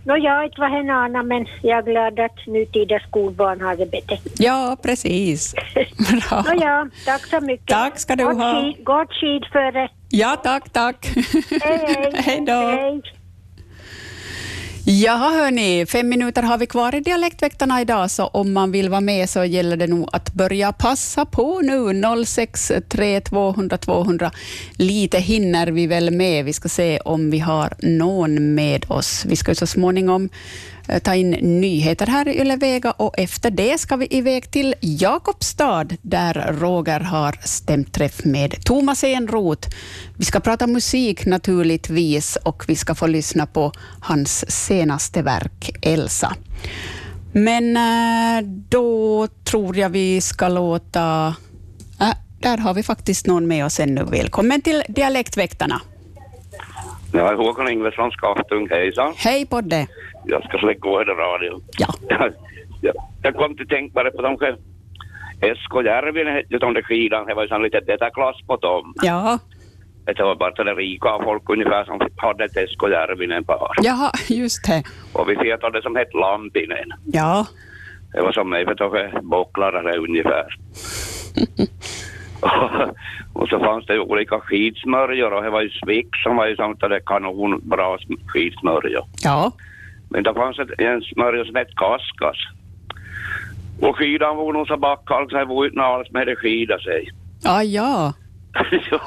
Nå, 0.05 0.17
jag 0.17 0.45
inte 0.45 0.61
vad 0.61 0.71
henne 0.71 0.93
anar, 0.93 1.23
men 1.23 1.45
jag 1.61 1.77
är 1.77 1.83
glad 1.91 2.19
att 2.19 2.47
nutida 2.47 2.99
skolbarn 2.99 3.61
har 3.61 3.75
det 3.75 3.85
bättre. 3.91 4.17
ja, 4.37 4.77
precis. 4.83 5.53
Bra. 6.29 6.43
Nå, 6.47 6.61
ja, 6.61 6.87
tack 7.05 7.25
så 7.25 7.41
mycket. 7.41 7.67
Tack 7.67 7.99
ska 7.99 8.15
du 8.15 8.23
Gott 8.23 8.37
ha. 8.37 8.61
skid- 8.61 8.83
Gott 8.83 9.13
skidföre. 9.13 9.89
Ja, 10.09 10.35
tack, 10.43 10.69
tack. 10.69 11.09
Hej, 11.61 11.79
hej. 11.87 12.11
Hej 12.25 12.43
då. 12.47 12.53
Hej. 12.53 13.01
Jaha 14.89 15.29
hörni, 15.29 15.85
fem 15.85 16.09
minuter 16.09 16.43
har 16.43 16.57
vi 16.57 16.67
kvar 16.67 16.95
i 16.95 16.99
Dialektväktarna 16.99 17.81
idag, 17.81 18.11
så 18.11 18.27
om 18.27 18.53
man 18.53 18.71
vill 18.71 18.89
vara 18.89 19.01
med 19.01 19.29
så 19.29 19.43
gäller 19.43 19.77
det 19.77 19.87
nog 19.87 20.09
att 20.11 20.33
börja 20.33 20.71
passa 20.73 21.25
på 21.25 21.61
nu. 21.61 22.25
063 22.25 23.21
200 23.21 23.77
200. 23.77 24.31
Lite 24.77 25.19
hinner 25.19 25.67
vi 25.67 25.87
väl 25.87 26.11
med. 26.11 26.45
Vi 26.45 26.53
ska 26.53 26.69
se 26.69 26.99
om 26.99 27.31
vi 27.31 27.39
har 27.39 27.73
någon 27.79 28.55
med 28.55 28.91
oss. 28.91 29.25
Vi 29.25 29.35
ska 29.35 29.51
ju 29.51 29.55
så 29.55 29.67
småningom 29.67 30.29
ta 31.03 31.15
in 31.15 31.31
nyheter 31.31 32.07
här 32.07 32.27
i 32.27 32.41
Ylevega 32.41 32.91
och 32.91 33.19
efter 33.19 33.51
det 33.51 33.77
ska 33.77 33.95
vi 33.95 34.07
iväg 34.09 34.51
till 34.51 34.75
Jakobstad 34.81 35.87
där 36.01 36.53
Roger 36.59 36.99
har 36.99 37.35
stämt 37.43 37.93
träff 37.93 38.25
med 38.25 38.63
Thomas 38.63 39.03
Enroth. 39.03 39.69
Vi 40.17 40.25
ska 40.25 40.39
prata 40.39 40.67
musik 40.67 41.25
naturligtvis 41.25 42.35
och 42.35 42.63
vi 42.67 42.75
ska 42.75 42.95
få 42.95 43.07
lyssna 43.07 43.45
på 43.45 43.71
hans 44.01 44.51
senaste 44.65 45.21
verk 45.21 45.71
Elsa. 45.81 46.35
Men 47.31 47.77
eh, 47.77 48.47
då 48.69 49.27
tror 49.43 49.77
jag 49.77 49.89
vi 49.89 50.21
ska 50.21 50.47
låta... 50.47 51.35
Äh, 52.01 52.13
där 52.39 52.57
har 52.57 52.73
vi 52.73 52.83
faktiskt 52.83 53.27
någon 53.27 53.47
med 53.47 53.65
oss 53.65 53.79
ännu. 53.79 54.03
Välkommen 54.03 54.61
till 54.61 54.83
Dialektväktarna. 54.87 55.81
Ja, 57.13 57.35
Håkan 57.35 57.69
Ingves 57.69 57.95
från 57.95 58.11
Skaftung, 58.11 58.69
hejsan. 58.69 59.13
Hej 59.17 59.45
på 59.45 59.61
det. 59.61 59.87
Jag 60.27 60.43
ska 60.43 60.57
släcka 60.57 60.89
den 60.89 61.15
radion. 61.15 61.61
Ja. 61.77 61.87
ja. 62.81 62.93
Jag 63.21 63.35
kom 63.35 63.55
till 63.55 63.67
tänk 63.69 63.93
bara 63.93 64.11
på 64.11 64.21
de 64.21 64.37
själv. 64.37 64.57
Esko 65.41 65.81
Järvinen 65.81 66.33
hette 66.33 66.53
ju 66.53 66.57
de 66.57 66.73
där 66.73 66.81
skidan, 66.81 67.25
det 67.25 67.33
var 67.33 67.43
ju 67.43 67.47
sån 67.49 67.63
lite 67.63 67.79
detta 67.79 68.09
klass 68.09 68.35
på 68.47 68.55
dem. 68.55 68.93
Ja, 69.01 69.39
det 70.05 70.23
var 70.23 70.35
bara 70.35 70.63
det 70.63 70.73
rika 70.73 71.19
folk 71.23 71.49
ungefär 71.49 71.85
som 71.85 71.99
hade 72.15 72.45
ett 72.45 72.57
Esko 72.57 72.89
Järvinen 72.89 73.43
par. 73.43 73.75
Jaha, 73.81 74.11
just 74.29 74.67
det. 74.67 74.83
Och 75.13 75.29
vi 75.29 75.35
fetade 75.35 75.77
det 75.77 75.83
som 75.83 75.95
hette 75.95 76.17
Lampinen. 76.17 76.93
Ja. 77.05 77.47
Det 78.13 78.21
var 78.21 78.31
som 78.31 78.49
mig 78.49 78.65
för 78.65 79.05
att 79.05 79.23
bocklarare 79.23 79.97
ungefär. 79.97 80.57
och, 82.41 82.51
och 83.41 83.49
så 83.49 83.59
fanns 83.59 83.85
det 83.85 83.99
olika 83.99 84.39
skidsmörjor 84.39 85.33
och 85.33 85.43
det 85.43 85.49
var 85.49 85.61
ju 85.61 85.69
Svix 85.69 86.09
som 86.23 86.35
var 86.35 86.47
ju 86.47 86.55
sånt 86.55 86.79
där 86.79 86.99
kanonbra 87.05 87.97
skidsmörjor. 88.27 89.03
Ja. 89.23 89.51
Men 90.09 90.23
det 90.23 90.33
fanns 90.33 90.59
ett, 90.59 90.79
en 90.79 91.01
smörja 91.01 91.45
som 91.45 91.55
hette 91.55 91.73
Kaskas. 91.75 92.37
Och 93.81 93.97
skidan 93.97 94.37
var 94.37 94.53
nog 94.53 94.67
så 94.67 94.77
backhalk 94.77 95.31
så 95.31 95.37
det 95.37 95.45
var 95.45 95.65
inte 95.65 95.81
alls 95.81 96.11
med 96.11 96.27
det 96.27 96.35
skida 96.35 96.79
sig. 96.79 97.09
Ah, 97.45 97.61
ja. 97.61 98.13
ja, 98.91 99.01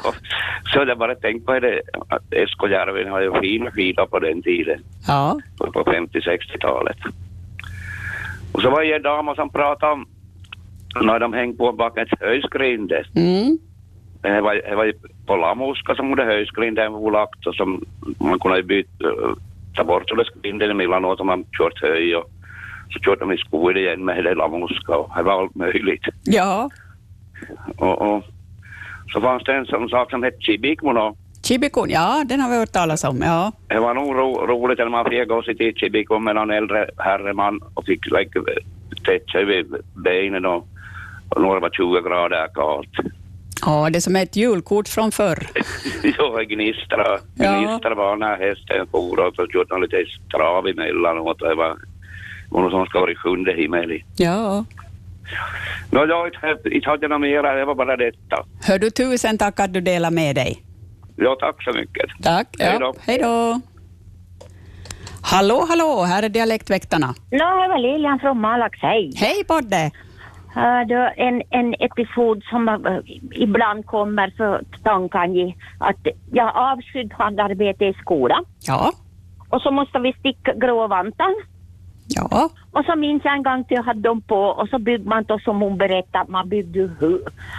så 0.72 0.84
det 0.84 0.96
bara 0.96 1.14
tänk 1.14 1.46
på 1.46 1.58
det 1.58 1.82
att 2.08 2.32
Eskojärven 2.32 3.10
har 3.10 3.20
ju 3.20 3.40
fina 3.40 3.70
skidor 3.70 4.06
på 4.06 4.18
den 4.18 4.42
tiden. 4.42 4.80
Ja. 5.06 5.40
På, 5.58 5.72
på 5.72 5.84
50-60-talet. 5.84 6.98
Och 8.52 8.62
så 8.62 8.70
var 8.70 8.82
det 8.82 8.92
en 8.92 9.02
dam 9.02 9.34
som 9.34 9.50
pratade 9.50 9.92
om 9.92 10.06
när 11.02 11.18
de 11.18 11.32
hängde 11.32 11.56
på 11.56 11.72
bakom 11.72 12.02
ett 12.02 12.20
höjskrinde. 12.20 13.04
Mm. 13.16 13.58
Det 14.22 14.40
var, 14.40 14.54
det 14.54 14.74
var 14.74 14.84
ju 14.84 14.92
på 15.26 15.36
Lamuska 15.36 15.94
som 15.94 16.10
hade 16.10 16.24
höjskrinden 16.24 16.92
var 16.92 17.10
lagt 17.10 17.46
och 17.46 17.54
som 17.54 17.84
man 18.18 18.38
kunde 18.38 18.62
byta, 18.62 19.06
ta 19.74 19.84
bort 19.84 20.08
det 20.16 20.24
skrinden 20.24 20.70
emellanåt 20.70 21.20
om 21.20 21.26
man 21.26 21.44
kört 21.58 21.82
höj 21.82 22.16
och 22.16 22.30
så 22.92 22.98
körde 23.00 23.20
de 23.20 23.32
i 23.32 23.38
skogen 23.38 23.76
igen 23.76 24.04
med 24.04 24.24
det 24.24 24.34
Lamuska 24.34 24.96
och 24.96 25.10
det 25.16 25.22
var 25.22 25.42
allt 25.42 25.54
möjligt. 25.54 26.04
Ja. 26.24 26.70
Och, 27.76 28.02
och 28.02 28.24
så 29.12 29.20
fanns 29.20 29.44
det 29.44 29.54
en 29.54 29.66
sån 29.66 29.88
sak 29.88 30.10
som 30.10 30.22
hette 30.22 30.40
Chibikmono. 30.40 31.16
Chibikon, 31.42 31.90
ja, 31.90 32.24
den 32.26 32.40
har 32.40 32.50
vi 32.50 32.56
hört 32.56 32.72
talas 32.72 33.04
om. 33.04 33.22
Ja. 33.22 33.52
Det 33.68 33.80
var 33.80 33.94
nog 33.94 34.14
ro, 34.14 34.46
roligt 34.46 34.78
när 34.78 34.88
man 34.88 35.04
fick 35.04 35.28
gå 35.28 35.42
sitt 35.42 35.60
i 35.60 35.72
Chibikon 35.76 36.24
med 36.24 36.34
någon 36.34 36.50
äldre 36.50 36.90
herreman 36.98 37.60
och 37.74 37.84
fick 37.86 38.06
like, 38.06 38.40
sig 39.32 39.44
vid 39.44 39.74
benen 39.94 40.46
och, 40.46 40.68
och 41.28 41.42
några 41.42 41.60
var 41.60 41.70
20 41.70 42.00
grader 42.00 42.48
kallt. 42.54 43.14
Ja, 43.66 43.90
det 43.90 44.00
som 44.00 44.16
är 44.16 44.22
ett 44.22 44.36
julkort 44.36 44.88
från 44.88 45.12
förr. 45.12 45.46
ja, 46.18 46.38
gnistra, 46.48 47.18
gnistra 47.34 47.94
var 47.94 48.16
när 48.16 48.36
hästen 48.36 48.86
for 48.90 49.20
och 49.26 49.34
så 49.34 49.46
körde 49.46 49.66
han 49.74 49.80
lite 49.80 50.04
trav 50.36 50.68
emellanåt 50.68 51.38
det 51.38 51.54
var 51.54 51.76
någon 52.50 52.70
som 52.70 52.86
ska 52.86 53.00
vara 53.00 53.12
i 53.12 53.16
sjunde 53.16 53.52
himmel. 53.52 53.92
i. 53.92 54.04
Ja. 54.16 54.64
Nå, 55.90 56.06
jag 56.06 56.26
inte- 56.26 56.68
inte 56.76 56.90
hade 56.90 57.08
något 57.08 57.20
mer, 57.20 57.42
det 57.56 57.64
var 57.64 57.74
bara 57.74 57.96
detta. 57.96 58.44
Hör 58.62 58.78
du, 58.78 58.90
tusen 58.90 59.38
tack 59.38 59.60
att 59.60 59.72
du 59.74 59.80
delar 59.80 60.10
med 60.10 60.34
dig. 60.36 60.62
Ja, 61.16 61.36
tack 61.40 61.62
så 61.64 61.72
mycket. 61.72 62.06
Tack. 62.22 62.48
Hej 62.58 62.76
då. 62.80 62.86
Ja. 62.86 62.94
Hej 63.06 63.18
då. 63.18 63.60
Hallå, 65.22 65.64
hallå, 65.68 66.02
här 66.02 66.22
är 66.22 66.28
Dialektväktarna. 66.28 67.06
No, 67.06 67.38
det 67.62 67.68
var 67.68 67.78
Lilian 67.78 68.18
från 68.18 68.40
Malax, 68.40 68.78
hej. 68.82 69.12
Hej 69.16 69.44
Bodde. 69.48 69.90
Uh, 70.56 70.96
var 70.96 71.12
en, 71.16 71.42
en 71.50 71.74
episod 71.74 72.42
som 72.50 72.68
uh, 72.68 73.00
ibland 73.32 73.86
kommer 73.86 74.30
för 74.36 74.64
tanken 74.82 75.52
att 75.78 76.06
jag 76.32 76.56
avskydd 76.56 77.12
handarbete 77.12 77.84
i 77.84 77.94
skolan. 77.94 78.44
Ja. 78.66 78.92
Och 79.48 79.62
så 79.62 79.70
måste 79.70 79.98
vi 79.98 80.12
sticka 80.12 80.54
gråvantar. 80.54 81.34
Ja. 82.08 82.50
Och 82.72 82.84
så 82.84 82.96
minns 82.96 83.24
jag 83.24 83.34
en 83.34 83.42
gång 83.42 83.64
till 83.64 83.76
jag 83.76 83.82
hade 83.82 84.00
dem 84.00 84.20
på 84.20 84.36
och 84.36 84.68
så 84.68 84.78
byggde 84.78 85.08
man 85.08 85.24
då 85.24 85.38
som 85.38 85.60
hon 85.60 85.78
berättade, 85.78 86.32
man 86.32 86.48
byggde 86.48 86.90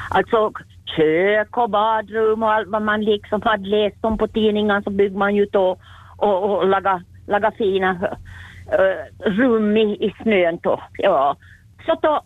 alltså 0.10 0.52
kök 0.96 1.58
och 1.58 1.70
badrum 1.70 2.44
och 2.44 2.54
allt 2.54 2.68
vad 2.68 2.82
man 2.82 3.02
liksom 3.02 3.42
hade 3.42 3.68
läst 3.68 4.06
om 4.06 4.18
på 4.18 4.28
tidningen 4.28 4.84
så 4.84 4.90
byggde 4.90 5.18
man 5.18 5.36
ju 5.36 5.46
då 5.46 5.78
och, 6.18 6.44
och 6.44 6.68
laga, 6.68 7.04
laga 7.28 7.52
fina 7.52 7.92
uh, 7.92 9.30
rum 9.32 9.78
i, 9.78 10.06
i 10.06 10.14
snön 10.24 10.60
då. 10.62 10.82
Ja. 10.98 11.36
Så 11.86 11.98
då 12.02 12.22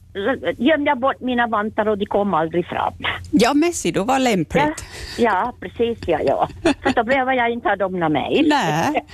gömde 0.57 0.89
jag 0.91 0.99
bort 0.99 1.19
mina 1.19 1.47
vantar 1.47 1.87
och 1.87 1.97
de 1.97 2.05
kom 2.05 2.33
aldrig 2.33 2.65
fram. 2.67 2.93
Ja, 3.31 3.53
Messi, 3.53 3.91
du 3.91 4.03
var 4.03 4.19
lämpligt. 4.19 4.85
Ja, 5.17 5.53
precis 5.59 5.99
ja, 6.07 6.19
ja. 6.23 6.47
Så 6.83 6.89
då 6.95 7.03
behöver 7.03 7.33
jag 7.33 7.49
inte 7.49 7.69
ha 7.69 7.75
dem 7.75 7.99
med 7.99 8.11
mig. 8.11 8.43
Nej. 8.47 9.05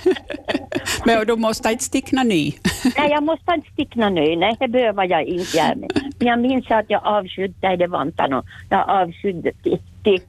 Men 1.06 1.26
du 1.26 1.36
måste 1.36 1.70
inte 1.70 1.84
stickna 1.84 2.22
ny. 2.22 2.52
Nej, 2.98 3.10
jag 3.10 3.22
måste 3.22 3.54
inte 3.54 3.70
stickna 3.70 4.10
nu. 4.10 4.36
Nej, 4.36 4.56
det 4.60 4.68
behöver 4.68 5.04
jag 5.04 5.22
inte 5.24 5.56
göra. 5.56 5.74
Men 5.76 5.88
men 6.18 6.28
jag 6.28 6.38
minns 6.38 6.70
att 6.70 6.84
jag 6.88 7.00
avskydde 7.04 7.76
de 7.76 7.86
vantarna. 7.86 8.38
och 8.38 8.44
Jag 8.68 8.88
avskydde 8.88 9.52
till, 9.52 9.78
till 10.04 10.20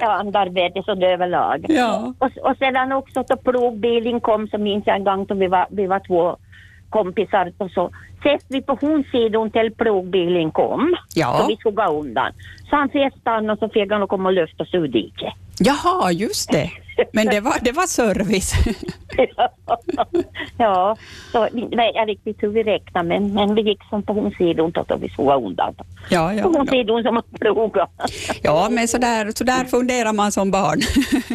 handarbete 0.00 0.82
så 0.84 0.92
överlag. 0.92 1.64
Ja. 1.68 2.14
Och, 2.18 2.50
och 2.50 2.56
sedan 2.58 2.92
också 2.92 3.24
då 3.28 3.36
plogbilen 3.36 4.20
kom 4.20 4.48
så 4.48 4.58
minns 4.58 4.86
jag 4.86 4.96
en 4.96 5.04
gång 5.04 5.26
då 5.26 5.34
vi 5.34 5.46
var, 5.46 5.66
vi 5.70 5.86
var 5.86 6.00
två 6.00 6.36
kompisar 6.90 7.52
och 7.58 7.70
så 7.70 7.90
ses 8.20 8.42
vi 8.48 8.62
på 8.62 8.78
hon 8.80 9.04
sidan 9.12 9.50
till 9.50 9.74
plogbilen 9.76 10.50
kom. 10.50 10.96
Ja. 11.14 11.38
Så 11.40 11.48
vi 11.48 11.56
skulle 11.56 11.74
gå 11.74 12.00
undan. 12.00 12.32
Så 12.70 12.76
han 12.76 12.88
fick 12.88 13.14
stanna 13.20 13.52
och 13.52 13.58
så 13.58 13.68
fick 13.68 13.92
han 13.92 14.08
komma 14.08 14.28
och 14.28 14.32
lyfta 14.32 14.64
sig 14.64 14.80
ur 14.80 14.88
diket. 14.88 15.34
Jaha, 15.60 16.12
just 16.12 16.52
det. 16.52 16.70
Men 17.12 17.26
det 17.26 17.40
var, 17.40 17.54
det 17.60 17.72
var 17.72 17.86
service. 17.86 18.54
ja, 20.58 20.96
så 21.32 21.48
nej, 21.52 21.92
jag 21.94 22.06
vet 22.06 22.26
inte 22.26 22.46
hur 22.46 22.52
vi 22.52 22.62
räknade 22.62 23.08
men, 23.08 23.34
men 23.34 23.54
vi 23.54 23.62
gick 23.62 23.84
som 23.90 24.02
på 24.02 24.12
hon 24.12 24.30
sidan 24.30 24.70
då 24.70 24.96
vi 24.96 25.08
gå 25.16 25.34
undan. 25.34 25.74
Ja, 26.10 26.28
På 26.28 26.34
ja, 26.34 26.44
hon 26.44 26.66
ja. 26.66 26.72
sidan 26.72 27.02
som 27.02 27.14
man 27.14 27.22
plogade. 27.40 27.88
ja 28.42 28.68
men 28.70 28.88
så 28.88 28.98
där, 28.98 29.30
så 29.34 29.44
där 29.44 29.64
funderar 29.64 30.12
man 30.12 30.32
som 30.32 30.50
barn. 30.50 30.80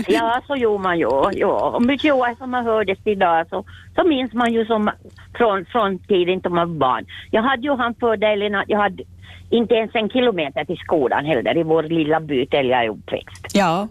Ja, 0.07 0.41
så 0.47 0.55
gjorde 0.55 0.83
man 0.83 0.99
ju. 0.99 1.09
Ja. 1.31 1.71
Och 1.75 1.81
mycket 1.81 2.13
år 2.13 2.35
som 2.37 2.51
man 2.51 2.65
hördes 2.65 2.99
idag 3.05 3.47
så, 3.49 3.65
så 3.95 4.07
minns 4.07 4.33
man 4.33 4.53
ju 4.53 4.65
som 4.65 4.91
från, 5.37 5.65
från 5.65 5.99
tiden 5.99 6.41
då 6.41 6.49
man 6.49 6.69
var 6.69 6.79
barn. 6.79 7.05
Jag 7.31 7.43
hade 7.43 7.63
ju 7.63 7.75
han 7.75 7.95
fördelen 7.95 8.55
att 8.55 8.65
jag 8.67 8.79
hade 8.79 9.03
inte 9.49 9.73
ens 9.73 9.91
en 9.93 10.09
kilometer 10.09 10.65
till 10.65 10.77
skolan 10.77 11.25
heller 11.25 11.57
i 11.57 11.63
vår 11.63 11.83
lilla 11.83 12.19
by 12.19 12.45
där 12.45 12.63
jag 12.63 12.85
är 12.85 12.89
uppväxt. 12.89 13.47
Ja. 13.53 13.87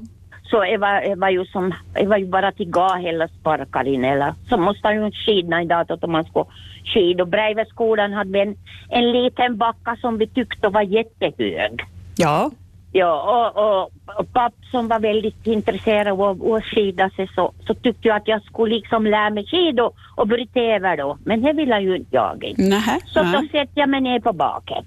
Så 0.52 0.60
det 0.60 1.16
var, 1.16 1.30
ju 1.30 1.44
som, 1.44 1.74
det 1.94 2.06
var 2.06 2.16
ju 2.16 2.26
bara 2.26 2.52
till 2.52 2.70
gå 2.70 2.94
hela 2.94 3.28
sparkar 3.28 3.88
in 3.88 4.04
eller 4.04 4.34
så 4.48 4.56
måste 4.56 4.88
han 4.88 5.04
ju 5.04 5.10
skidna 5.10 5.62
idag 5.62 5.86
då 6.00 6.06
man 6.06 6.24
ska 6.24 6.44
skida. 6.84 7.22
Och 7.22 7.28
bredvid 7.28 7.66
skolan 7.66 8.12
hade 8.12 8.32
vi 8.32 8.40
en, 8.40 8.56
en 8.88 9.12
liten 9.12 9.56
backa 9.56 9.96
som 10.00 10.18
vi 10.18 10.26
tyckte 10.26 10.68
var 10.68 10.82
jättehög. 10.82 11.80
Ja. 12.16 12.50
Ja, 12.94 13.12
och, 13.32 13.64
och, 13.64 14.18
och 14.18 14.32
papp 14.32 14.54
som 14.70 14.88
var 14.88 15.00
väldigt 15.00 15.46
intresserad 15.46 16.20
av 16.20 16.52
att 16.52 16.64
skida 16.64 17.10
sig 17.10 17.28
så, 17.34 17.52
så 17.66 17.74
tyckte 17.74 18.08
jag 18.08 18.16
att 18.16 18.28
jag 18.28 18.42
skulle 18.42 18.74
liksom 18.74 19.06
lära 19.06 19.30
mig 19.30 19.46
skida 19.46 19.84
och, 19.84 19.94
och 20.16 20.28
bryta 20.28 20.60
över 20.60 20.96
då. 20.96 21.18
Men 21.24 21.42
det 21.42 21.52
ville 21.52 21.80
ju 21.80 21.96
inte 21.96 22.16
jag. 22.16 22.44
inte. 22.44 22.62
Så 23.06 23.22
då 23.22 23.40
sätter 23.40 23.80
jag 23.80 23.88
mig 23.88 24.00
ner 24.00 24.20
på 24.20 24.32
baket. 24.32 24.84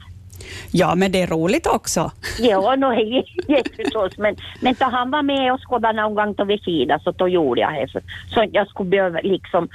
Ja, 0.71 0.95
men 0.95 1.11
det 1.11 1.21
är 1.21 1.27
roligt 1.27 1.67
också. 1.67 2.11
Ja, 2.39 2.75
no, 2.75 2.93
jätteförstås. 3.47 4.17
Men, 4.17 4.35
men 4.61 4.75
då 4.79 4.85
han 4.85 5.11
var 5.11 5.21
med 5.23 5.53
och 5.53 5.59
skådade 5.69 6.01
någon 6.01 6.15
gång 6.15 6.33
då 6.33 6.43
vi 6.43 6.57
skidade 6.57 7.03
så 7.03 7.11
då 7.11 7.27
gjorde 7.27 7.61
jag 7.61 7.73
det. 7.73 8.01
Så, 8.33 8.45
jag 8.51 8.67
skulle 8.67 8.89
behöva 8.89 9.19
liksom 9.23 9.67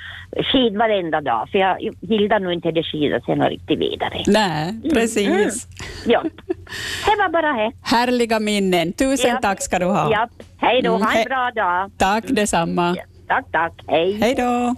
skida 0.52 0.78
varenda 0.78 1.20
dag. 1.20 1.48
För 1.52 1.58
jag 1.58 1.76
gillade 2.00 2.44
nog 2.44 2.52
inte 2.52 2.70
det 2.70 2.82
skida 2.82 3.20
sen 3.20 3.42
riktigt 3.48 3.78
vidare. 3.78 4.22
Nej, 4.26 4.80
precis. 4.94 5.28
Mm. 5.28 5.50
Ja, 6.06 6.22
det 7.06 7.16
var 7.18 7.28
bara 7.28 7.52
det. 7.52 7.72
Härliga 7.82 8.38
minnen. 8.40 8.92
Tusen 8.92 9.30
Ja. 9.30 9.38
tack 9.42 9.62
ska 9.62 9.78
du 9.78 9.84
ha. 9.86 10.10
Ja, 10.12 10.28
hej 10.58 10.82
då. 10.82 10.94
Mm, 10.94 11.02
Ha 11.06 11.12
en 11.12 11.24
bra 11.24 11.50
dag. 11.54 11.90
Tack 11.98 12.24
detsamma. 12.28 12.96
Tack, 13.28 13.44
tack. 13.52 13.72
Hej. 13.88 14.12
Hej 14.20 14.34
då. 14.34 14.74